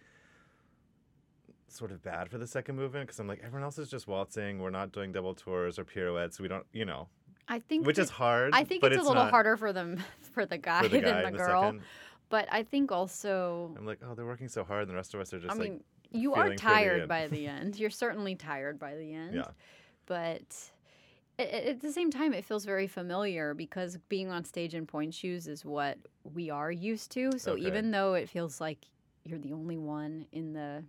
sort 1.67 1.91
of 1.91 2.01
bad 2.01 2.31
for 2.31 2.39
the 2.39 2.47
second 2.47 2.75
movement 2.75 3.05
because 3.05 3.19
I'm 3.19 3.27
like 3.27 3.41
everyone 3.43 3.63
else 3.63 3.77
is 3.77 3.87
just 3.87 4.07
waltzing. 4.07 4.57
We're 4.57 4.71
not 4.71 4.91
doing 4.91 5.11
double 5.11 5.35
tours 5.35 5.77
or 5.77 5.85
pirouettes. 5.85 6.39
We 6.39 6.47
don't, 6.47 6.65
you 6.73 6.85
know, 6.85 7.07
I 7.47 7.59
think 7.59 7.85
which 7.85 7.97
that- 7.97 8.01
is 8.01 8.09
hard. 8.09 8.55
I 8.55 8.63
think 8.63 8.81
but 8.81 8.93
it's, 8.93 9.03
a 9.03 9.07
little 9.07 9.27
harder 9.27 9.57
for 9.57 9.71
them 9.73 10.03
for 10.33 10.47
the 10.47 10.57
guy, 10.57 10.81
for 10.81 10.87
the 10.87 11.01
guy 11.01 11.21
than 11.21 11.33
the 11.33 11.37
the 11.37 11.37
girl. 11.37 11.61
second. 11.65 11.81
But 12.31 12.47
I 12.51 12.63
think 12.63 12.91
also, 12.91 13.75
I'm 13.77 13.85
like, 13.85 13.99
oh, 14.03 14.15
they're 14.15 14.25
working 14.25 14.47
so 14.47 14.63
hard, 14.63 14.83
and 14.83 14.89
the 14.89 14.95
rest 14.95 15.13
of 15.13 15.19
us 15.19 15.33
are 15.33 15.39
just 15.39 15.53
I 15.53 15.59
like, 15.59 15.71
mean, 15.71 15.83
you 16.11 16.33
are 16.33 16.49
the 16.49 16.55
tired 16.55 17.07
by 17.07 17.27
the 17.27 17.45
end. 17.59 17.77
You're 17.77 17.89
certainly 17.89 18.35
tired 18.35 18.79
by 18.79 18.95
the 18.95 19.13
end. 19.13 19.35
Yeah. 19.35 19.47
But 20.05 20.71
at 21.37 21.81
the 21.81 21.91
same 21.91 22.09
time, 22.09 22.33
it 22.33 22.45
feels 22.45 22.65
very 22.65 22.87
familiar 22.87 23.53
because 23.53 23.97
being 24.09 24.31
on 24.31 24.45
stage 24.45 24.73
in 24.73 24.87
pointe 24.87 25.13
shoes 25.13 25.47
is 25.47 25.65
what 25.65 25.97
we 26.33 26.49
are 26.49 26.71
used 26.71 27.11
to. 27.11 27.37
So 27.37 27.51
Okay. 27.51 27.61
even 27.67 27.91
though 27.91 28.13
it 28.13 28.29
feels 28.29 28.61
like 28.61 28.85
you're 29.23 29.39
the 29.39 29.53
only 29.53 29.77
one 29.77 30.25
in 30.31 30.53
the 30.53 30.83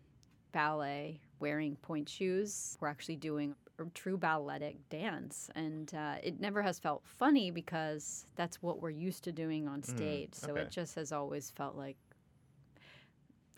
ballet 0.53 1.21
wearing 1.41 1.77
pointe 1.83 2.09
shoes, 2.09 2.77
we're 2.81 2.89
actually 2.89 3.17
doing 3.17 3.55
true 3.95 4.17
balletic 4.17 4.89
dance. 4.89 5.51
And 5.55 5.93
uh, 5.95 6.17
it 6.23 6.41
never 6.41 6.63
has 6.63 6.79
felt 6.79 7.03
funny 7.05 7.51
because 7.51 8.27
that's 8.37 8.63
what 8.63 8.81
we're 8.81 8.90
used 8.90 9.25
to 9.25 9.33
doing 9.33 9.67
on 9.69 9.83
stage. 9.83 10.35
So 10.35 10.49
Mm, 10.49 10.51
okay. 10.53 10.61
it 10.63 10.71
just 10.71 10.94
has 10.96 11.13
always 11.13 11.51
felt 11.51 11.77
like, 11.77 11.96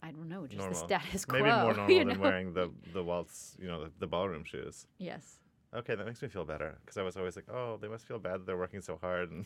I 0.02 0.10
don't 0.10 0.28
know, 0.28 0.46
just 0.46 0.58
Normal. 0.58 0.80
the 0.86 0.86
status 1.00 1.24
quo. 1.24 1.40
maybe 1.40 1.50
more 1.56 1.74
normal 1.76 1.90
you 1.96 2.04
than 2.04 2.18
wearing 2.20 2.52
the 2.52 2.70
the 2.92 3.02
waltz, 3.02 3.56
you 3.60 3.66
know, 3.66 3.84
the, 3.84 3.90
the 4.00 4.06
ballroom 4.06 4.44
shoes. 4.44 4.86
Yes. 4.98 5.38
Okay, 5.74 5.94
that 5.96 6.06
makes 6.06 6.22
me 6.22 6.28
feel 6.28 6.44
better 6.44 6.78
because 6.82 6.96
I 6.96 7.02
was 7.02 7.16
always 7.16 7.34
like, 7.36 7.46
oh, 7.50 7.78
they 7.80 7.88
must 7.88 8.06
feel 8.06 8.18
bad 8.20 8.34
that 8.40 8.46
they're 8.46 8.56
working 8.56 8.80
so 8.80 8.96
hard, 9.00 9.30
and, 9.32 9.44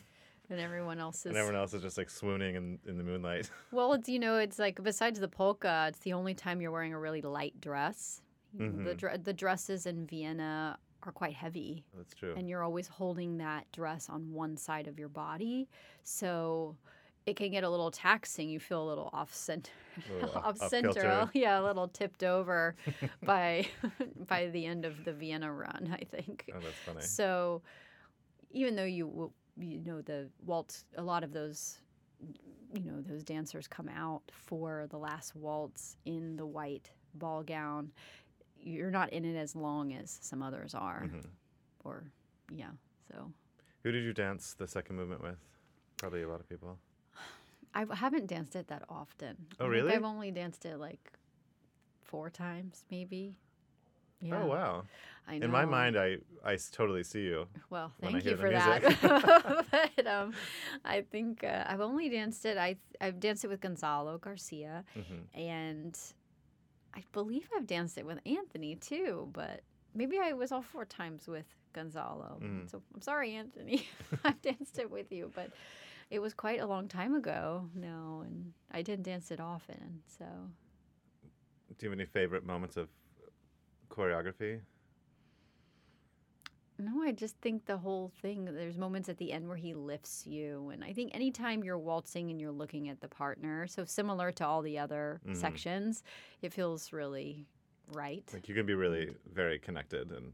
And 0.49 0.59
everyone 0.59 0.99
else 0.99 1.19
is. 1.25 1.25
and 1.27 1.37
everyone 1.37 1.59
else 1.59 1.73
is 1.73 1.81
just 1.81 1.97
like 1.97 2.09
swooning 2.09 2.55
in, 2.55 2.77
in 2.85 2.97
the 2.97 3.03
moonlight. 3.03 3.49
Well, 3.71 3.93
it's 3.93 4.07
you 4.09 4.19
know, 4.19 4.37
it's 4.37 4.59
like 4.59 4.83
besides 4.83 5.19
the 5.19 5.27
polka, 5.27 5.85
it's 5.89 5.99
the 5.99 6.13
only 6.13 6.33
time 6.33 6.61
you're 6.61 6.71
wearing 6.71 6.93
a 6.93 6.99
really 6.99 7.21
light 7.21 7.59
dress. 7.61 8.21
Know, 8.53 8.83
The 8.83 8.95
mm-hmm. 8.95 9.23
the 9.23 9.33
dresses 9.33 9.85
in 9.85 10.05
Vienna 10.05 10.77
are 11.03 11.11
quite 11.11 11.33
heavy, 11.33 11.85
That's 11.95 12.13
true. 12.13 12.33
and 12.35 12.49
you're 12.49 12.63
always 12.63 12.87
holding 12.87 13.37
that 13.37 13.71
dress 13.71 14.09
on 14.09 14.31
one 14.33 14.57
side 14.57 14.87
of 14.87 14.99
your 14.99 15.07
body, 15.07 15.69
so 16.03 16.75
it 17.25 17.35
can 17.35 17.51
get 17.51 17.63
a 17.63 17.69
little 17.69 17.91
taxing. 17.91 18.49
You 18.49 18.59
feel 18.59 18.83
a 18.83 18.87
little 18.89 19.09
off 19.13 19.33
center, 19.33 19.71
off, 20.35 20.57
center, 20.57 21.29
yeah, 21.33 21.59
a 21.59 21.63
little 21.63 21.87
tipped 21.87 22.23
over 22.23 22.75
by 23.23 23.67
by 24.27 24.47
the 24.47 24.65
end 24.65 24.85
of 24.85 25.05
the 25.05 25.13
Vienna 25.13 25.51
run. 25.53 25.89
I 25.93 26.03
think. 26.03 26.49
oh, 26.53 26.59
that's 26.59 26.75
funny. 26.85 27.01
So, 27.01 27.61
even 28.51 28.75
though 28.75 28.83
you 28.83 29.31
you 29.59 29.79
know 29.85 30.01
the 30.01 30.29
waltz. 30.45 30.85
A 30.97 31.03
lot 31.03 31.23
of 31.23 31.33
those, 31.33 31.79
you 32.73 32.83
know, 32.83 33.01
those 33.01 33.23
dancers 33.23 33.67
come 33.67 33.89
out 33.89 34.23
for 34.31 34.87
the 34.89 34.97
last 34.97 35.35
waltz 35.35 35.97
in 36.05 36.35
the 36.35 36.45
white 36.45 36.91
ball 37.15 37.43
gown. 37.43 37.91
You're 38.61 38.91
not 38.91 39.11
in 39.13 39.25
it 39.25 39.37
as 39.37 39.55
long 39.55 39.93
as 39.93 40.17
some 40.21 40.41
others 40.43 40.73
are, 40.75 41.03
Mhm. 41.05 41.25
or 41.83 42.03
yeah. 42.51 42.71
So 43.11 43.31
Who 43.83 43.91
did 43.91 44.03
you 44.03 44.13
dance 44.13 44.53
the 44.53 44.67
second 44.67 44.95
movement 44.97 45.21
with? 45.21 45.37
Probably 45.97 46.21
a 46.23 46.27
lot 46.29 46.39
of 46.39 46.49
people. 46.49 46.77
I 47.73 47.85
haven't 47.93 48.27
danced 48.27 48.55
it 48.55 48.67
that 48.67 48.83
often. 48.89 49.47
Oh, 49.59 49.67
really? 49.67 49.93
I've 49.93 50.03
only 50.03 50.31
danced 50.31 50.65
it 50.65 50.77
like 50.77 51.11
four 52.01 52.29
times, 52.29 52.83
maybe. 52.89 53.37
Yeah, 54.21 54.43
Oh 54.43 54.47
wow! 54.47 54.83
I 55.27 55.37
know. 55.37 55.45
In 55.45 55.51
my 55.51 55.63
mind, 55.65 55.97
I 55.97 56.17
I 56.43 56.57
totally 56.71 57.03
see 57.03 57.21
you. 57.21 57.47
Well, 57.69 57.93
thank 58.01 58.25
you 58.25 58.35
for 58.35 58.49
that. 58.51 58.81
but 59.95 60.07
um, 60.07 60.33
I 60.83 61.01
think 61.01 61.43
uh, 61.43 61.63
I've 61.67 61.79
only 61.79 62.09
danced 62.09 62.45
it. 62.45 62.57
I 62.57 62.75
I've 62.99 63.19
danced 63.21 63.45
it 63.45 63.47
with 63.47 63.61
Gonzalo 63.61 64.17
Garcia, 64.17 64.83
hmm 64.93 65.21
and 65.33 65.97
I 66.93 67.03
believe 67.11 67.47
I've 67.55 67.67
danced 67.67 67.97
it 67.97 68.05
with 68.05 68.19
Anthony 68.25 68.75
too. 68.75 69.29
But 69.33 69.61
maybe 69.93 70.17
I 70.19 70.33
was 70.33 70.51
all 70.51 70.61
four 70.61 70.85
times 70.85 71.27
with 71.27 71.45
Gonzalo. 71.73 72.39
Mm. 72.41 72.69
So 72.69 72.81
I'm 72.93 73.01
sorry, 73.01 73.33
Anthony. 73.33 73.87
I've 74.23 74.41
danced 74.41 74.79
it 74.79 74.89
with 74.89 75.11
you, 75.11 75.31
but 75.35 75.51
it 76.09 76.19
was 76.19 76.33
quite 76.33 76.59
a 76.59 76.65
long 76.65 76.87
time 76.87 77.13
ago 77.15 77.69
now, 77.75 78.23
and 78.25 78.53
I 78.71 78.81
didn't 78.81 79.03
dance 79.03 79.31
it 79.31 79.39
often. 79.39 80.01
So 80.17 80.25
Do 80.25 81.85
you 81.85 81.89
have 81.91 81.99
any 81.99 82.05
favorite 82.07 82.45
moments 82.45 82.77
of 82.77 82.89
choreography? 83.89 84.61
No, 86.81 87.01
I 87.03 87.11
just 87.11 87.35
think 87.41 87.65
the 87.65 87.77
whole 87.77 88.09
thing, 88.21 88.45
there's 88.45 88.77
moments 88.77 89.09
at 89.09 89.17
the 89.17 89.33
end 89.33 89.47
where 89.49 89.57
he 89.57 89.73
lifts 89.73 90.25
you. 90.25 90.69
And 90.71 90.81
I 90.81 90.93
think 90.93 91.13
anytime 91.13 91.61
you're 91.61 91.77
waltzing 91.77 92.31
and 92.31 92.39
you're 92.39 92.53
looking 92.53 92.87
at 92.87 93.01
the 93.01 93.09
partner, 93.09 93.67
so 93.67 93.83
similar 93.83 94.31
to 94.31 94.45
all 94.45 94.61
the 94.61 94.79
other 94.79 95.19
Mhm. 95.25 95.35
sections, 95.35 96.03
it 96.41 96.53
feels 96.53 96.93
really 96.93 97.45
right. 97.91 98.23
Like 98.33 98.47
you 98.47 98.55
can 98.55 98.65
be 98.65 98.75
really 98.75 99.13
very 99.25 99.59
connected 99.59 100.11
and 100.11 100.33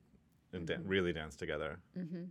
and 0.53 0.67
dan- 0.67 0.83
Mhm. 0.83 0.89
really 0.89 1.11
dance 1.11 1.35
together. 1.35 1.79
hmm 1.95 2.25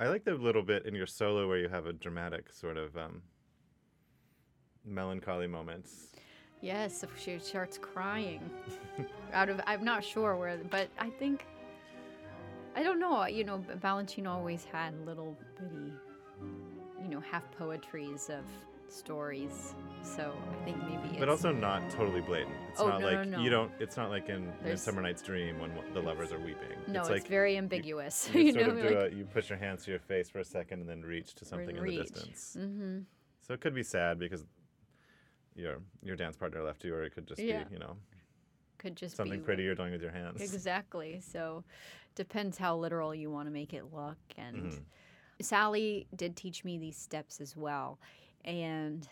I 0.00 0.08
like 0.08 0.24
the 0.24 0.34
little 0.34 0.62
bit 0.64 0.84
in 0.84 0.94
your 0.94 1.06
solo 1.06 1.46
where 1.48 1.56
you 1.58 1.68
have 1.68 1.86
a 1.86 1.92
dramatic 1.92 2.52
sort 2.52 2.76
of 2.76 2.96
um, 2.98 3.22
melancholy 4.84 5.46
moments. 5.46 6.12
Yes, 6.60 7.04
she 7.16 7.38
starts 7.38 7.78
crying 7.78 8.40
out 9.32 9.48
of, 9.48 9.60
I'm 9.66 9.84
not 9.84 10.02
sure 10.04 10.36
where, 10.36 10.58
but 10.68 10.88
I 10.98 11.10
think, 11.10 11.46
I 12.76 12.82
don't 12.82 12.98
know, 12.98 13.26
you 13.26 13.44
know, 13.44 13.62
Valentino 13.80 14.32
always 14.32 14.64
had 14.64 14.94
little 15.06 15.36
bitty, 15.60 15.92
you 17.02 17.08
know, 17.08 17.20
half 17.20 17.50
poetries 17.52 18.30
of 18.30 18.44
stories. 18.88 19.74
So 20.02 20.32
I 20.60 20.64
think 20.64 20.76
maybe 20.84 21.08
it's. 21.10 21.18
but 21.18 21.28
also 21.28 21.52
not 21.52 21.88
totally 21.90 22.20
blatant. 22.20 22.54
It's 22.70 22.80
Oh, 22.80 22.88
not 22.88 23.00
no, 23.00 23.06
like 23.06 23.28
no, 23.28 23.38
you 23.40 23.50
no. 23.50 23.56
don't. 23.62 23.72
It's 23.80 23.96
not 23.96 24.10
like 24.10 24.28
in 24.28 24.52
Midsummer 24.62 25.00
Night's 25.02 25.22
Dream 25.22 25.58
when 25.58 25.72
the 25.94 26.00
lovers 26.00 26.32
are 26.32 26.38
weeping. 26.38 26.68
No, 26.88 27.00
it's 27.00 27.08
it's, 27.08 27.20
like 27.20 27.28
very 27.28 27.56
ambiguous. 27.56 28.28
you, 28.34 28.40
You, 28.42 28.52
sort 28.52 28.66
know, 28.66 28.72
of 28.72 28.82
do 28.82 28.94
like, 29.00 29.12
a, 29.12 29.14
you 29.16 29.24
push 29.24 29.48
your 29.48 29.58
hands 29.58 29.84
to 29.84 29.90
your 29.90 30.00
face 30.00 30.28
for 30.28 30.40
a 30.40 30.44
second 30.44 30.80
and 30.80 30.88
then 30.88 31.02
reach 31.02 31.34
to 31.36 31.44
something 31.44 31.76
in 31.76 31.82
the 31.84 31.96
distance. 31.96 32.56
Mm-hmm. 32.60 32.98
So 33.46 33.54
it 33.54 33.60
could 33.60 33.74
be 33.74 33.82
sad 33.82 34.18
because 34.18 34.44
your 35.54 35.78
your 36.02 36.16
dance 36.16 36.36
partner 36.36 36.62
left 36.62 36.84
you, 36.84 36.94
or 36.94 37.04
it 37.04 37.14
could 37.14 37.26
just 37.26 37.40
Yeah. 37.40 37.64
be 37.64 37.74
you 37.74 37.78
know 37.78 37.96
Could 38.78 38.96
just 38.96 39.16
something 39.16 39.38
be 39.40 39.44
pretty 39.44 39.62
you're 39.62 39.74
doing 39.74 39.92
with 39.92 40.02
your 40.02 40.10
hands. 40.12 40.40
Exactly. 40.40 41.20
So 41.32 41.64
depends 42.14 42.58
how 42.58 42.76
literal 42.76 43.14
you 43.14 43.30
want 43.30 43.46
to 43.48 43.52
make 43.52 43.72
it 43.72 43.92
look. 43.92 44.18
And 44.36 44.72
Mhm. 44.72 44.82
Sally 45.40 46.06
did 46.14 46.36
teach 46.36 46.64
me 46.64 46.78
these 46.78 46.96
steps 46.96 47.40
as 47.40 47.56
well. 47.56 47.98
And 48.44 49.08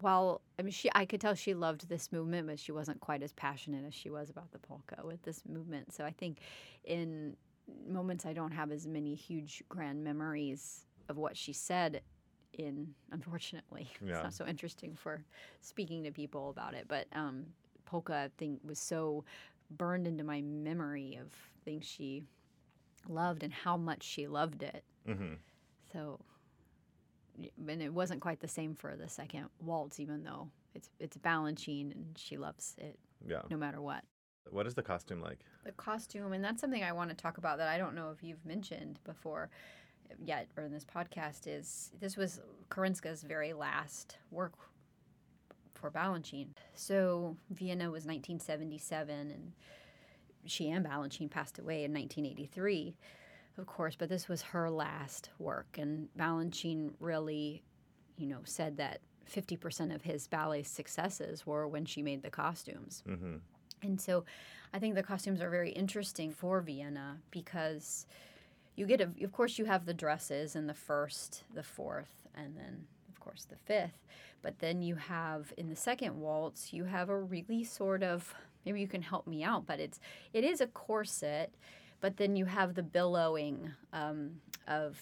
while 0.00 0.40
I 0.58 0.62
mean 0.62 0.72
she 0.72 0.90
I 0.94 1.04
could 1.04 1.20
tell 1.20 1.34
she 1.34 1.54
loved 1.54 1.88
this 1.88 2.12
movement, 2.12 2.46
but 2.46 2.58
she 2.58 2.72
wasn't 2.72 3.00
quite 3.00 3.22
as 3.22 3.32
passionate 3.32 3.84
as 3.84 3.94
she 3.94 4.10
was 4.10 4.30
about 4.30 4.50
the 4.52 4.58
polka 4.58 5.00
with 5.04 5.22
this 5.22 5.42
movement. 5.48 5.92
So 5.92 6.04
I 6.04 6.10
think 6.10 6.38
in 6.84 7.36
moments 7.88 8.26
I 8.26 8.32
don't 8.32 8.52
have 8.52 8.70
as 8.72 8.86
many 8.86 9.14
huge 9.14 9.62
grand 9.68 10.02
memories 10.04 10.86
of 11.08 11.16
what 11.16 11.36
she 11.36 11.52
said 11.52 12.02
in 12.52 12.94
unfortunately. 13.10 13.88
Yeah. 14.04 14.14
It's 14.14 14.22
not 14.22 14.34
so 14.34 14.46
interesting 14.46 14.94
for 14.94 15.24
speaking 15.60 16.02
to 16.04 16.10
people 16.10 16.50
about 16.50 16.74
it. 16.74 16.86
But 16.88 17.06
um 17.12 17.46
polka 17.92 18.14
I 18.14 18.30
think 18.38 18.60
was 18.64 18.78
so 18.78 19.24
burned 19.70 20.06
into 20.06 20.24
my 20.24 20.40
memory 20.40 21.18
of 21.20 21.28
things 21.64 21.86
she 21.86 22.24
loved 23.08 23.42
and 23.42 23.52
how 23.52 23.76
much 23.76 24.02
she 24.02 24.26
loved 24.26 24.62
it. 24.62 24.82
Mhm. 25.06 25.36
So, 25.92 26.20
and 27.68 27.82
it 27.82 27.92
wasn't 27.92 28.20
quite 28.20 28.40
the 28.40 28.48
same 28.48 28.74
for 28.74 28.96
the 28.96 29.08
second 29.08 29.48
waltz, 29.60 30.00
even 30.00 30.22
though 30.24 30.48
it's 30.74 30.88
it's 30.98 31.16
Balanchine 31.18 31.92
and 31.94 32.16
she 32.16 32.36
loves 32.38 32.74
it 32.78 32.98
Yeah. 33.26 33.42
no 33.50 33.56
matter 33.56 33.80
what. 33.80 34.04
What 34.50 34.66
is 34.66 34.74
the 34.74 34.82
costume 34.82 35.20
like? 35.20 35.44
The 35.64 35.72
costume, 35.72 36.32
and 36.32 36.42
that's 36.44 36.60
something 36.60 36.82
I 36.82 36.92
want 36.92 37.10
to 37.10 37.16
talk 37.16 37.38
about 37.38 37.58
that 37.58 37.68
I 37.68 37.78
don't 37.78 37.94
know 37.94 38.10
if 38.10 38.22
you've 38.22 38.44
mentioned 38.44 38.98
before 39.04 39.50
yet 40.18 40.48
or 40.56 40.64
in 40.64 40.72
this 40.72 40.84
podcast 40.84 41.46
is 41.46 41.92
this 42.00 42.16
was 42.16 42.40
Karinska's 42.70 43.22
very 43.22 43.52
last 43.52 44.18
work 44.30 44.52
for 45.82 45.90
Balanchine. 45.90 46.48
So 46.74 47.36
Vienna 47.50 47.90
was 47.90 48.06
1977 48.06 49.30
and 49.30 49.52
she 50.46 50.70
and 50.70 50.86
Balanchine 50.86 51.30
passed 51.30 51.58
away 51.58 51.84
in 51.84 51.92
1983, 51.92 52.96
of 53.58 53.66
course, 53.66 53.96
but 53.96 54.08
this 54.08 54.28
was 54.28 54.42
her 54.42 54.70
last 54.70 55.30
work 55.38 55.76
and 55.78 56.08
Balanchine 56.18 56.92
really, 57.00 57.62
you 58.16 58.26
know, 58.26 58.40
said 58.44 58.76
that 58.78 59.00
50% 59.30 59.94
of 59.94 60.02
his 60.02 60.26
ballet 60.26 60.62
successes 60.62 61.46
were 61.46 61.68
when 61.68 61.84
she 61.84 62.00
made 62.00 62.22
the 62.22 62.30
costumes. 62.30 63.02
hmm 63.06 63.36
And 63.82 64.00
so 64.00 64.24
I 64.72 64.78
think 64.78 64.94
the 64.94 65.02
costumes 65.02 65.40
are 65.40 65.50
very 65.50 65.70
interesting 65.70 66.32
for 66.32 66.60
Vienna 66.60 67.18
because 67.30 68.06
you 68.76 68.86
get, 68.86 69.00
a, 69.00 69.10
of 69.24 69.32
course, 69.32 69.58
you 69.58 69.64
have 69.66 69.84
the 69.84 69.94
dresses 69.94 70.56
in 70.56 70.66
the 70.66 70.74
first, 70.74 71.44
the 71.52 71.62
fourth, 71.62 72.26
and 72.34 72.56
then, 72.56 72.86
course, 73.22 73.44
the 73.48 73.56
fifth. 73.56 74.06
But 74.42 74.58
then 74.58 74.82
you 74.82 74.96
have 74.96 75.52
in 75.56 75.68
the 75.68 75.76
second 75.76 76.20
waltz, 76.20 76.72
you 76.72 76.84
have 76.84 77.08
a 77.08 77.18
really 77.18 77.62
sort 77.64 78.02
of, 78.02 78.34
maybe 78.66 78.80
you 78.80 78.88
can 78.88 79.02
help 79.02 79.26
me 79.26 79.44
out, 79.44 79.66
but 79.66 79.78
it's, 79.80 80.00
it 80.32 80.42
is 80.44 80.60
a 80.60 80.66
corset, 80.66 81.54
but 82.00 82.16
then 82.16 82.34
you 82.34 82.44
have 82.46 82.74
the 82.74 82.82
billowing 82.82 83.70
um, 83.92 84.40
of 84.66 84.98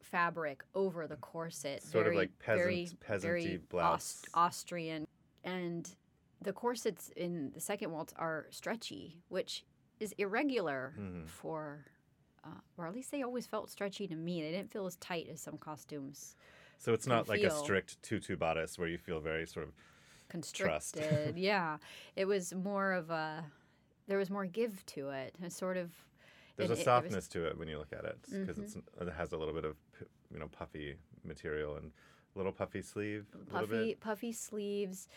fabric 0.00 0.62
over 0.74 1.06
the 1.08 1.16
corset. 1.16 1.82
Sort 1.82 2.06
of 2.06 2.14
like 2.14 2.30
peasant- 2.38 2.62
very, 2.62 2.88
peasant-y 3.00 3.40
very 3.42 3.56
blouse. 3.68 3.92
Aust- 3.92 4.28
Austrian. 4.34 5.06
And 5.42 5.88
the 6.40 6.52
corsets 6.52 7.10
in 7.16 7.50
the 7.52 7.60
second 7.60 7.90
waltz 7.90 8.12
are 8.16 8.46
stretchy, 8.50 9.18
which 9.28 9.64
is 9.98 10.12
irregular 10.18 10.94
Mhm. 10.98 11.26
for, 11.28 11.86
uh, 12.44 12.60
or 12.76 12.86
at 12.86 12.94
least 12.94 13.10
they 13.10 13.22
always 13.22 13.46
felt 13.46 13.68
stretchy 13.70 14.06
to 14.06 14.14
me. 14.14 14.42
They 14.42 14.52
didn't 14.52 14.70
feel 14.70 14.86
as 14.86 14.94
tight 14.96 15.28
as 15.28 15.40
some 15.40 15.58
costumes 15.58 16.36
So 16.78 16.92
it's 16.92 17.06
not 17.06 17.28
like 17.28 17.42
a 17.42 17.50
strict 17.50 18.02
tutu 18.02 18.36
bodice 18.36 18.78
where 18.78 18.88
you 18.88 18.98
feel 18.98 19.20
very 19.20 19.46
sort 19.46 19.66
of 19.66 19.74
constricted. 20.28 21.36
yeah, 21.38 21.78
it 22.14 22.26
was 22.26 22.54
more 22.54 22.92
of 22.92 23.10
a. 23.10 23.44
There 24.08 24.18
was 24.18 24.30
more 24.30 24.44
give 24.46 24.84
to 24.86 25.10
it. 25.10 25.34
A 25.44 25.50
sort 25.50 25.76
of. 25.76 25.90
there's 26.56 26.70
and 26.70 26.70
a 26.70 26.72
it- 26.72 26.76
it 26.76 26.78
was- 26.78 26.84
softness 26.84 27.28
to 27.28 27.46
it 27.46 27.58
when 27.58 27.68
you 27.68 27.78
look 27.78 27.92
at 27.92 28.04
it 28.04 28.18
because 28.30 28.56
Mhm. 28.58 28.82
it 29.00 29.12
has 29.14 29.32
a 29.32 29.36
little 29.36 29.54
bit 29.54 29.64
of 29.64 29.76
you 30.32 30.38
know 30.38 30.48
puffy 30.48 30.96
material 31.24 31.76
and 31.76 31.92
a 32.34 32.38
little 32.38 32.52
puffy 32.52 32.82
sleeve, 32.82 33.26
puffy 33.50 33.94
puffy 33.96 34.32
sleeves 34.32 35.08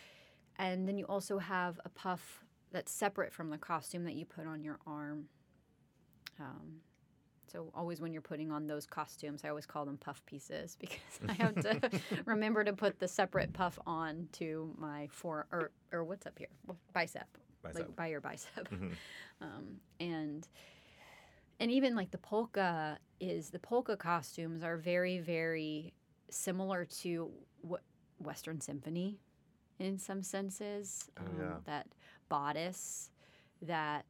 and 0.56 0.86
then 0.88 0.98
you 0.98 1.04
also 1.06 1.38
have 1.38 1.78
a 1.84 1.88
puff 1.88 2.44
that's 2.72 2.90
separate 2.92 3.32
from 3.32 3.50
the 3.50 3.58
costume 3.58 4.04
that 4.04 4.14
you 4.14 4.24
put 4.24 4.46
on 4.46 4.62
your 4.62 4.78
arm 4.86 5.28
um, 6.38 6.80
so 7.50 7.70
always 7.74 8.00
when 8.00 8.12
you're 8.12 8.22
putting 8.22 8.50
on 8.50 8.66
those 8.66 8.86
costumes 8.86 9.42
i 9.44 9.48
always 9.48 9.66
call 9.66 9.84
them 9.84 9.96
puff 9.98 10.22
pieces 10.26 10.76
because 10.80 10.98
i 11.28 11.32
have 11.32 11.58
to 11.60 11.80
remember 12.24 12.62
to 12.64 12.72
put 12.72 12.98
the 12.98 13.08
separate 13.08 13.52
puff 13.52 13.78
on 13.86 14.28
to 14.32 14.72
my 14.78 15.08
fore 15.10 15.46
or, 15.52 15.70
or 15.92 16.04
what's 16.04 16.26
up 16.26 16.38
here 16.38 16.48
bicep, 16.92 17.26
Bicep. 17.62 17.78
like 17.80 17.96
by 17.96 18.06
your 18.08 18.20
bicep 18.20 18.68
Mhm. 18.70 18.92
um, 19.40 19.64
and 19.98 20.46
and 21.58 21.70
even 21.70 21.94
like 21.94 22.10
the 22.10 22.18
polka 22.18 22.98
is 23.20 23.50
the 23.50 23.58
polka 23.58 23.96
costumes 23.96 24.62
are 24.62 24.76
very 24.76 25.18
very 25.18 25.92
similar 26.30 26.84
to 26.84 27.30
what 27.60 27.82
western 28.18 28.60
symphony 28.60 29.18
in 29.78 29.98
some 29.98 30.22
senses 30.22 31.08
Oh, 31.18 31.22
um, 31.22 31.38
yeah. 31.38 31.54
that 31.64 31.86
bodice 32.28 33.10
that 33.62 34.06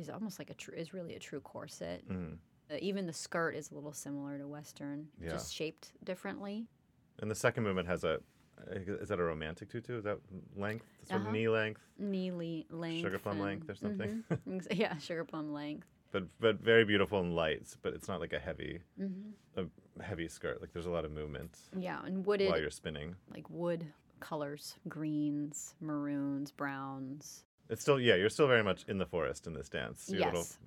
is 0.00 0.10
almost 0.10 0.38
like 0.38 0.50
a 0.50 0.54
true 0.54 0.74
is 0.74 0.92
really 0.92 1.14
a 1.14 1.18
true 1.18 1.40
corset 1.40 2.06
Mhm. 2.08 2.38
uh, 2.70 2.76
even 2.80 3.06
the 3.06 3.12
skirt 3.12 3.54
is 3.54 3.70
a 3.70 3.74
little 3.74 3.92
similar 3.92 4.38
to 4.38 4.46
western 4.48 5.08
Yeah. 5.20 5.30
just 5.30 5.52
shaped 5.54 5.92
differently 6.04 6.66
And 7.20 7.30
the 7.30 7.34
second 7.34 7.64
movement 7.64 7.86
has 7.88 8.02
a 8.04 8.20
is 8.72 9.08
that 9.08 9.18
a 9.18 9.22
romantic 9.24 9.70
tutu? 9.70 9.96
Is 9.96 10.04
that 10.04 10.18
length, 10.54 10.84
sort 11.06 11.20
Uh-huh. 11.20 11.28
of 11.28 11.32
knee 11.34 11.48
length, 11.48 11.80
knee 11.98 12.30
le- 12.30 12.76
length 12.76 13.00
sugar 13.00 13.18
plum 13.18 13.36
and- 13.36 13.42
length 13.44 13.70
or 13.70 13.74
something? 13.74 14.22
Mhm. 14.46 14.78
Yeah 14.78 14.96
sugar 14.98 15.24
plum 15.24 15.52
length 15.52 15.86
but 16.12 16.24
but 16.40 16.56
very 16.60 16.84
beautiful 16.84 17.20
and 17.20 17.34
light. 17.36 17.76
But 17.82 17.94
it's 17.94 18.08
not 18.08 18.20
like 18.20 18.32
a 18.32 18.38
heavy 18.38 18.80
hmm 18.96 19.30
a 19.56 19.64
heavy 20.02 20.28
skirt. 20.28 20.60
Like 20.60 20.72
there's 20.72 20.86
a 20.86 20.90
lot 20.90 21.04
of 21.04 21.12
movement 21.12 21.58
Yeah, 21.76 22.04
and 22.04 22.24
wooded 22.26 22.48
while 22.50 22.60
you're 22.60 22.70
spinning. 22.82 23.16
like 23.30 23.48
wood 23.50 23.86
colors, 24.20 24.76
greens, 24.88 25.74
maroons, 25.80 26.50
browns. 26.52 27.44
It's 27.70 27.82
still 27.82 28.00
yeah, 28.00 28.16
you're 28.16 28.28
still 28.30 28.48
very 28.48 28.64
much 28.64 28.84
in 28.88 28.98
the 28.98 29.06
forest 29.06 29.46
in 29.46 29.54
this 29.54 29.68
dance. 29.68 30.08
You're 30.10 30.24
little 30.24 30.40
Yes. 30.40 30.58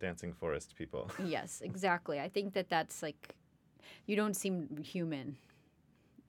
dancing 0.00 0.32
forest 0.34 0.74
people. 0.76 1.10
Yes, 1.24 1.62
exactly. 1.64 2.20
I 2.20 2.28
think 2.28 2.52
that 2.54 2.68
that's 2.68 3.02
like 3.02 3.34
you 4.06 4.14
don't 4.16 4.34
seem 4.34 4.76
human 4.82 5.38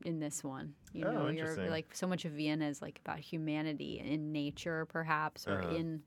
in 0.06 0.20
this 0.20 0.44
one. 0.44 0.76
You 0.94 1.06
Oh, 1.06 1.12
know, 1.12 1.28
you're 1.28 1.58
like 1.70 1.94
so 1.94 2.08
much 2.08 2.24
of 2.24 2.32
Vienna 2.32 2.66
is 2.68 2.82
like 2.82 3.02
about 3.04 3.20
humanity 3.20 4.02
in 4.04 4.32
nature, 4.32 4.86
perhaps, 4.86 5.48
or 5.48 5.60
Uh-huh. 5.60 5.76
in 5.76 6.04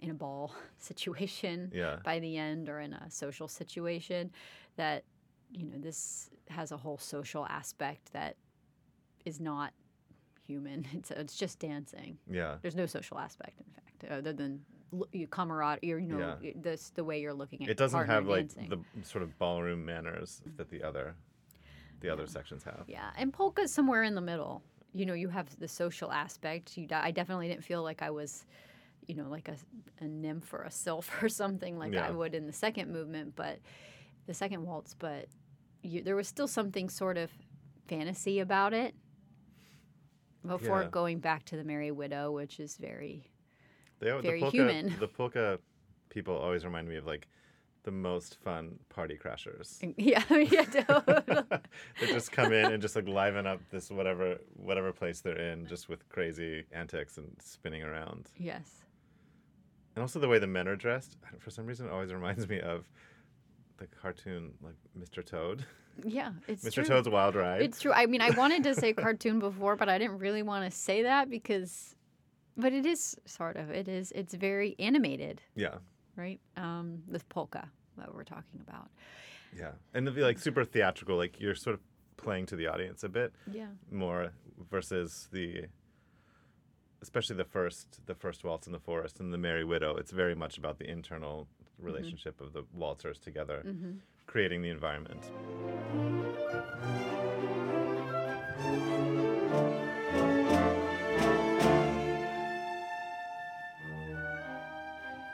in 0.00 0.10
a 0.10 0.14
ball 0.14 0.52
situation 0.78 1.70
Yeah. 1.72 1.96
by 2.02 2.18
the 2.18 2.36
end, 2.36 2.68
or 2.68 2.80
in 2.80 2.92
a 2.92 3.08
social 3.10 3.46
situation. 3.46 4.32
That 4.76 5.04
you 5.52 5.66
know, 5.66 5.78
this 5.78 6.30
has 6.48 6.72
a 6.72 6.76
whole 6.76 6.98
social 6.98 7.46
aspect 7.46 8.12
that 8.12 8.36
is 9.24 9.38
not 9.40 9.72
human. 10.46 10.86
It's 10.92 11.10
it's 11.10 11.36
just 11.36 11.58
dancing. 11.58 12.18
Yeah. 12.30 12.56
There's 12.62 12.76
no 12.76 12.86
social 12.86 13.18
aspect, 13.18 13.60
in 13.60 13.66
fact, 13.74 14.12
other 14.18 14.32
than 14.32 14.60
you 15.12 15.26
camaraderie. 15.26 15.80
You 15.88 16.00
know, 16.00 16.36
Yeah. 16.42 16.52
this 16.56 16.90
the 16.90 17.04
way 17.04 17.20
you're 17.20 17.34
looking 17.34 17.62
at. 17.64 17.68
It 17.70 17.76
doesn't 17.76 18.06
have 18.06 18.26
like 18.26 18.48
the 18.54 18.78
sort 19.02 19.22
of 19.22 19.36
ballroom 19.38 19.84
manners 19.84 20.42
that 20.56 20.68
the 20.70 20.82
other 20.82 21.14
the 22.00 22.10
other 22.10 22.26
sections 22.26 22.62
have. 22.64 22.84
Yeah, 22.86 23.10
and 23.16 23.32
polka's 23.32 23.72
somewhere 23.72 24.02
in 24.02 24.14
the 24.14 24.20
middle. 24.20 24.62
You 24.92 25.06
know, 25.06 25.14
you 25.14 25.28
have 25.28 25.58
the 25.58 25.66
social 25.68 26.12
aspect. 26.12 26.76
You, 26.76 26.86
I 26.92 27.10
definitely 27.10 27.48
didn't 27.48 27.64
feel 27.64 27.82
like 27.82 28.00
I 28.02 28.10
was, 28.10 28.44
you 29.08 29.16
know, 29.16 29.28
like 29.28 29.48
a, 29.48 29.56
a 30.00 30.06
nymph 30.06 30.52
or 30.52 30.62
a 30.62 30.70
sylph 30.70 31.10
or 31.22 31.28
something 31.28 31.78
like 31.78 31.92
Yeah. 31.94 32.06
I 32.06 32.10
would 32.10 32.34
in 32.34 32.46
the 32.46 32.52
second 32.52 32.92
movement, 32.92 33.34
but 33.34 33.58
the 34.26 34.34
second 34.34 34.64
waltz. 34.64 34.94
But 34.94 35.26
you, 35.82 36.02
there 36.02 36.14
was 36.14 36.28
still 36.28 36.46
something 36.46 36.88
sort 36.88 37.16
of 37.16 37.30
fantasy 37.88 38.38
about 38.38 38.72
it. 38.72 38.94
Before 40.46 40.82
Yeah. 40.82 40.88
going 40.90 41.18
back 41.20 41.44
to 41.46 41.56
the 41.56 41.64
Merry 41.64 41.90
Widow, 41.90 42.32
which 42.32 42.60
is 42.60 42.76
very 42.76 43.30
They, 44.00 44.10
Very 44.10 44.40
the 44.40 44.44
polka, 44.44 44.50
human. 44.56 44.96
The 44.98 45.08
polka 45.08 45.58
people 46.10 46.36
always 46.36 46.64
remind 46.64 46.88
me 46.88 46.96
of 46.96 47.06
like 47.06 47.28
the 47.84 47.90
most 47.90 48.36
fun 48.42 48.78
party 48.88 49.16
crashers. 49.22 49.78
yeah, 49.96 50.22
yeah, 50.30 50.64
totally. 50.64 51.42
they 52.00 52.06
just 52.06 52.32
come 52.32 52.52
in 52.52 52.72
and 52.72 52.82
just 52.82 52.96
like 52.96 53.06
liven 53.08 53.46
up 53.46 53.60
this 53.70 53.90
whatever 53.90 54.38
whatever 54.56 54.92
place 54.92 55.20
they're 55.20 55.38
in 55.38 55.66
just 55.66 55.88
with 55.88 56.06
crazy 56.08 56.64
antics 56.72 57.16
and 57.18 57.30
spinning 57.42 57.82
around. 57.82 58.30
yes. 58.36 58.80
And 59.96 60.02
also 60.02 60.18
the 60.18 60.26
way 60.28 60.40
the 60.40 60.48
men 60.48 60.66
are 60.66 60.74
dressed, 60.74 61.16
for 61.38 61.50
some 61.50 61.66
reason, 61.66 61.88
always 61.88 62.12
reminds 62.12 62.48
me 62.48 62.58
of 62.60 62.90
the 63.76 63.86
cartoon 63.86 64.54
like 64.60 64.74
Mr. 64.98 65.24
Toad. 65.24 65.64
Yeah, 66.04 66.32
it's 66.48 66.64
Mr. 66.64 66.74
true. 66.74 66.84
Toad's 66.84 67.08
Wild 67.08 67.34
Ride. 67.34 67.62
It's 67.62 67.80
true. 67.80 67.92
I 67.92 68.06
mean, 68.06 68.20
I 68.20 68.30
wanted 68.30 68.64
to 68.64 68.74
say 68.74 68.92
cartoon 68.92 69.38
before, 69.38 69.76
but 69.76 69.88
I 69.88 69.98
didn't 69.98 70.18
really 70.18 70.42
want 70.42 70.64
to 70.70 70.76
say 70.76 71.02
that 71.02 71.30
because, 71.30 71.94
but 72.56 72.72
it 72.72 72.84
is 72.86 73.16
sort 73.26 73.56
of. 73.56 73.70
It 73.70 73.88
is. 73.88 74.12
It's 74.12 74.34
very 74.34 74.74
animated, 74.78 75.40
yeah. 75.54 75.76
right? 76.16 76.40
Um, 76.56 77.02
this 77.08 77.22
polka 77.28 77.68
that 77.96 78.12
we're 78.14 78.24
talking 78.24 78.60
about. 78.66 78.88
Yeah. 79.56 79.70
And 79.94 80.06
it'd 80.06 80.16
be 80.16 80.22
like 80.22 80.38
super 80.38 80.64
theatrical, 80.64 81.16
like 81.16 81.40
you're 81.40 81.54
sort 81.54 81.74
of 81.74 81.80
playing 82.16 82.46
to 82.46 82.56
the 82.56 82.66
audience 82.66 83.04
a 83.04 83.08
bit 83.08 83.32
Yeah. 83.52 83.66
more 83.90 84.32
versus 84.70 85.28
the 85.32 85.66
especially 87.02 87.36
the 87.36 87.44
first 87.44 88.00
the 88.06 88.14
first 88.14 88.44
waltz 88.44 88.66
in 88.66 88.72
the 88.72 88.78
forest 88.78 89.20
and 89.20 89.32
the 89.32 89.36
merry 89.36 89.64
widow 89.64 89.94
it's 89.96 90.10
very 90.10 90.34
much 90.34 90.56
about 90.56 90.78
the 90.78 90.88
internal 90.88 91.46
relationship 91.78 92.40
of 92.40 92.52
the 92.52 92.62
waltzers 92.74 93.18
together 93.20 93.62
Mm-hmm. 93.66 93.90
Creating 94.26 94.62
the 94.62 94.70
environment 94.70 95.30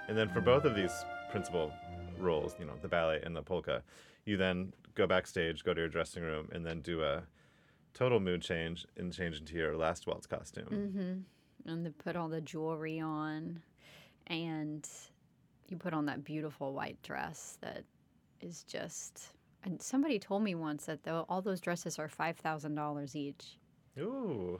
and 0.08 0.16
then 0.18 0.28
for 0.28 0.40
both 0.40 0.64
of 0.64 0.74
these 0.74 0.92
principal 1.30 1.72
roles 2.18 2.54
you 2.58 2.64
know 2.66 2.74
the 2.82 2.88
ballet 2.88 3.20
and 3.24 3.34
the 3.34 3.42
polka 3.42 3.82
you 4.26 4.36
then 4.36 4.72
go 4.94 5.06
backstage 5.06 5.64
go 5.64 5.72
to 5.72 5.80
your 5.80 5.88
dressing 5.88 6.22
room 6.22 6.48
and 6.52 6.66
then 6.66 6.80
do 6.80 7.02
a 7.02 7.22
total 7.94 8.20
mood 8.20 8.42
change 8.42 8.86
and 8.96 9.12
change 9.12 9.38
into 9.38 9.54
your 9.54 9.76
last 9.76 10.06
waltz 10.06 10.26
costume 10.26 10.66
Mm-hmm. 10.66 11.70
And 11.70 11.84
they 11.84 11.90
put 11.90 12.16
all 12.16 12.28
the 12.28 12.40
jewelry 12.40 13.00
on, 13.00 13.60
and 14.28 14.88
you 15.68 15.76
put 15.76 15.92
on 15.92 16.06
that 16.06 16.24
beautiful 16.24 16.72
white 16.72 17.00
dress 17.02 17.58
that 17.60 17.84
is 18.40 18.62
just. 18.64 19.32
And 19.64 19.80
somebody 19.82 20.18
told 20.18 20.42
me 20.42 20.54
once 20.54 20.86
that 20.86 21.02
though 21.04 21.26
all 21.28 21.42
those 21.42 21.60
dresses 21.60 21.98
are 21.98 22.08
five 22.08 22.36
thousand 22.38 22.74
dollars 22.74 23.14
each. 23.14 23.58
ooh 23.98 24.58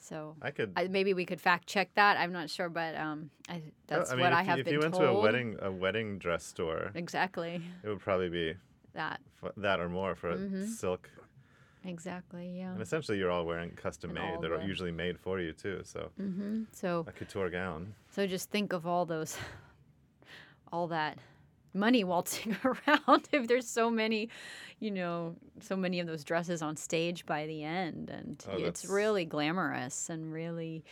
So 0.00 0.36
i 0.42 0.50
could 0.50 0.72
I, 0.76 0.88
maybe 0.88 1.12
we 1.14 1.24
could 1.26 1.40
fact 1.40 1.66
check 1.66 1.90
that. 1.94 2.16
I'm 2.18 2.32
not 2.32 2.48
sure, 2.50 2.68
but 2.68 2.94
um, 2.96 3.30
I, 3.48 3.62
that's 3.86 4.10
I 4.10 4.14
mean, 4.14 4.22
what 4.24 4.32
if, 4.32 4.38
I 4.38 4.40
you- 4.42 4.46
have 4.48 4.58
if 4.60 4.64
been 4.64 4.74
you 4.74 4.80
went 4.80 4.94
told. 4.94 5.04
to 5.04 5.08
a 5.10 5.20
wedding 5.20 5.56
a 5.60 5.70
wedding 5.70 6.18
dress 6.18 6.44
store 6.44 6.90
Exactly 6.94 7.60
it 7.82 7.88
would 7.88 8.00
probably 8.00 8.28
be 8.30 8.54
that. 8.94 9.20
f- 9.42 9.52
that 9.56 9.78
or 9.80 9.88
more 9.88 10.14
for 10.14 10.34
Mhm. 10.36 10.66
silk 10.68 11.10
Exactly. 11.86 12.48
Yeah. 12.56 12.72
and 12.72 12.80
essentially 12.80 13.18
you're 13.18 13.30
all 13.30 13.44
wearing 13.44 13.70
custom 13.72 14.16
And 14.16 14.18
made 14.20 14.40
they're 14.42 14.58
the- 14.58 14.64
usually 14.66 14.90
made 14.92 15.18
for 15.18 15.38
you 15.38 15.52
too 15.52 15.80
so 15.84 16.10
Mm-hmm. 16.18 16.62
So 16.72 17.04
a 17.06 17.12
couture 17.12 17.50
gown 17.50 17.94
so 18.10 18.26
just 18.26 18.50
think 18.50 18.72
of 18.72 18.86
all 18.86 19.04
those, 19.04 19.36
all 20.72 20.86
that 20.88 21.18
money 21.74 22.04
waltzing 22.04 22.56
around. 22.64 23.28
If 23.32 23.48
there's 23.48 23.68
so 23.68 23.90
many, 23.90 24.28
you 24.80 24.90
know, 24.90 25.36
so 25.60 25.76
many 25.76 26.00
of 26.00 26.06
those 26.06 26.24
dresses 26.24 26.62
on 26.62 26.76
stage 26.76 27.26
by 27.26 27.46
the 27.46 27.62
end, 27.62 28.10
and 28.10 28.44
Oh, 28.50 28.56
it's 28.56 28.84
really 28.86 29.24
glamorous 29.24 30.08
and 30.08 30.32
really, 30.32 30.84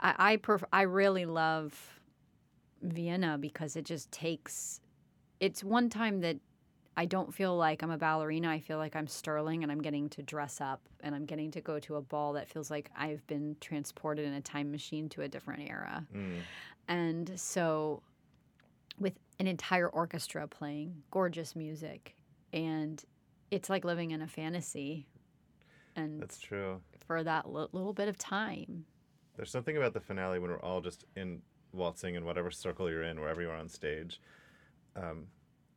I 0.00 0.32
I, 0.32 0.36
pref- 0.36 0.64
I 0.72 0.82
really 0.82 1.26
love 1.26 2.00
Vienna 2.82 3.38
because 3.38 3.76
it 3.76 3.84
just 3.84 4.10
takes. 4.10 4.80
It's 5.40 5.62
one 5.62 5.90
time 5.90 6.20
that 6.20 6.38
I 6.96 7.04
don't 7.04 7.32
feel 7.32 7.54
like 7.56 7.82
I'm 7.82 7.90
a 7.90 7.98
ballerina. 7.98 8.48
I 8.48 8.58
feel 8.60 8.78
like 8.78 8.96
I'm 8.96 9.06
Sterling 9.06 9.62
and 9.62 9.70
I'm 9.70 9.82
getting 9.82 10.08
to 10.10 10.22
dress 10.22 10.62
up 10.62 10.80
and 11.00 11.14
I'm 11.14 11.26
getting 11.26 11.50
to 11.50 11.60
go 11.60 11.78
to 11.80 11.96
a 11.96 12.00
ball 12.00 12.32
that 12.34 12.48
feels 12.48 12.70
like 12.70 12.90
I've 12.96 13.26
been 13.26 13.56
transported 13.60 14.24
in 14.24 14.32
a 14.32 14.40
time 14.40 14.70
machine 14.70 15.10
to 15.10 15.22
a 15.22 15.28
different 15.28 15.68
era. 15.68 16.06
Mm. 16.14 16.38
And 16.88 17.32
so, 17.38 18.02
with 18.98 19.12
an 19.38 19.46
entire 19.46 19.88
orchestra 19.88 20.46
playing 20.48 21.02
gorgeous 21.10 21.54
music, 21.56 22.16
and 22.52 23.02
it's 23.50 23.68
like 23.70 23.84
living 23.84 24.10
in 24.12 24.22
a 24.22 24.26
fantasy. 24.26 25.06
And 25.94 26.20
that's 26.20 26.38
true 26.38 26.80
for 27.06 27.22
that 27.22 27.50
li- 27.52 27.68
little 27.72 27.92
bit 27.92 28.08
of 28.08 28.18
time. 28.18 28.84
there's 29.36 29.50
something 29.50 29.76
about 29.76 29.94
the 29.94 30.00
finale 30.00 30.38
when 30.38 30.50
we're 30.50 30.60
all 30.60 30.80
just 30.80 31.04
in 31.14 31.40
waltzing 31.72 32.14
in 32.14 32.24
whatever 32.24 32.50
circle 32.50 32.88
you're 32.90 33.02
in 33.02 33.20
wherever 33.20 33.42
you 33.42 33.48
are 33.50 33.56
on 33.56 33.68
stage 33.68 34.20
um, 34.96 35.26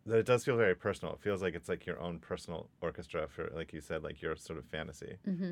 that 0.06 0.18
it 0.18 0.26
does 0.26 0.46
feel 0.46 0.56
very 0.56 0.74
personal 0.76 1.14
it 1.14 1.20
feels 1.22 1.42
like 1.42 1.54
it's 1.56 1.68
like 1.68 1.86
your 1.86 2.00
own 2.00 2.20
personal 2.20 2.70
orchestra 2.82 3.28
for 3.28 3.52
like 3.54 3.74
you 3.74 3.82
said 3.82 4.02
like 4.02 4.22
your 4.22 4.36
sort 4.36 4.58
of 4.58 4.66
fantasy 4.66 5.18
hmm 5.26 5.52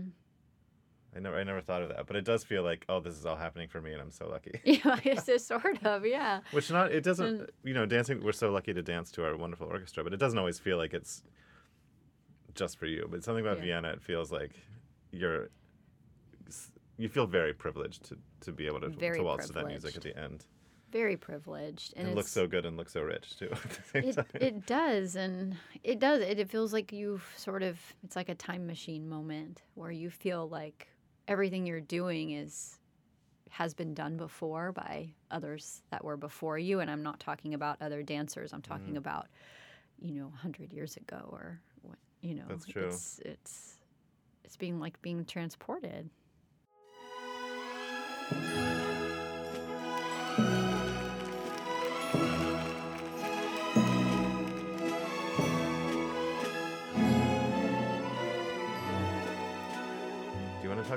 I 1.17 1.19
never, 1.19 1.35
I 1.37 1.43
never 1.43 1.61
thought 1.61 1.81
of 1.81 1.89
that, 1.89 2.05
but 2.05 2.15
it 2.15 2.23
does 2.25 2.43
feel 2.43 2.61
like, 2.63 2.85
oh, 2.87 2.99
this 2.99 3.15
is 3.17 3.25
all 3.25 3.35
happening 3.35 3.67
for 3.67 3.81
me, 3.81 3.91
and 3.91 4.01
I'm 4.01 4.11
so 4.11 4.29
lucky. 4.29 4.61
Yeah, 4.65 4.99
it's 5.03 5.25
just 5.25 5.47
sort 5.47 5.83
of, 5.83 6.05
yeah. 6.05 6.41
Which 6.51 6.69
not, 6.69 6.91
it 6.91 7.03
doesn't, 7.03 7.49
you 7.63 7.73
know, 7.73 7.85
dancing. 7.87 8.23
We're 8.23 8.31
so 8.33 8.51
lucky 8.51 8.73
to 8.73 8.83
dance 8.83 9.09
to 9.13 9.25
our 9.25 9.35
wonderful 9.35 9.67
orchestra, 9.67 10.03
but 10.03 10.13
it 10.13 10.17
doesn't 10.17 10.37
always 10.37 10.59
feel 10.59 10.77
like 10.77 10.93
it's 10.93 11.23
just 12.53 12.77
for 12.77 12.85
you. 12.85 13.07
But 13.09 13.23
something 13.23 13.43
about 13.43 13.57
Yeah. 13.57 13.63
Vienna, 13.81 13.89
it 13.89 14.01
feels 14.01 14.31
like 14.31 14.51
you're, 15.11 15.49
you 16.97 17.09
feel 17.09 17.25
very 17.25 17.53
privileged 17.53 18.03
to 18.09 18.17
to 18.41 18.51
be 18.51 18.67
able 18.67 18.79
to, 18.81 18.89
Very 18.89 19.17
to 19.17 19.23
waltz 19.23 19.47
to 19.47 19.53
that 19.53 19.67
music 19.67 19.95
at 19.95 20.03
the 20.03 20.15
end, 20.17 20.45
Very 20.91 21.17
privileged. 21.17 21.93
and, 21.97 22.07
it 22.09 22.15
looks 22.15 22.31
so 22.31 22.45
good 22.47 22.65
and 22.65 22.77
looks 22.77 22.93
so 22.93 23.01
rich 23.01 23.35
too. 23.37 23.49
At 23.51 23.61
the 23.63 23.81
same 23.91 24.03
it, 24.03 24.15
time. 24.15 24.25
it 24.39 24.65
does 24.67 25.15
and 25.15 25.55
it 25.83 25.99
does 25.99 26.21
it, 26.21 26.37
it 26.39 26.49
feels 26.49 26.71
like 26.73 26.91
you've 26.91 27.27
sort 27.35 27.63
of 27.63 27.79
it's 28.03 28.15
like 28.15 28.29
a 28.29 28.35
time 28.35 28.67
machine 28.67 29.09
moment 29.09 29.63
where 29.73 29.89
you 29.91 30.09
feel 30.11 30.47
like 30.47 30.87
everything 31.27 31.65
you're 31.65 31.81
doing 31.81 32.31
is 32.31 32.77
has 33.49 33.73
been 33.73 33.93
done 33.93 34.17
before 34.17 34.71
by 34.71 35.09
others 35.31 35.81
that 35.89 36.03
were 36.03 36.17
before 36.17 36.57
you 36.59 36.79
and 36.79 36.91
i'm 36.91 37.01
not 37.03 37.19
talking 37.19 37.53
about 37.53 37.81
other 37.81 38.03
dancers 38.03 38.53
i'm 38.53 38.61
talking 38.61 38.93
Mhm. 38.93 38.97
about 38.97 39.27
you 39.99 40.11
know 40.13 40.25
100 40.27 40.71
years 40.73 40.95
ago 40.97 41.27
or 41.31 41.59
what 41.81 41.97
you 42.21 42.35
know 42.35 42.45
That's 42.47 42.65
true. 42.65 42.87
it's 42.87 43.19
it's 43.25 43.73
it's 44.43 44.57
being 44.57 44.79
like 44.79 45.01
being 45.01 45.25
transported 45.25 46.09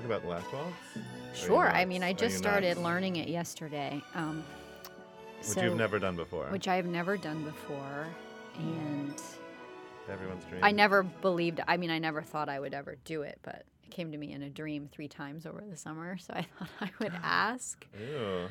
talk 0.01 0.07
about 0.11 0.23
the 0.23 0.29
last 0.29 0.53
waltz? 0.53 0.67
Or 0.97 1.01
are 1.01 1.35
Sure. 1.35 1.69
I 1.71 1.85
mean, 1.85 2.03
I 2.03 2.13
just 2.13 2.37
started 2.39 2.77
not- 2.77 2.85
learning 2.85 3.17
it 3.17 3.29
yesterday. 3.29 4.03
Um, 4.15 4.45
Which 5.47 5.57
you've 5.63 5.77
never 5.77 5.99
done 5.99 6.17
before. 6.17 6.47
which 6.51 6.69
I 6.69 6.77
have 6.77 6.87
never 6.87 7.17
done 7.17 7.45
before, 7.45 8.07
and 8.59 9.15
Everyone's 10.11 10.45
dream. 10.47 10.61
I 10.65 10.73
never 10.73 11.03
believed. 11.05 11.61
I 11.69 11.77
mean, 11.77 11.91
I 11.91 11.99
never 11.99 12.21
thought 12.23 12.49
I 12.49 12.59
would 12.59 12.75
ever 12.75 12.97
do 13.05 13.23
it, 13.23 13.39
but 13.43 13.65
it 13.85 13.91
came 13.91 14.11
to 14.13 14.19
me 14.19 14.33
in 14.33 14.43
a 14.43 14.51
dream 14.51 14.89
three 14.91 15.07
times 15.09 15.47
over 15.47 15.63
the 15.69 15.77
summer, 15.77 16.17
so 16.19 16.35
I 16.35 16.43
thought 16.59 16.69
I 16.81 16.91
would 16.99 17.13
ask. 17.23 17.87
Ew. 17.99 18.49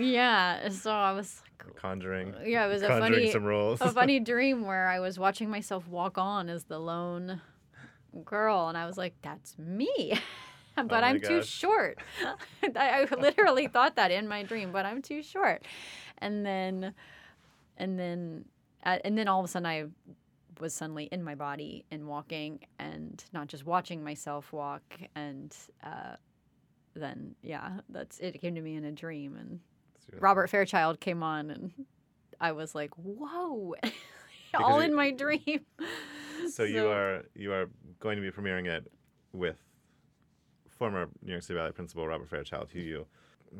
yeah, 0.00 0.68
so 0.68 0.90
I 0.92 1.12
was 1.12 1.42
like, 1.66 1.74
Conjuring. 1.76 2.34
yeah, 2.44 2.66
it 2.66 2.68
was 2.68 2.82
a 2.82 2.88
funny, 2.88 3.30
a 3.32 3.90
funny 3.90 4.20
dream 4.32 4.64
where 4.64 4.88
I 4.88 5.00
was 5.00 5.18
watching 5.18 5.50
myself 5.50 5.88
walk 5.88 6.18
on 6.18 6.48
as 6.48 6.64
the 6.64 6.78
lone 6.78 7.40
girl, 8.24 8.68
and 8.68 8.76
I 8.78 8.86
was 8.86 8.96
like, 8.98 9.14
"That's 9.22 9.58
me," 9.58 10.18
but 10.88 10.92
Oh 10.92 11.06
I'm 11.06 11.20
too 11.20 11.42
short. 11.42 11.98
I, 12.76 13.06
I 13.10 13.14
literally 13.14 13.66
thought 13.66 13.96
that 13.96 14.10
in 14.10 14.28
my 14.28 14.42
dream, 14.42 14.72
but 14.72 14.86
I'm 14.86 15.02
too 15.02 15.22
short. 15.22 15.64
And 16.18 16.44
then, 16.46 16.94
and 17.76 17.98
then, 17.98 18.44
uh, 18.84 18.98
and 19.04 19.16
then 19.18 19.28
all 19.28 19.40
of 19.40 19.44
a 19.44 19.48
sudden, 19.48 19.66
I 19.66 19.84
was 20.60 20.72
suddenly 20.74 21.04
in 21.10 21.22
my 21.22 21.34
body 21.34 21.84
and 21.90 22.06
walking, 22.06 22.60
and 22.78 23.24
not 23.32 23.48
just 23.48 23.66
watching 23.66 24.02
myself 24.04 24.52
walk, 24.52 24.82
and. 25.14 25.54
Uh, 25.82 26.16
then 26.94 27.34
yeah, 27.42 27.80
that's 27.88 28.18
it. 28.18 28.40
Came 28.40 28.54
to 28.54 28.60
me 28.60 28.76
in 28.76 28.84
a 28.84 28.92
dream, 28.92 29.36
and 29.36 29.60
Robert 30.20 30.50
Fairchild 30.50 31.00
came 31.00 31.22
on, 31.22 31.50
and 31.50 31.72
I 32.40 32.52
was 32.52 32.74
like, 32.74 32.90
"Whoa!" 32.96 33.74
All 34.54 34.80
in 34.80 34.94
my 34.94 35.10
dream. 35.10 35.64
So 36.50 36.64
you 36.64 36.88
are 36.88 37.22
you 37.34 37.52
are 37.52 37.70
going 38.00 38.16
to 38.16 38.22
be 38.22 38.30
premiering 38.30 38.66
it 38.66 38.90
with 39.32 39.56
former 40.82 41.08
New 41.22 41.30
York 41.32 41.44
City 41.44 41.56
Ballet 41.58 41.70
principal 41.70 42.08
Robert 42.08 42.28
Fairchild, 42.28 42.68
who 42.72 42.80
you 42.80 43.06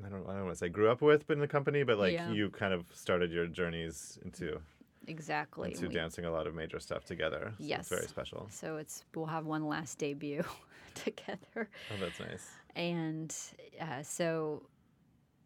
I 0.04 0.08
don't 0.08 0.26
I 0.28 0.32
don't 0.32 0.44
want 0.46 0.54
to 0.54 0.58
say 0.58 0.68
grew 0.68 0.90
up 0.90 1.00
with, 1.02 1.24
but 1.28 1.34
in 1.34 1.40
the 1.40 1.46
company, 1.46 1.84
but 1.84 1.96
like 1.98 2.14
Yeah. 2.14 2.30
you 2.32 2.50
kind 2.50 2.74
of 2.74 2.84
started 2.92 3.30
your 3.30 3.46
journeys 3.46 4.18
into 4.24 4.60
exactly. 5.06 5.70
into 5.70 5.86
We- 5.86 5.94
dancing 5.94 6.24
a 6.24 6.32
lot 6.32 6.48
of 6.48 6.54
major 6.56 6.80
stuff 6.80 7.04
together. 7.04 7.52
So 7.58 7.64
Yes. 7.64 7.80
it's 7.80 7.88
very 7.90 8.08
special. 8.08 8.48
So 8.50 8.76
it's 8.78 9.04
we'll 9.14 9.26
have 9.26 9.46
one 9.46 9.68
last 9.68 9.98
debut 9.98 10.42
together, 10.94 11.68
Oh, 11.92 11.96
that's 12.00 12.18
nice. 12.18 12.50
and 12.74 13.32
uh, 13.80 14.02
so 14.02 14.62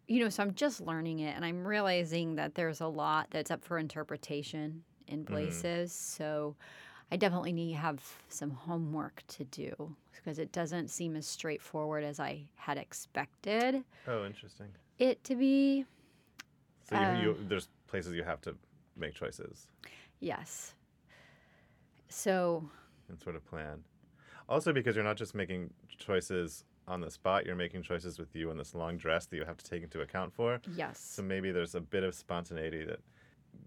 you 0.09 0.21
know, 0.21 0.29
so 0.31 0.45
I'm 0.45 0.55
just 0.55 0.81
learning 0.81 1.19
it, 1.19 1.35
and 1.37 1.45
I'm 1.45 1.67
realizing 1.67 2.37
that 2.37 2.55
there's 2.55 2.81
a 2.81 2.87
lot 2.87 3.27
that's 3.31 3.51
up 3.51 3.63
for 3.65 3.77
interpretation 3.77 4.83
in 5.09 5.19
Mm-hmm. 5.25 5.35
places. 5.35 5.93
So 5.93 6.55
I 7.11 7.17
definitely 7.17 7.53
need 7.53 7.73
to 7.73 7.79
have 7.79 8.03
some 8.29 8.51
homework 8.51 9.23
to 9.29 9.45
do 9.45 9.95
because 10.15 10.39
it 10.39 10.51
doesn't 10.53 10.89
seem 10.89 11.15
as 11.17 11.27
straightforward 11.27 12.03
as 12.05 12.19
I 12.19 12.43
had 12.57 12.79
expected 12.79 13.85
Oh, 14.09 14.25
interesting. 14.27 14.69
it 14.99 15.23
to 15.25 15.37
be. 15.37 15.85
So 16.89 16.97
you, 16.97 17.07
Uh, 17.07 17.13
you 17.13 17.37
there's 17.49 17.69
places 17.87 18.13
you 18.15 18.25
have 18.25 18.41
to 18.43 18.57
make 18.97 19.15
choices 19.15 19.69
Yes. 20.21 20.75
So 22.09 22.69
and 23.09 23.21
sort 23.21 23.37
of 23.37 23.45
plan. 23.47 23.85
Also, 24.49 24.73
because 24.73 24.95
you're 24.97 25.05
not 25.05 25.17
just 25.17 25.35
making 25.35 25.71
choices 25.99 26.65
on 26.89 27.01
the 27.01 27.11
spot, 27.11 27.45
you're 27.47 27.57
making 27.57 27.83
choices 27.83 28.19
with 28.19 28.35
you 28.35 28.51
in 28.51 28.57
this 28.57 28.75
long 28.75 28.97
dress 28.97 29.27
that 29.27 29.37
you 29.37 29.45
have 29.45 29.57
to 29.57 29.65
take 29.65 29.83
into 29.83 30.01
account 30.01 30.33
for. 30.33 30.61
yes, 30.77 31.01
So 31.01 31.23
maybe 31.23 31.51
there's 31.51 31.75
a 31.75 31.81
bit 31.81 32.05
of 32.05 32.15
spontaneity 32.15 32.85
that 32.85 33.01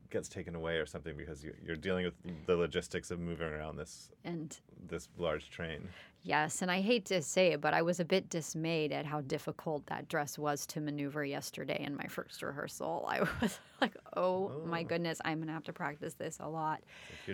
gets 0.09 0.27
taken 0.27 0.55
away 0.55 0.77
or 0.77 0.85
something 0.85 1.15
because 1.15 1.43
you, 1.43 1.53
you're 1.65 1.75
dealing 1.75 2.05
with 2.05 2.45
the 2.47 2.55
logistics 2.55 3.11
of 3.11 3.19
moving 3.19 3.47
around 3.47 3.77
this 3.77 4.09
and 4.23 4.59
this 4.87 5.07
large 5.17 5.49
train. 5.49 5.87
yes, 6.23 6.61
and 6.61 6.71
I 6.71 6.81
hate 6.81 7.05
to 7.05 7.21
say 7.21 7.53
it, 7.53 7.61
but 7.61 7.73
I 7.73 7.81
was 7.81 7.99
a 7.99 8.05
bit 8.05 8.29
dismayed 8.29 8.91
at 8.91 9.05
how 9.05 9.21
difficult 9.21 9.85
that 9.87 10.07
dress 10.07 10.37
was 10.37 10.65
to 10.67 10.81
maneuver 10.81 11.23
yesterday 11.23 11.83
in 11.83 11.95
my 11.95 12.07
first 12.07 12.41
rehearsal. 12.41 13.05
I 13.07 13.21
was 13.41 13.59
like, 13.81 13.95
"Oh, 14.15 14.51
my 14.65 14.81
Oh. 14.81 14.85
goodness, 14.85 15.19
I'm 15.23 15.39
gonna 15.39 15.53
have 15.53 15.63
to 15.65 15.73
practice 15.73 16.15
this 16.15 16.37
a 16.39 16.49
lot 16.49 16.81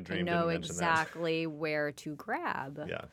to 0.06 0.24
know 0.24 0.50
exactly 0.50 1.48
where 1.48 1.92
to 1.94 2.16
grab." 2.16 2.80
Yeah, 2.88 3.06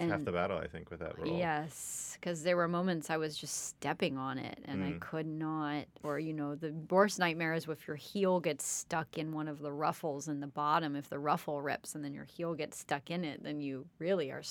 it's 0.00 0.10
half 0.10 0.24
the 0.24 0.32
battle, 0.32 0.58
I 0.58 0.66
think, 0.66 0.90
with 0.90 1.00
that. 1.00 1.14
Yes, 1.24 2.16
because 2.20 2.42
there 2.42 2.56
were 2.56 2.68
moments 2.68 3.10
I 3.10 3.16
was 3.16 3.36
just 3.36 3.66
stepping 3.68 4.16
on 4.18 4.38
it 4.38 4.58
and 4.64 4.82
I 4.82 4.92
Mm. 4.92 5.00
could 5.00 5.26
not. 5.26 5.86
Or, 6.02 6.18
you 6.18 6.32
know, 6.32 6.54
the 6.54 6.72
worst 6.90 7.18
nightmare 7.18 7.54
is 7.54 7.68
if 7.68 7.86
your 7.86 7.96
heel 7.96 8.40
gets 8.40 8.64
stuck 8.64 9.18
in 9.18 9.32
one 9.32 9.48
of 9.48 9.60
the 9.60 9.72
ruffles 9.72 10.28
in 10.28 10.40
the 10.40 10.46
bottom. 10.46 10.96
If 10.96 11.08
the 11.08 11.18
ruffle 11.18 11.60
rips 11.60 11.94
and 11.94 12.04
then 12.04 12.14
your 12.14 12.24
heel 12.24 12.54
gets 12.54 12.78
stuck 12.78 13.10
in 13.10 13.24
it, 13.24 13.42
then 13.42 13.60
you 13.60 13.86
really 13.98 14.30
are 14.30 14.42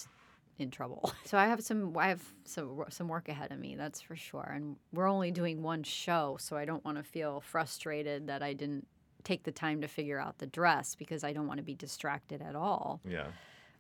in 0.58 0.70
trouble. 0.72 1.12
So 1.26 1.38
I 1.38 1.48
have 1.48 1.64
some, 1.64 1.98
I 1.98 2.10
have 2.10 2.24
some, 2.44 2.84
some 2.90 3.08
work 3.08 3.30
ahead 3.30 3.52
of 3.52 3.60
me, 3.60 3.76
that's 3.76 4.02
for 4.02 4.16
sure. 4.16 4.52
And 4.54 4.76
we're 4.94 5.08
only 5.08 5.32
doing 5.32 5.62
one 5.64 5.84
show, 5.84 6.38
so 6.40 6.58
I 6.58 6.66
don't 6.66 6.84
want 6.84 6.98
to 6.98 7.04
feel 7.04 7.42
frustrated 7.42 8.28
that 8.28 8.44
I 8.44 8.54
didn't 8.54 8.88
take 9.24 9.44
the 9.44 9.52
time 9.52 9.82
to 9.82 9.88
figure 9.88 10.20
out 10.20 10.38
the 10.40 10.48
dress 10.48 10.96
because 10.96 11.24
I 11.24 11.34
don't 11.34 11.48
want 11.48 11.58
to 11.60 11.64
be 11.64 11.76
distracted 11.76 12.42
at 12.42 12.56
all 12.56 13.02
Yeah. 13.06 13.28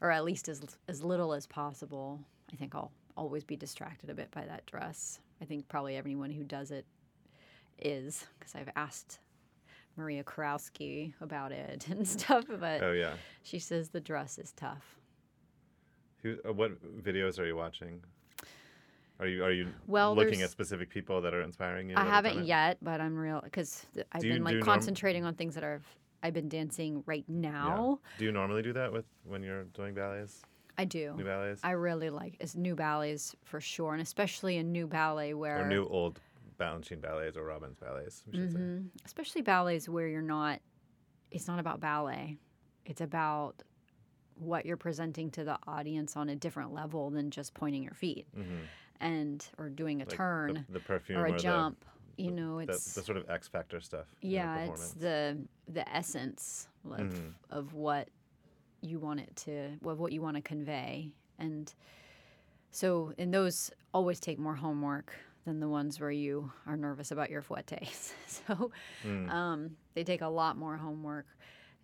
Or 0.01 0.11
at 0.11 0.23
least 0.23 0.47
as 0.49 0.61
as 0.87 1.03
little 1.03 1.33
as 1.33 1.45
possible. 1.45 2.19
I 2.51 2.55
think 2.55 2.73
I'll 2.75 2.91
always 3.17 3.43
be 3.43 3.55
distracted 3.55 4.09
a 4.09 4.13
bit 4.13 4.31
by 4.31 4.45
that 4.45 4.65
dress. 4.65 5.19
I 5.41 5.45
think 5.45 5.67
probably 5.67 5.95
everyone 5.97 6.31
who 6.31 6.43
does 6.43 6.71
it 6.71 6.85
is 7.79 8.25
because 8.39 8.55
I've 8.55 8.69
asked 8.75 9.19
Maria 9.97 10.23
Kowroski 10.23 11.13
about 11.21 11.51
it 11.51 11.87
and 11.89 12.07
stuff, 12.07 12.45
but 12.59 12.81
Oh 12.81 12.93
yeah. 12.93 13.13
she 13.43 13.59
says 13.59 13.89
the 13.89 13.99
dress 13.99 14.37
is 14.37 14.51
tough. 14.53 14.95
Who? 16.23 16.37
Uh, 16.47 16.53
what 16.53 16.71
videos 17.03 17.39
are 17.39 17.45
you 17.45 17.55
watching? 17.55 18.01
Are 19.19 19.27
you 19.27 19.43
are 19.43 19.51
you 19.51 19.67
Well, 19.87 20.15
looking 20.15 20.41
at 20.43 20.49
specific 20.49 20.89
people 20.89 21.19
that 21.21 21.33
are 21.33 21.41
inspiring 21.41 21.89
you? 21.89 21.95
I 21.97 22.05
haven't 22.05 22.45
yet, 22.45 22.77
but 22.81 23.01
I'm 23.01 23.17
real 23.17 23.41
because 23.43 23.85
I've 24.13 24.21
Do 24.21 24.27
you 24.27 24.33
been 24.35 24.43
like 24.45 24.53
do 24.53 24.59
norm- 24.59 24.65
concentrating 24.65 25.25
on 25.25 25.33
things 25.35 25.55
that 25.55 25.63
are 25.63 25.81
I've 26.21 26.33
been 26.33 26.49
dancing 26.49 27.03
right 27.05 27.25
now. 27.27 27.99
Do 28.17 28.25
you 28.25 28.31
normally 28.31 28.61
do 28.61 28.73
that 28.73 28.91
with 28.91 29.05
when 29.23 29.43
you're 29.43 29.63
doing 29.65 29.93
ballets, 29.93 30.41
I 30.77 30.85
do. 30.85 31.13
new 31.17 31.23
ballets, 31.25 31.61
I 31.63 31.71
really 31.71 32.09
like 32.09 32.37
it's 32.39 32.55
new 32.55 32.75
ballets 32.75 33.35
for 33.43 33.59
sure, 33.61 33.93
and 33.93 34.01
especially 34.01 34.57
a 34.57 34.63
new 34.63 34.87
ballet 34.87 35.33
where 35.33 35.65
or 35.65 35.67
new 35.67 35.85
old 35.87 36.19
Balanchine 36.59 37.01
ballets 37.01 37.37
or 37.37 37.43
Robbins 37.45 37.77
ballets? 37.77 38.23
We 38.27 38.37
should 38.37 38.51
say. 38.51 38.59
hmm 38.59 38.77
Especially 39.05 39.41
ballets 39.41 39.87
where 39.87 40.07
you're 40.07 40.21
not, 40.21 40.59
it's 41.31 41.47
not 41.47 41.59
about 41.59 41.79
ballet. 41.79 42.37
It's 42.85 43.01
about 43.01 43.63
what 44.35 44.65
you're 44.65 44.77
presenting 44.77 45.31
to 45.31 45.43
the 45.43 45.57
audience 45.67 46.15
on 46.17 46.27
a 46.29 46.35
different 46.35 46.73
level 46.73 47.09
than 47.11 47.29
just 47.29 47.53
pointing 47.53 47.83
your 47.83 47.93
feet 47.93 48.25
Mhm. 48.37 48.61
and 48.99 49.45
or 49.57 49.69
doing 49.69 50.01
a 50.01 50.05
Like 50.05 50.15
turn 50.17 50.65
the, 50.69 50.79
perfume 50.79 51.17
or 51.19 51.27
a 51.27 51.31
the- 51.31 51.37
jump. 51.37 51.85
You 52.19 52.31
know, 52.31 52.57
the, 52.57 52.73
it's 52.73 52.93
the 52.93 53.01
sort 53.03 53.17
of 53.17 53.29
X 53.29 53.47
factor 53.47 53.79
stuff. 53.79 54.07
yeah, 54.21 54.65
it's 54.65 54.91
the 54.93 55.37
the 55.67 55.87
essence 55.95 56.67
of 56.85 56.91
Mhm. 57.07 57.33
of 57.49 57.73
what 57.73 58.09
you 58.81 58.99
want 58.99 59.19
it 59.19 59.35
to, 59.35 59.77
of 59.85 59.99
what 59.99 60.11
you 60.11 60.21
want 60.21 60.35
to 60.37 60.41
convey, 60.41 61.11
and 61.37 61.73
so 62.71 63.13
and 63.17 63.33
those 63.33 63.71
always 63.93 64.19
take 64.19 64.39
more 64.39 64.55
homework 64.55 65.15
than 65.45 65.59
the 65.59 65.67
ones 65.67 65.99
where 65.99 66.11
you 66.11 66.51
are 66.67 66.77
nervous 66.77 67.11
about 67.11 67.29
your 67.29 67.41
fouettes. 67.41 68.13
so 68.27 68.71
Mm. 69.03 69.29
um, 69.31 69.77
they 69.93 70.03
take 70.03 70.21
a 70.21 70.27
lot 70.27 70.57
more 70.57 70.77
homework. 70.77 71.25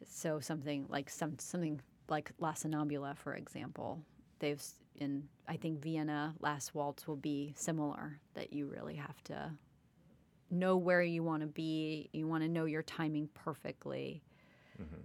So 0.06 0.40
something 0.40 0.86
like 0.90 1.10
some 1.10 1.40
something 1.40 1.82
like 2.10 2.32
La 2.40 2.54
Sonnambula, 2.54 3.16
for 3.18 3.34
example, 3.34 4.04
they've 4.40 4.62
in 4.98 5.28
I 5.48 5.58
think 5.58 5.82
Vienna 5.82 6.36
Last 6.40 6.76
Waltz 6.76 7.08
will 7.08 7.16
be 7.18 7.54
similar. 7.56 8.20
That 8.34 8.54
you 8.54 8.68
really 8.68 8.96
have 8.96 9.24
to 9.26 9.52
know 10.56 10.78
where 10.78 11.01
you 11.03 11.24
want 11.24 11.41
to 11.41 11.47
be. 11.47 12.10
You 12.14 12.28
want 12.28 12.43
to 12.43 12.49
know 12.49 12.66
your 12.66 12.84
timing 12.84 13.30
perfectly 13.34 14.24
Mhm. 14.82 15.03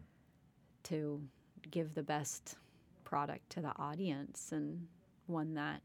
to 0.84 1.22
give 1.70 1.94
the 1.94 2.02
best 2.02 2.56
product 3.04 3.50
to 3.50 3.60
the 3.60 3.76
audience 3.76 4.52
and 4.52 4.88
one 5.26 5.54
that 5.54 5.82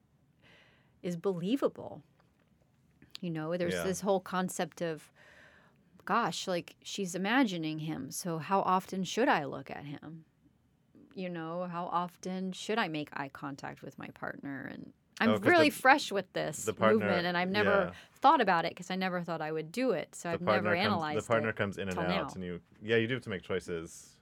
is 1.03 1.17
believable. 1.17 2.01
You 3.21 3.31
know, 3.31 3.57
there's 3.57 3.73
Yeah. 3.75 3.83
this 3.83 4.01
whole 4.01 4.19
concept 4.19 4.81
of, 4.81 5.11
gosh, 6.05 6.47
like 6.47 6.75
she's 6.83 7.15
imagining 7.15 7.79
him. 7.79 8.11
So 8.11 8.37
how 8.37 8.61
often 8.61 9.03
should 9.03 9.27
I 9.27 9.45
look 9.45 9.69
at 9.71 9.85
him? 9.85 10.25
You 11.13 11.29
know, 11.29 11.63
how 11.71 11.85
often 11.85 12.51
should 12.51 12.77
I 12.77 12.87
make 12.87 13.09
eye 13.13 13.29
contact 13.29 13.81
with 13.81 13.97
my 13.97 14.09
partner? 14.09 14.69
And 14.71 14.93
I'm 15.19 15.29
Oh, 15.31 15.37
really 15.37 15.69
the- 15.69 15.75
fresh 15.75 16.11
with 16.11 16.31
this 16.33 16.65
partner- 16.65 16.99
movement, 16.99 17.25
and 17.25 17.37
I've 17.37 17.49
never 17.49 17.85
yeah. 17.85 17.91
thought 18.15 18.41
about 18.41 18.65
it 18.65 18.71
because 18.71 18.91
I 18.91 18.95
never 18.95 19.21
thought 19.21 19.41
I 19.41 19.51
would 19.51 19.71
do 19.71 19.91
it. 19.91 20.13
So 20.15 20.29
I've 20.29 20.39
the 20.39 20.45
partner 20.45 20.71
never 20.71 20.75
comes, 20.75 20.85
analyzed 20.93 21.25
the 21.25 21.27
partner 21.27 21.53
comes 21.53 21.77
in 21.77 21.89
and 21.89 21.97
out, 21.97 22.07
now. 22.09 22.27
and 22.35 22.43
you 22.43 22.59
yeah 22.81 22.97
you 22.97 23.07
do 23.07 23.13
have 23.15 23.23
to 23.23 23.29
make 23.29 23.41
choices 23.43 24.17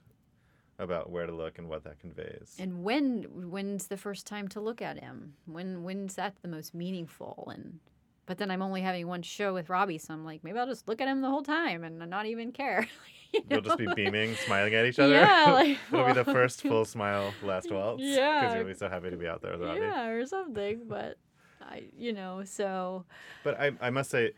about 0.78 1.10
where 1.10 1.26
to 1.26 1.32
look 1.32 1.58
and 1.58 1.68
what 1.68 1.84
that 1.84 1.98
conveys. 2.00 2.56
And 2.58 2.82
when 2.84 3.50
when's 3.50 3.86
the 3.88 3.96
first 3.96 4.26
time 4.26 4.48
to 4.48 4.60
look 4.60 4.80
at 4.82 4.98
him? 5.00 5.34
When 5.46 5.82
when's 5.84 6.14
that 6.16 6.36
the 6.42 6.48
most 6.48 6.74
meaningful? 6.74 7.50
And 7.54 7.80
but 8.26 8.38
then 8.38 8.50
I'm 8.50 8.62
only 8.62 8.80
having 8.82 9.06
one 9.06 9.22
show 9.22 9.52
with 9.54 9.68
Robbie, 9.68 9.98
so 9.98 10.14
I'm 10.14 10.24
like, 10.24 10.42
maybe 10.44 10.58
I'll 10.58 10.66
just 10.66 10.88
look 10.88 11.00
at 11.00 11.08
him 11.08 11.20
the 11.20 11.28
whole 11.28 11.42
time 11.42 11.84
and 11.84 11.98
not 12.10 12.26
even 12.26 12.52
care. 12.52 12.86
you 13.32 13.42
You'll 13.50 13.60
just 13.60 13.78
be 13.78 13.86
beaming, 13.94 14.34
smiling 14.36 14.74
at 14.74 14.86
each 14.86 14.98
other. 14.98 15.14
Yeah, 15.14 15.52
like, 15.52 15.78
It'll 15.92 16.06
be 16.06 16.12
the 16.12 16.24
first 16.32 16.62
full 16.62 16.84
smile 16.84 17.32
last 17.42 17.70
waltz. 17.70 18.02
Yeah. 18.02 18.40
because 18.40 18.54
you'll 18.56 18.66
be 18.66 18.74
so 18.74 18.88
happy 18.88 19.10
to 19.10 19.16
be 19.16 19.26
out 19.26 19.42
there 19.42 19.52
with 19.52 19.62
Robbie. 19.62 19.80
Yeah, 19.80 20.08
or 20.08 20.24
something. 20.26 20.82
But 20.88 21.18
I, 21.60 21.84
you 21.96 22.12
know, 22.12 22.42
so 22.44 23.04
But 23.42 23.58
I, 23.60 23.72
I 23.80 23.90
must 23.90 24.10
say, 24.10 24.32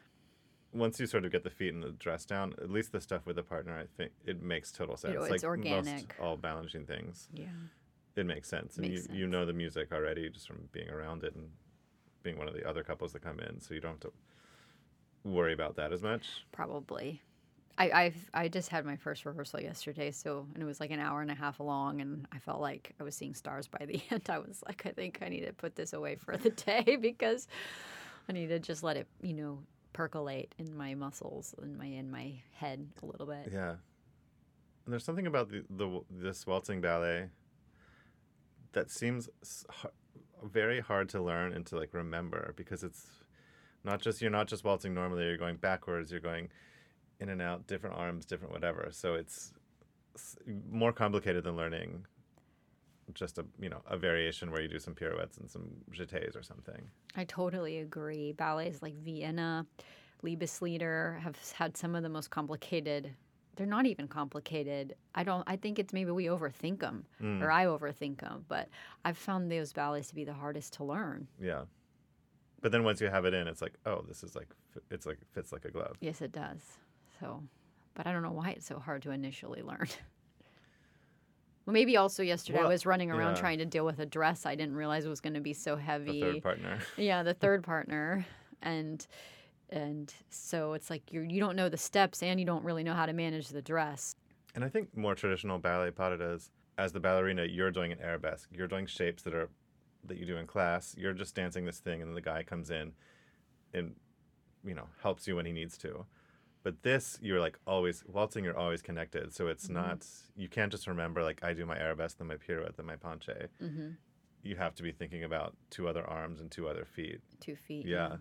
once 0.72 0.98
you 1.00 1.06
sort 1.06 1.24
of 1.24 1.32
get 1.32 1.42
the 1.44 1.50
feet 1.50 1.72
and 1.72 1.82
the 1.82 1.90
dress 1.92 2.24
down, 2.24 2.54
at 2.60 2.70
least 2.70 2.92
the 2.92 3.00
stuff 3.00 3.24
with 3.26 3.36
the 3.36 3.42
partner, 3.42 3.78
I 3.78 3.84
think 3.96 4.12
it 4.24 4.42
makes 4.42 4.72
total 4.72 4.96
sense. 4.96 5.14
it's 5.14 5.22
like 5.22 5.30
most 5.30 5.44
organic. 5.44 6.14
all 6.20 6.36
balancing 6.36 6.84
things, 6.86 7.28
Yeah. 7.32 7.46
it 8.16 8.26
makes 8.26 8.48
sense, 8.48 8.76
and 8.76 8.88
Makes 8.88 9.08
you 9.08 9.20
you 9.20 9.26
know 9.26 9.46
the 9.46 9.52
music 9.54 9.92
already 9.92 10.28
just 10.28 10.46
from 10.46 10.68
being 10.72 10.90
around 10.90 11.22
it 11.24 11.34
and 11.34 11.48
being 12.22 12.38
one 12.38 12.48
of 12.48 12.54
the 12.54 12.68
other 12.68 12.82
couples 12.82 13.12
that 13.12 13.22
come 13.22 13.40
in, 13.40 13.60
so 13.60 13.74
you 13.74 13.80
don't 13.80 13.92
have 13.92 14.00
to 14.00 14.12
worry 15.24 15.52
about 15.52 15.76
that 15.76 15.92
as 15.92 16.02
much. 16.02 16.26
Probably. 16.52 17.20
I 17.78 17.90
I've, 17.90 18.30
I 18.32 18.48
just 18.48 18.70
had 18.70 18.86
my 18.86 18.96
first 18.96 19.26
rehearsal 19.26 19.60
yesterday, 19.60 20.10
so 20.10 20.46
and 20.54 20.62
it 20.62 20.66
was 20.66 20.80
like 20.80 20.90
an 20.90 21.00
hour 21.00 21.20
and 21.20 21.30
a 21.30 21.34
half 21.34 21.60
long, 21.60 22.00
and 22.00 22.26
I 22.32 22.38
felt 22.38 22.60
like 22.60 22.94
I 22.98 23.02
was 23.02 23.14
seeing 23.14 23.34
stars 23.34 23.68
by 23.68 23.84
the 23.86 24.00
end. 24.10 24.28
I 24.28 24.38
was 24.38 24.62
like, 24.66 24.86
I 24.86 24.90
think 24.90 25.18
I 25.22 25.28
need 25.28 25.44
to 25.46 25.52
put 25.52 25.76
this 25.76 25.92
away 25.92 26.16
for 26.16 26.36
the 26.36 26.50
day 26.66 26.96
because 27.00 27.48
I 28.28 28.32
need 28.32 28.48
to 28.48 28.58
just 28.58 28.82
let 28.82 28.96
it, 28.96 29.06
you 29.22 29.34
know, 29.34 29.58
percolate 29.92 30.54
in 30.58 30.76
my 30.76 30.94
muscles 30.94 31.54
and 31.60 31.76
my 31.76 31.86
in 31.86 32.10
my 32.10 32.32
head 32.52 32.86
a 33.02 33.06
little 33.06 33.26
bit. 33.26 33.50
Yeah. 33.52 33.76
And 34.84 34.92
there's 34.92 35.04
something 35.04 35.26
about 35.26 35.50
the, 35.50 35.64
the 35.68 36.00
this 36.10 36.46
waltzing 36.46 36.80
ballet 36.80 37.26
that 38.72 38.90
seems 38.90 39.28
very 40.44 40.80
hard 40.80 41.08
to 41.08 41.20
learn 41.20 41.52
and 41.52 41.66
to 41.66 41.76
like 41.76 41.92
remember 41.94 42.52
because 42.56 42.82
it's 42.82 43.06
not 43.84 44.00
just 44.00 44.20
you're 44.20 44.30
not 44.30 44.46
just 44.46 44.64
waltzing 44.64 44.94
normally 44.94 45.24
you're 45.24 45.36
going 45.36 45.56
backwards 45.56 46.10
you're 46.10 46.20
going 46.20 46.48
in 47.20 47.28
and 47.28 47.40
out 47.40 47.66
different 47.66 47.96
arms 47.96 48.26
different 48.26 48.52
whatever 48.52 48.88
so 48.90 49.14
it's 49.14 49.52
more 50.70 50.92
complicated 50.92 51.44
than 51.44 51.56
learning 51.56 52.04
just 53.14 53.38
a 53.38 53.44
you 53.60 53.68
know 53.68 53.80
a 53.88 53.96
variation 53.96 54.50
where 54.50 54.60
you 54.60 54.68
do 54.68 54.78
some 54.78 54.94
pirouettes 54.94 55.38
and 55.38 55.50
some 55.50 55.68
jetés 55.92 56.36
or 56.36 56.42
something 56.42 56.90
I 57.16 57.24
totally 57.24 57.78
agree. 57.78 58.32
Ballets 58.32 58.82
like 58.82 58.94
Vienna, 59.02 59.66
Liebeslieder 60.22 61.18
have 61.20 61.36
had 61.52 61.76
some 61.76 61.94
of 61.94 62.02
the 62.02 62.08
most 62.08 62.30
complicated. 62.30 63.14
They're 63.56 63.66
not 63.66 63.86
even 63.86 64.06
complicated. 64.08 64.94
I 65.14 65.24
don't. 65.24 65.42
I 65.46 65.56
think 65.56 65.78
it's 65.78 65.92
maybe 65.92 66.10
we 66.10 66.26
overthink 66.26 66.80
them, 66.80 67.04
Mm. 67.22 67.42
or 67.42 67.50
I 67.50 67.64
overthink 67.64 68.20
them. 68.20 68.44
But 68.48 68.68
I've 69.04 69.16
found 69.18 69.50
those 69.50 69.72
ballets 69.72 70.08
to 70.08 70.14
be 70.14 70.24
the 70.24 70.34
hardest 70.34 70.74
to 70.74 70.84
learn. 70.84 71.26
yeah 71.40 71.62
but 72.62 72.72
then 72.72 72.82
once 72.84 73.00
you 73.02 73.06
have 73.08 73.24
it 73.26 73.34
in 73.34 73.46
it's 73.46 73.60
like 73.62 73.74
oh 73.84 74.02
this 74.08 74.24
is 74.24 74.34
like 74.34 74.48
it's 74.90 75.04
like 75.06 75.18
fits 75.32 75.52
like 75.52 75.64
a 75.66 75.70
glove 75.70 75.96
Yes, 76.00 76.20
it 76.22 76.32
does. 76.32 76.60
So, 77.20 77.42
but 77.94 78.06
I 78.06 78.12
don't 78.12 78.22
know 78.22 78.32
why 78.32 78.50
it's 78.50 78.66
so 78.66 78.78
hard 78.78 79.02
to 79.02 79.10
initially 79.10 79.62
learn. 79.62 79.86
well, 81.66 81.74
maybe 81.74 81.96
also 81.96 82.22
yesterday 82.22 82.60
I 82.60 82.66
was 82.68 82.86
running 82.86 83.10
around 83.10 83.34
yeah. 83.36 83.40
trying 83.40 83.58
to 83.58 83.64
deal 83.66 83.84
with 83.84 83.98
a 83.98 84.06
dress 84.06 84.46
I 84.46 84.54
didn't 84.54 84.74
realize 84.74 85.06
was 85.06 85.20
going 85.20 85.34
to 85.34 85.40
be 85.40 85.52
so 85.52 85.76
the 85.76 85.82
heavy. 85.82 86.20
third 86.20 86.42
partner 86.42 86.78
yeah 86.96 87.22
the 87.22 87.34
third 87.44 87.62
partner 87.62 88.24
and 88.62 89.06
and 89.70 90.14
so 90.30 90.72
it's 90.74 90.90
like 90.90 91.12
you 91.12 91.22
you 91.22 91.40
don't 91.40 91.56
know 91.56 91.68
the 91.68 91.76
steps 91.76 92.22
and 92.22 92.38
you 92.38 92.46
don't 92.46 92.64
really 92.64 92.84
know 92.84 92.94
how 92.94 93.06
to 93.06 93.12
manage 93.12 93.48
the 93.48 93.62
dress 93.62 94.16
And 94.54 94.64
I 94.64 94.68
think 94.70 94.96
more 94.96 95.14
traditional 95.14 95.58
ballet 95.58 95.90
pas 95.90 96.10
de 96.10 96.16
deux, 96.18 96.50
as 96.78 96.92
the 96.92 97.00
ballerina, 97.00 97.44
you're 97.44 97.70
doing 97.70 97.92
an 97.92 98.00
arabesque. 98.00 98.48
You're 98.52 98.66
doing 98.68 98.86
shapes 98.86 99.22
that 99.24 99.34
are 99.34 99.48
that 100.04 100.18
you 100.18 100.26
do 100.26 100.36
in 100.36 100.46
class. 100.46 100.94
You're 100.96 101.12
just 101.12 101.34
dancing 101.34 101.64
this 101.66 101.78
thing, 101.78 102.00
and 102.00 102.08
then 102.08 102.14
the 102.14 102.20
guy 102.22 102.42
comes 102.42 102.70
in 102.70 102.92
and 103.74 103.94
you 104.64 104.74
know 104.74 104.88
helps 105.02 105.26
you 105.26 105.36
when 105.36 105.46
he 105.46 105.52
needs 105.52 105.76
to. 105.78 106.06
But 106.62 106.82
this, 106.82 107.18
you're 107.20 107.38
like 107.40 107.58
always 107.66 108.02
waltzing. 108.06 108.44
You're 108.44 108.56
always 108.58 108.82
connected, 108.82 109.34
so 109.34 109.46
it's 109.48 109.68
not. 109.68 110.06
You 110.36 110.48
can't 110.48 110.72
just 110.72 110.86
remember 110.86 111.22
like 111.22 111.44
I 111.44 111.52
do 111.52 111.66
my 111.66 111.76
arabesque, 111.78 112.18
then 112.18 112.26
my 112.28 112.36
pirouette, 112.36 112.76
then 112.76 112.86
my 112.86 112.96
penché. 112.96 113.48
mm-hmm. 113.62 113.90
You 114.42 114.56
have 114.56 114.74
to 114.76 114.82
be 114.82 114.92
thinking 114.92 115.24
about 115.24 115.54
two 115.70 115.86
other 115.88 116.04
arms 116.04 116.40
and 116.40 116.50
two 116.50 116.66
other 116.68 116.84
feet. 116.84 117.20
two 117.40 117.56
feet 117.56 117.84
Yeah, 117.86 118.16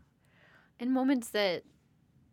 and 0.79 0.91
moments 0.93 1.29
that 1.29 1.63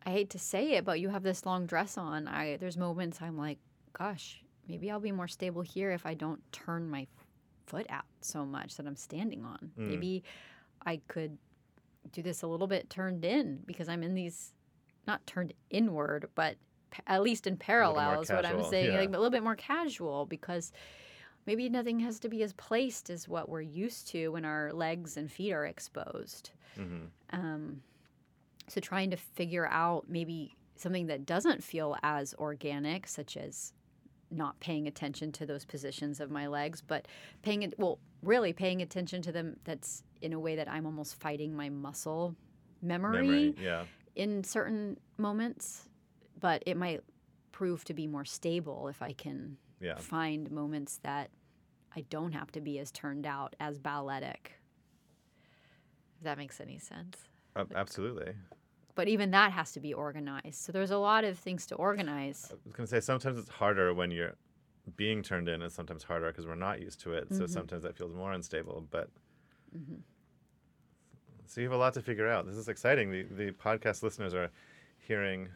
i 0.06 0.10
hate 0.10 0.30
to 0.30 0.38
say 0.38 0.72
it 0.72 0.84
but 0.84 1.00
you 1.00 1.08
have 1.08 1.22
this 1.22 1.44
long 1.46 1.66
dress 1.66 1.96
on 1.98 2.26
i 2.28 2.56
there's 2.58 2.76
moments 2.76 3.20
i'm 3.22 3.36
like 3.38 3.58
gosh 3.92 4.42
maybe 4.68 4.90
i'll 4.90 5.00
be 5.00 5.12
more 5.12 5.28
stable 5.28 5.62
here 5.62 5.90
if 5.92 6.04
i 6.06 6.14
don't 6.14 6.40
turn 6.52 6.88
my 6.88 7.06
foot 7.66 7.86
out 7.88 8.04
so 8.20 8.44
much 8.44 8.76
that 8.76 8.86
i'm 8.86 8.96
standing 8.96 9.44
on 9.44 9.70
Mm. 9.78 9.88
maybe 9.88 10.22
i 10.84 11.00
could 11.08 11.38
do 12.10 12.22
this 12.22 12.42
a 12.42 12.46
little 12.46 12.66
bit 12.66 12.90
turned 12.90 13.24
in 13.24 13.60
because 13.66 13.88
i'm 13.88 14.02
in 14.02 14.14
these 14.14 14.52
not 15.06 15.24
turned 15.26 15.52
inward 15.70 16.28
but 16.34 16.56
pa- 16.90 17.02
at 17.06 17.22
least 17.22 17.46
in 17.46 17.54
more 17.54 17.58
parallels 17.58 18.28
what 18.30 18.44
i'm 18.44 18.62
saying 18.64 18.92
yeah. 18.92 18.98
like 19.00 19.08
a 19.08 19.12
little 19.12 19.30
bit 19.30 19.42
more 19.44 19.56
casual 19.56 20.26
because 20.26 20.72
maybe 21.46 21.68
nothing 21.68 21.98
has 22.00 22.18
to 22.20 22.28
be 22.28 22.42
as 22.42 22.52
placed 22.54 23.08
as 23.10 23.28
what 23.28 23.48
we're 23.48 23.60
used 23.60 24.08
to 24.08 24.28
when 24.30 24.44
our 24.44 24.72
legs 24.72 25.16
and 25.16 25.30
feet 25.30 25.52
are 25.52 25.64
exposed 25.66 26.50
hmm 26.76 27.04
um, 27.30 27.80
so 28.68 28.80
trying 28.80 29.10
to 29.10 29.16
figure 29.16 29.66
out 29.66 30.04
maybe 30.08 30.56
something 30.76 31.06
that 31.06 31.26
doesn't 31.26 31.62
feel 31.62 31.96
as 32.02 32.34
organic, 32.38 33.06
such 33.06 33.36
as 33.36 33.72
not 34.30 34.58
paying 34.60 34.86
attention 34.86 35.30
to 35.32 35.46
those 35.46 35.64
positions 35.64 36.20
of 36.20 36.30
my 36.30 36.46
legs, 36.46 36.80
but 36.80 37.06
paying 37.42 37.62
it 37.62 37.74
well, 37.78 37.98
really 38.22 38.52
paying 38.52 38.82
attention 38.82 39.22
to 39.22 39.32
them. 39.32 39.56
That's 39.64 40.02
in 40.20 40.32
a 40.32 40.40
way 40.40 40.56
that 40.56 40.68
I'm 40.68 40.86
almost 40.86 41.20
fighting 41.20 41.54
my 41.54 41.68
muscle 41.68 42.34
memory, 42.80 43.22
memory. 43.22 43.54
Yeah, 43.60 43.84
in 44.14 44.44
certain 44.44 44.98
moments, 45.18 45.88
but 46.40 46.62
it 46.66 46.76
might 46.76 47.02
prove 47.52 47.84
to 47.84 47.94
be 47.94 48.06
more 48.06 48.24
stable 48.24 48.88
if 48.88 49.02
I 49.02 49.12
can 49.12 49.56
yeah. 49.80 49.96
find 49.96 50.50
moments 50.50 50.98
that 51.02 51.30
I 51.94 52.02
don't 52.08 52.32
have 52.32 52.50
to 52.52 52.60
be 52.60 52.78
as 52.78 52.90
turned 52.90 53.26
out 53.26 53.54
as 53.60 53.78
balletic. 53.78 54.52
If 56.18 56.24
that 56.24 56.38
makes 56.38 56.60
any 56.60 56.78
sense. 56.78 57.28
Uh, 57.54 57.64
absolutely. 57.74 58.32
But 58.94 59.08
even 59.08 59.30
that 59.30 59.52
has 59.52 59.72
to 59.72 59.80
be 59.80 59.94
organized. 59.94 60.54
So 60.56 60.72
there's 60.72 60.90
a 60.90 60.98
lot 60.98 61.24
of 61.24 61.38
things 61.38 61.66
to 61.66 61.74
organize. 61.76 62.48
I 62.50 62.54
was 62.64 62.74
gonna 62.74 62.86
say 62.86 63.00
sometimes 63.00 63.38
it's 63.38 63.48
harder 63.48 63.94
when 63.94 64.10
you're 64.10 64.34
being 64.96 65.22
turned 65.22 65.48
in. 65.48 65.62
It's 65.62 65.74
sometimes 65.74 66.02
harder 66.04 66.28
because 66.28 66.46
we're 66.46 66.54
not 66.56 66.80
used 66.80 67.00
to 67.02 67.12
it. 67.14 67.32
So 67.34 67.44
Mhm. 67.44 67.48
sometimes 67.50 67.82
that 67.84 67.96
feels 67.96 68.12
more 68.14 68.32
unstable. 68.32 68.86
But 68.90 69.08
hmm 69.72 69.96
so 71.46 71.60
you 71.60 71.66
have 71.66 71.74
a 71.74 71.78
lot 71.78 71.92
to 71.94 72.02
figure 72.02 72.28
out. 72.28 72.46
This 72.46 72.56
is 72.56 72.68
exciting. 72.68 73.10
The 73.10 73.22
the 73.24 73.52
podcast 73.52 74.02
listeners 74.02 74.32
are 74.34 74.50
hearing 74.98 75.48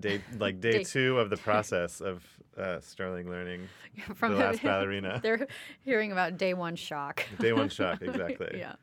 day 0.00 0.20
like 0.38 0.60
day, 0.60 0.78
Day- 0.78 0.84
two 0.84 1.18
of 1.18 1.30
the 1.30 1.36
process 1.48 2.00
of 2.00 2.24
uh, 2.56 2.80
Sterling 2.80 3.28
learning 3.28 3.68
From 4.14 4.32
the 4.32 4.38
last 4.38 4.62
ballerina. 4.62 5.20
They're 5.22 5.46
hearing 5.82 6.12
about 6.12 6.36
day 6.36 6.54
one 6.54 6.76
shock. 6.76 7.24
Day 7.40 7.52
one 7.52 7.68
shock, 7.68 8.02
exactly. 8.02 8.56
yeah. 8.58 8.74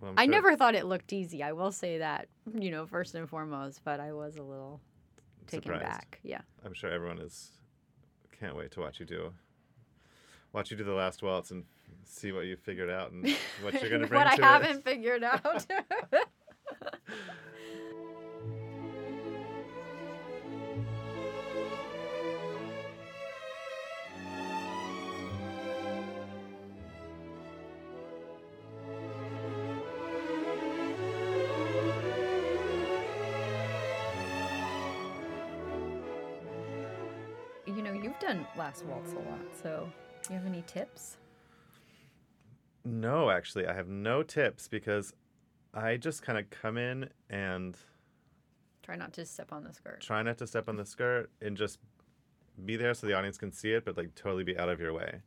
Well, 0.00 0.14
I'm 0.16 0.26
sure- 0.26 0.32
never 0.32 0.56
thought 0.56 0.74
it 0.74 0.86
looked 0.86 1.12
easy. 1.12 1.42
I 1.42 1.52
will 1.52 1.72
say 1.72 1.98
that, 1.98 2.28
you 2.58 2.70
know, 2.70 2.86
first 2.86 3.14
and 3.14 3.28
foremost, 3.28 3.82
but 3.84 4.00
I 4.00 4.12
was 4.12 4.36
a 4.36 4.42
little 4.42 4.80
taken 5.46 5.72
surprised. 5.72 5.84
back. 5.84 6.20
Yeah. 6.22 6.40
I'm 6.64 6.72
sure 6.74 6.90
everyone 6.90 7.18
is 7.18 7.50
can't 8.38 8.56
wait 8.56 8.70
to 8.72 8.80
watch 8.80 8.98
you 9.00 9.06
do. 9.06 9.32
Watch 10.52 10.70
you 10.70 10.76
do 10.76 10.84
the 10.84 10.92
last 10.94 11.22
waltz 11.22 11.50
and 11.50 11.64
see 12.04 12.32
what 12.32 12.46
you 12.46 12.56
figured 12.56 12.88
out 12.90 13.12
and 13.12 13.24
what 13.62 13.74
you're 13.80 13.90
gonna 13.90 14.06
bring 14.06 14.20
to 14.22 14.26
what 14.28 14.36
to 14.36 14.44
I 14.44 14.56
it. 14.56 14.62
haven't 14.64 14.84
figured 14.84 15.22
out. 15.22 15.66
last 38.70 38.84
waltz 38.86 39.12
a 39.14 39.16
lot, 39.16 39.40
so 39.60 39.90
do 40.22 40.32
you 40.32 40.38
have 40.38 40.46
any 40.46 40.62
tips? 40.62 41.16
No, 42.84 43.28
actually, 43.28 43.66
I 43.66 43.72
have 43.74 43.88
no 43.88 44.22
tips 44.22 44.68
because 44.68 45.12
I 45.74 45.96
just 45.96 46.22
kind 46.22 46.38
of 46.38 46.48
come 46.50 46.78
in 46.78 47.08
and 47.28 47.76
Try 48.84 48.94
not 48.94 49.12
to 49.14 49.26
step 49.26 49.52
on 49.52 49.64
the 49.64 49.72
skirt. 49.72 50.00
try 50.00 50.22
not 50.22 50.38
to 50.38 50.46
step 50.46 50.68
on 50.68 50.76
the 50.76 50.86
skirt 50.86 51.30
and 51.42 51.56
just 51.56 51.80
be 52.64 52.76
there 52.76 52.94
so 52.94 53.08
the 53.08 53.14
audience 53.14 53.38
can 53.38 53.50
see 53.50 53.72
it, 53.72 53.84
but 53.84 53.96
like 53.96 54.14
totally 54.14 54.44
be 54.44 54.56
out 54.56 54.68
of 54.68 54.80
your 54.80 54.92
way. 54.92 55.20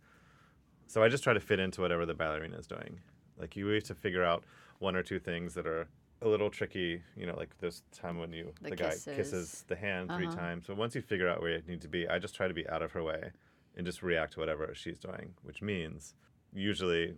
So 0.88 1.04
I 1.04 1.10
just 1.10 1.24
try 1.24 1.34
to 1.34 1.40
fit 1.42 1.60
into 1.60 1.82
whatever 1.82 2.06
the 2.06 2.14
ballerina 2.14 2.58
is 2.58 2.66
doing. 2.68 3.02
Like 3.38 3.58
you 3.58 3.68
have 3.68 3.84
to 3.84 3.96
figure 3.96 4.24
out 4.24 4.46
one 4.80 4.96
or 4.96 5.04
two 5.04 5.20
things 5.20 5.54
that 5.56 5.68
are 5.68 5.90
a 6.24 6.28
little 6.30 6.50
tricky. 6.50 7.02
You 7.16 7.26
know, 7.28 7.36
like 7.36 7.58
this 7.60 7.84
time 7.92 8.18
when 8.18 8.32
you 8.34 8.54
The 8.62 8.72
the, 8.72 8.76
guy 8.76 8.90
kisses. 9.16 9.64
the 9.68 9.76
hand 9.76 10.10
three 10.16 10.28
Uh-huh. 10.28 10.36
times. 10.36 10.66
But 10.68 10.78
once 10.78 10.96
you 10.96 11.02
figure 11.02 11.28
out 11.30 11.42
where 11.42 11.52
you 11.58 11.62
need 11.68 11.82
to 11.82 11.88
be, 11.88 12.08
I 12.08 12.20
just 12.20 12.36
try 12.36 12.48
to 12.48 12.54
be 12.54 12.68
out 12.70 12.82
of 12.82 12.92
her 12.94 13.04
way 13.04 13.32
and 13.76 13.86
just 13.86 14.04
react 14.04 14.34
to 14.34 14.40
whatever 14.40 14.70
she's 14.74 15.00
doing. 15.00 15.34
Which 15.44 15.62
means 15.62 16.14
usually 16.54 17.16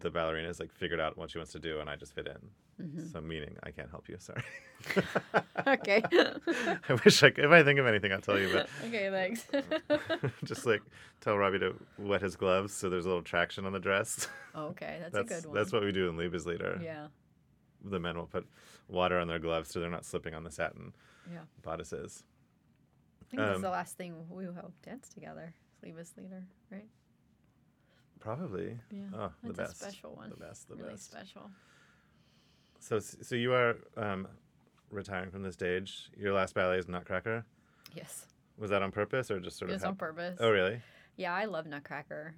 the 0.00 0.10
ballerina 0.10 0.48
is 0.48 0.60
like 0.60 0.72
figured 0.72 1.00
out 1.00 1.16
what 1.18 1.30
she 1.30 1.38
wants 1.38 1.52
to 1.52 1.58
do, 1.58 1.80
and 1.80 1.88
I 1.90 1.96
just 1.96 2.14
fit 2.14 2.26
in. 2.28 2.50
Mhm. 2.86 3.12
So 3.12 3.20
meaning 3.20 3.56
I 3.64 3.72
can't 3.72 3.90
help 3.90 4.08
you. 4.08 4.16
Sorry. 4.20 4.42
okay. 5.66 6.00
I 6.12 6.94
wish 7.04 7.22
I 7.24 7.30
could. 7.30 7.44
If 7.44 7.50
I 7.50 7.64
think 7.64 7.80
of 7.80 7.86
anything, 7.86 8.12
I'll 8.12 8.20
tell 8.20 8.38
you. 8.38 8.50
But 8.52 8.68
okay, 8.86 9.10
thanks. 9.10 9.46
just 10.44 10.64
like 10.66 10.82
tell 11.20 11.36
Robbie 11.36 11.58
to 11.60 11.74
wet 11.98 12.22
his 12.22 12.36
gloves 12.36 12.72
so 12.74 12.88
there's 12.88 13.04
a 13.04 13.08
little 13.08 13.22
traction 13.24 13.64
on 13.66 13.72
the 13.72 13.80
dress. 13.80 14.28
okay, 14.54 14.98
that's, 15.00 15.14
that's 15.14 15.30
a 15.30 15.34
good 15.34 15.46
one. 15.46 15.56
that's 15.56 15.72
what 15.72 15.82
we 15.82 15.90
do 15.90 16.08
in 16.08 16.16
Liebeslieder. 16.16 16.82
Yeah. 16.82 17.08
The 17.84 17.98
men 18.00 18.16
will 18.16 18.26
put 18.26 18.46
water 18.88 19.18
on 19.18 19.28
their 19.28 19.38
gloves 19.38 19.70
so 19.70 19.80
they're 19.80 19.90
not 19.90 20.04
slipping 20.04 20.34
on 20.34 20.44
the 20.44 20.50
satin 20.50 20.92
Yeah. 21.30 21.42
bodices. 21.62 22.24
I 23.22 23.24
think 23.30 23.40
that's 23.42 23.56
Um, 23.56 23.62
the 23.62 23.70
last 23.70 23.96
thing 23.96 24.28
we 24.28 24.46
will 24.46 24.72
dance 24.82 25.08
together. 25.08 25.54
Liebeslieder, 25.84 26.44
right? 26.70 26.88
Probably. 28.20 28.78
Yeah. 28.90 29.02
Oh, 29.14 29.32
the 29.42 29.52
That's 29.52 29.58
a 29.58 29.62
best. 29.62 29.76
special 29.80 30.16
one. 30.16 30.30
The 30.30 30.36
best. 30.36 30.68
The 30.68 30.76
really 30.76 30.90
best. 30.90 31.04
special. 31.10 31.50
So, 32.80 32.98
so 32.98 33.34
you 33.36 33.52
are 33.52 33.76
um, 33.96 34.26
retiring 34.90 35.30
from 35.30 35.42
the 35.42 35.52
stage. 35.52 36.10
Your 36.16 36.32
last 36.32 36.54
ballet 36.54 36.78
is 36.78 36.88
Nutcracker. 36.88 37.44
Yes. 37.94 38.26
Was 38.56 38.70
that 38.70 38.82
on 38.82 38.90
purpose 38.90 39.30
or 39.30 39.38
just 39.40 39.56
sort 39.58 39.70
It 39.70 39.74
of? 39.74 39.80
was 39.82 39.84
on 39.84 39.96
purpose. 39.96 40.36
Oh, 40.40 40.50
really? 40.50 40.80
Yeah, 41.16 41.32
I 41.34 41.44
love 41.44 41.66
Nutcracker, 41.66 42.34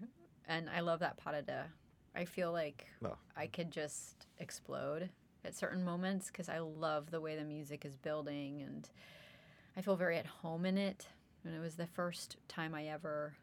and 0.47 0.69
I 0.69 0.81
love 0.81 1.01
that 1.01 1.17
pas 1.17 1.33
de 1.35 1.43
deux. 1.43 1.71
I 2.15 2.25
feel 2.25 2.53
like 2.53 2.87
Oh. 3.05 3.17
I 3.37 3.47
could 3.47 3.71
just 3.71 4.27
explode 4.39 5.11
at 5.45 5.55
certain 5.57 5.85
moments 5.85 6.27
because 6.29 6.49
I 6.49 6.59
love 6.59 7.11
the 7.11 7.21
way 7.21 7.37
the 7.37 7.45
music 7.45 7.85
is 7.85 7.97
building, 7.97 8.63
and 8.63 8.89
I 9.77 9.81
feel 9.83 9.97
very 9.97 10.19
at 10.19 10.27
home 10.27 10.67
in 10.67 10.77
it. 10.79 11.07
And 11.45 11.55
it 11.55 11.61
was 11.61 11.77
the 11.77 11.87
first 11.87 12.37
time 12.49 12.75
I 12.75 12.89
ever 12.89 13.35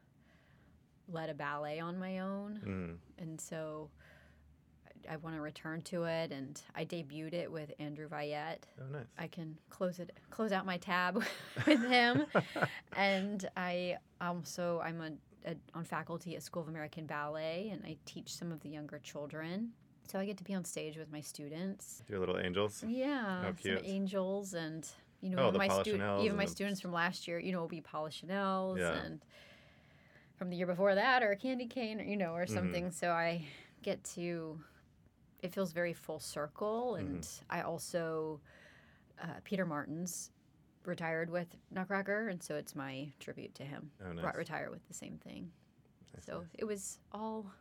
led 1.09 1.29
a 1.29 1.33
ballet 1.33 1.79
on 1.79 1.97
my 1.97 2.19
own, 2.19 2.59
Mm. 2.65 3.23
and 3.23 3.39
so 3.41 3.89
I, 5.09 5.13
I 5.13 5.15
want 5.17 5.35
to 5.35 5.41
return 5.41 5.81
to 5.83 6.03
it. 6.03 6.31
And 6.31 6.61
I 6.75 6.85
debuted 6.85 7.33
it 7.33 7.51
with 7.51 7.71
Andrew 7.79 8.07
Veyette. 8.09 8.63
Oh, 8.79 8.85
nice. 8.91 9.05
I 9.17 9.27
can 9.27 9.57
close 9.69 9.99
it, 9.99 10.11
close 10.29 10.51
out 10.51 10.65
my 10.65 10.77
tab 10.77 11.23
with 11.65 11.83
him, 11.85 12.25
and 12.95 13.49
I 13.57 13.97
also 14.21 14.81
I'm 14.83 15.01
a, 15.01 15.11
a, 15.51 15.55
on 15.73 15.83
faculty 15.85 16.35
at 16.35 16.43
School 16.43 16.61
of 16.63 16.67
American 16.67 17.05
Ballet, 17.07 17.69
and 17.71 17.83
I 17.85 17.95
teach 18.05 18.33
some 18.35 18.51
of 18.51 18.59
the 18.61 18.69
younger 18.69 18.99
children. 18.99 19.71
So 20.07 20.19
I 20.19 20.25
get 20.25 20.37
to 20.37 20.43
be 20.43 20.53
on 20.53 20.63
stage 20.63 20.97
with 20.97 21.11
my 21.11 21.21
students. 21.21 22.01
Your 22.09 22.19
little 22.19 22.37
angels. 22.39 22.83
Yeah, 22.87 23.41
How 23.43 23.53
some 23.61 23.77
angels 23.83 24.53
and 24.53 24.87
you 25.21 25.29
know 25.29 25.37
Oh, 25.39 25.47
even 25.49 25.57
my 25.57 25.67
even 26.21 26.37
my 26.37 26.45
the- 26.45 26.51
students 26.51 26.79
from 26.79 26.93
last 26.93 27.27
year, 27.27 27.39
you 27.39 27.51
know, 27.51 27.59
will 27.59 27.67
be 27.67 27.81
Polichinelles 27.81 28.77
Yeah. 28.79 28.93
and 29.03 29.21
from 30.37 30.49
the 30.49 30.55
year 30.55 30.67
before 30.67 30.95
that, 30.95 31.23
or 31.23 31.31
a 31.31 31.35
Candy 31.35 31.65
Cane, 31.65 31.99
or 31.99 32.03
you 32.03 32.15
know, 32.15 32.33
or 32.33 32.45
Mm-hmm. 32.45 32.53
something. 32.53 32.91
So 32.91 33.11
I 33.11 33.45
get 33.81 34.03
to. 34.15 34.59
It 35.41 35.53
feels 35.53 35.71
very 35.71 35.93
full 35.93 36.19
circle, 36.19 36.95
Mm-hmm. 36.97 37.07
and 37.15 37.29
I 37.49 37.61
also 37.61 38.39
uh, 39.21 39.27
Peter 39.43 39.65
Martins 39.65 40.31
retired 40.85 41.29
with 41.29 41.47
Nutcracker, 41.69 42.29
and 42.29 42.41
so 42.41 42.55
it's 42.55 42.75
my 42.75 43.11
tribute 43.19 43.53
to 43.55 43.63
him. 43.63 43.91
Oh, 44.03 44.13
nice. 44.13 44.35
Retire 44.35 44.69
with 44.71 44.87
the 44.87 44.93
same 44.93 45.17
thing. 45.17 45.51
Nice, 46.15 46.25
So 46.25 46.37
nice. 46.39 46.47
it 46.57 46.65
was 46.65 46.99
all. 47.11 47.51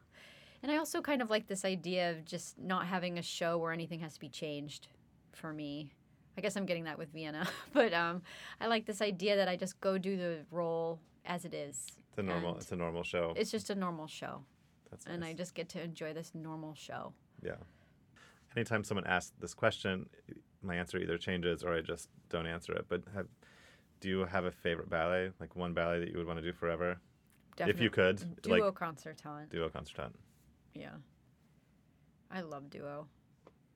And 0.66 0.72
I 0.72 0.78
also 0.78 1.00
kind 1.00 1.22
of 1.22 1.30
like 1.30 1.46
this 1.46 1.64
idea 1.64 2.10
of 2.10 2.24
just 2.24 2.58
not 2.58 2.88
having 2.88 3.20
a 3.20 3.22
show 3.22 3.56
where 3.56 3.70
anything 3.70 4.00
has 4.00 4.14
to 4.14 4.20
be 4.20 4.28
changed 4.28 4.88
for 5.30 5.52
me. 5.52 5.92
I 6.36 6.40
guess 6.40 6.56
I'm 6.56 6.66
getting 6.66 6.82
that 6.84 6.98
with 6.98 7.12
Vienna, 7.12 7.46
but 7.72 7.94
um, 7.94 8.22
I 8.60 8.66
like 8.66 8.84
this 8.84 9.00
idea 9.00 9.36
that 9.36 9.46
I 9.46 9.54
just 9.54 9.80
go 9.80 9.96
do 9.96 10.16
the 10.16 10.38
role 10.50 10.98
as 11.24 11.44
it 11.44 11.54
is. 11.54 11.86
It's 12.08 12.18
a 12.18 12.22
normal. 12.24 12.56
It's 12.56 12.72
a 12.72 12.76
normal 12.76 13.04
show. 13.04 13.32
It's 13.36 13.52
just 13.52 13.70
a 13.70 13.76
normal 13.76 14.08
show, 14.08 14.42
That's 14.90 15.06
and 15.06 15.24
I 15.24 15.34
just 15.34 15.54
get 15.54 15.68
to 15.68 15.80
enjoy 15.80 16.12
this 16.12 16.32
normal 16.34 16.74
show. 16.74 17.12
Yeah. 17.44 17.52
Anytime 18.56 18.82
someone 18.82 19.06
asks 19.06 19.34
this 19.38 19.54
question, 19.54 20.08
my 20.62 20.74
answer 20.74 20.98
either 20.98 21.16
changes 21.16 21.62
or 21.62 21.74
I 21.74 21.80
just 21.80 22.08
don't 22.28 22.48
answer 22.48 22.72
it. 22.72 22.86
But 22.88 23.04
have, 23.14 23.28
do 24.00 24.08
you 24.08 24.24
have 24.24 24.46
a 24.46 24.50
favorite 24.50 24.90
ballet, 24.90 25.30
like 25.38 25.54
one 25.54 25.74
ballet 25.74 26.00
that 26.00 26.08
you 26.08 26.18
would 26.18 26.26
want 26.26 26.40
to 26.40 26.44
do 26.44 26.52
forever, 26.52 26.98
if 27.56 27.80
you 27.80 27.88
could, 27.88 28.42
Duo 28.42 28.64
like 28.64 28.74
concertant. 28.74 29.50
duo 29.52 29.68
concertant? 29.68 30.16
Yeah. 30.78 30.96
I 32.30 32.40
love 32.40 32.70
duo. 32.70 33.06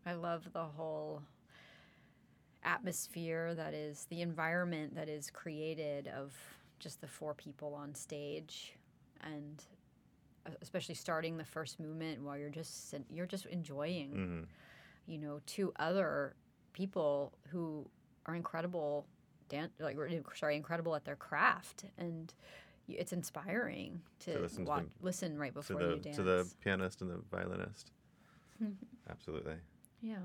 I 0.04 0.14
love 0.14 0.52
the 0.52 0.64
whole 0.64 1.22
atmosphere 2.62 3.54
that 3.54 3.72
is 3.74 4.06
the 4.10 4.20
environment 4.20 4.94
that 4.94 5.08
is 5.08 5.30
created 5.30 6.08
of 6.08 6.34
just 6.78 7.00
the 7.00 7.06
four 7.06 7.32
people 7.34 7.74
on 7.74 7.94
stage 7.94 8.74
and 9.22 9.64
uh, 10.46 10.50
especially 10.60 10.94
starting 10.94 11.36
the 11.38 11.44
first 11.44 11.80
movement 11.80 12.20
while 12.22 12.36
you're 12.36 12.50
just 12.50 12.94
you're 13.10 13.26
just 13.26 13.46
enjoying 13.46 14.10
hmm 14.12 14.40
you 15.06 15.18
know 15.18 15.40
two 15.46 15.72
other 15.76 16.34
people 16.74 17.32
who 17.48 17.84
are 18.26 18.34
incredible 18.36 19.06
dan- 19.48 19.70
like 19.80 19.96
sorry 20.34 20.54
incredible 20.54 20.94
at 20.94 21.04
their 21.04 21.16
craft 21.16 21.84
and 21.98 22.34
it's 22.98 23.12
inspiring 23.12 24.00
to, 24.20 24.34
To 24.34 24.38
listen 24.40 24.64
to 24.66 24.70
them- 24.72 24.90
listen 25.00 25.38
right 25.38 25.52
before 25.54 25.80
the 25.82 25.88
you 25.94 26.00
dance 26.00 26.16
to 26.16 26.22
the 26.22 26.50
pianist 26.62 27.00
and 27.02 27.10
the 27.10 27.20
violinist. 27.30 27.92
Absolutely. 29.10 29.54
Yeah. 30.00 30.16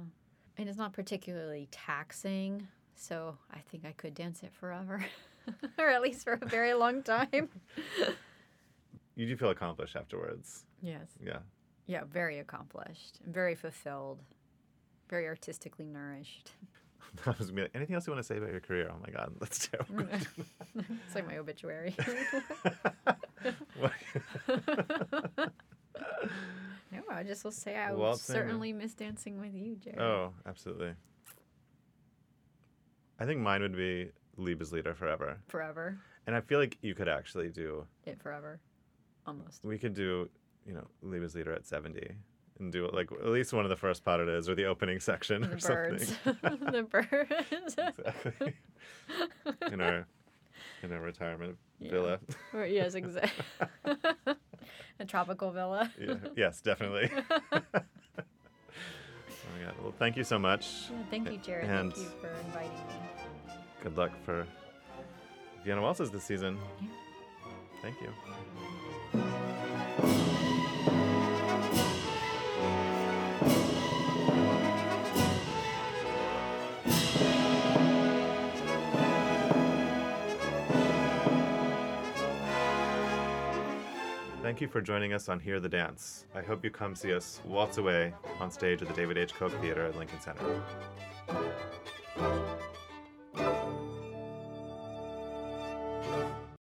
And 0.58 0.70
it's 0.70 0.78
not 0.78 0.94
particularly 0.94 1.68
taxing, 1.72 2.68
so 2.96 3.38
I 3.54 3.60
think 3.60 3.86
I 3.86 3.92
could 3.92 4.14
dance 4.14 4.42
it 4.44 4.54
forever. 4.54 5.06
or 5.78 5.90
at 5.90 6.02
least 6.02 6.24
for 6.24 6.34
a 6.42 6.46
very 6.48 6.74
long 6.74 7.04
time. 7.04 7.50
You 9.18 9.26
do 9.26 9.38
feel 9.38 9.50
accomplished 9.50 9.96
afterwards. 9.96 10.66
yes. 10.82 11.08
Yeah. 11.26 11.38
Yeah, 11.88 12.04
very 12.04 12.40
accomplished. 12.40 13.20
Very 13.26 13.56
fulfilled. 13.56 14.22
Very 15.10 15.26
artistically 15.28 15.86
nourished. 15.86 16.52
I 17.26 17.30
was 17.38 17.48
gonna 17.48 17.54
be 17.54 17.62
like, 17.64 17.72
anything 17.76 17.96
else 17.96 18.08
you 18.08 18.14
want 18.14 18.24
to 18.26 18.28
say 18.28 18.38
about 18.38 18.52
your 18.52 18.60
career? 18.62 18.90
Oh 18.92 18.98
my 19.02 19.10
god, 19.12 19.34
that's 19.40 19.68
terrible. 19.68 20.08
it's 20.76 21.16
like 21.16 21.28
my 21.28 21.38
obituary. 21.38 21.96
No, 26.92 27.02
I 27.10 27.24
just 27.24 27.44
will 27.44 27.52
say 27.52 27.76
I 27.76 27.94
will 27.94 28.16
certainly 28.16 28.72
miss 28.72 28.94
dancing 28.94 29.40
with 29.40 29.54
you, 29.54 29.76
Jerry. 29.76 29.98
oh, 30.00 30.34
absolutely. 30.46 30.94
I 33.20 33.26
think 33.26 33.42
mine 33.42 33.62
would 33.62 33.76
be 33.76 34.12
Liebeslieder 34.38 34.96
forever. 34.96 35.38
Forever. 35.48 35.98
And 36.28 36.36
I 36.36 36.42
feel 36.42 36.60
like 36.60 36.78
you 36.82 36.94
could 36.96 37.08
actually 37.10 37.50
do 37.50 37.86
It 38.06 38.22
forever. 38.22 38.60
Almost. 39.28 39.64
we 39.64 39.78
could 39.80 39.94
do, 39.94 40.30
you 40.66 40.74
know, 40.74 40.88
Liebeslieder 41.04 41.56
at 41.56 41.66
70 41.66 42.00
and 42.60 42.72
do 42.72 42.90
like 42.92 43.12
at 43.12 43.28
least 43.28 43.54
one 43.54 43.66
of 43.66 43.70
the 43.70 43.76
first 43.76 44.04
potted 44.04 44.28
or 44.30 44.56
the 44.56 44.66
opening 44.66 45.00
section 45.00 45.42
The 45.42 45.52
or 45.54 45.58
birds. 45.58 46.16
something. 46.24 46.60
the 46.72 46.84
birds. 46.84 47.32
exactly. 47.52 48.54
in 49.72 49.82
our 49.82 50.08
in 50.84 50.92
our 50.92 51.02
retirement 51.02 51.58
Yeah. 51.80 51.92
villa. 51.92 52.20
Or- 52.54 52.66
yes, 52.66 52.96
exactly. 52.96 53.46
A 55.00 55.06
tropical 55.06 55.52
villa. 55.52 55.92
yeah. 56.00 56.16
Yes, 56.38 56.62
definitely. 56.62 57.12
oh 57.52 57.52
my 57.52 57.62
god. 59.66 59.76
Well, 59.82 59.94
thank 60.00 60.16
you 60.16 60.24
so 60.24 60.40
much. 60.40 60.68
Yeah, 60.90 60.98
thank 61.10 61.30
you, 61.32 61.38
Jared. 61.38 61.70
And- 61.70 61.94
thank 61.94 62.08
you 62.08 62.14
for 62.22 62.30
inviting 62.46 62.72
me. 62.88 62.94
Good 63.84 63.98
luck 63.98 64.12
for 64.24 64.48
Vienna 65.66 65.82
Waltzes 65.82 66.12
this 66.12 66.24
season. 66.24 66.58
Yeah. 66.82 66.88
Thank 67.82 67.98
you. 68.02 68.10
Thank 84.46 84.62
you 84.62 84.68
for 84.68 84.80
joining 84.80 85.12
us 85.12 85.28
on 85.28 85.40
Hear 85.40 85.60
the 85.60 85.68
Dance. 85.68 86.28
I 86.36 86.44
hope 86.44 86.64
you 86.64 86.70
come 86.70 86.94
see 86.94 87.12
us 87.12 87.42
waltz 87.46 87.80
away 87.80 88.14
on 88.40 88.52
stage 88.52 88.80
at 88.84 88.88
the 88.88 88.94
David 88.94 89.18
H. 89.18 89.34
Koch 89.34 89.52
Theater 89.54 89.88
at 89.88 89.98
Lincoln 89.98 90.22
Center. 90.22 90.62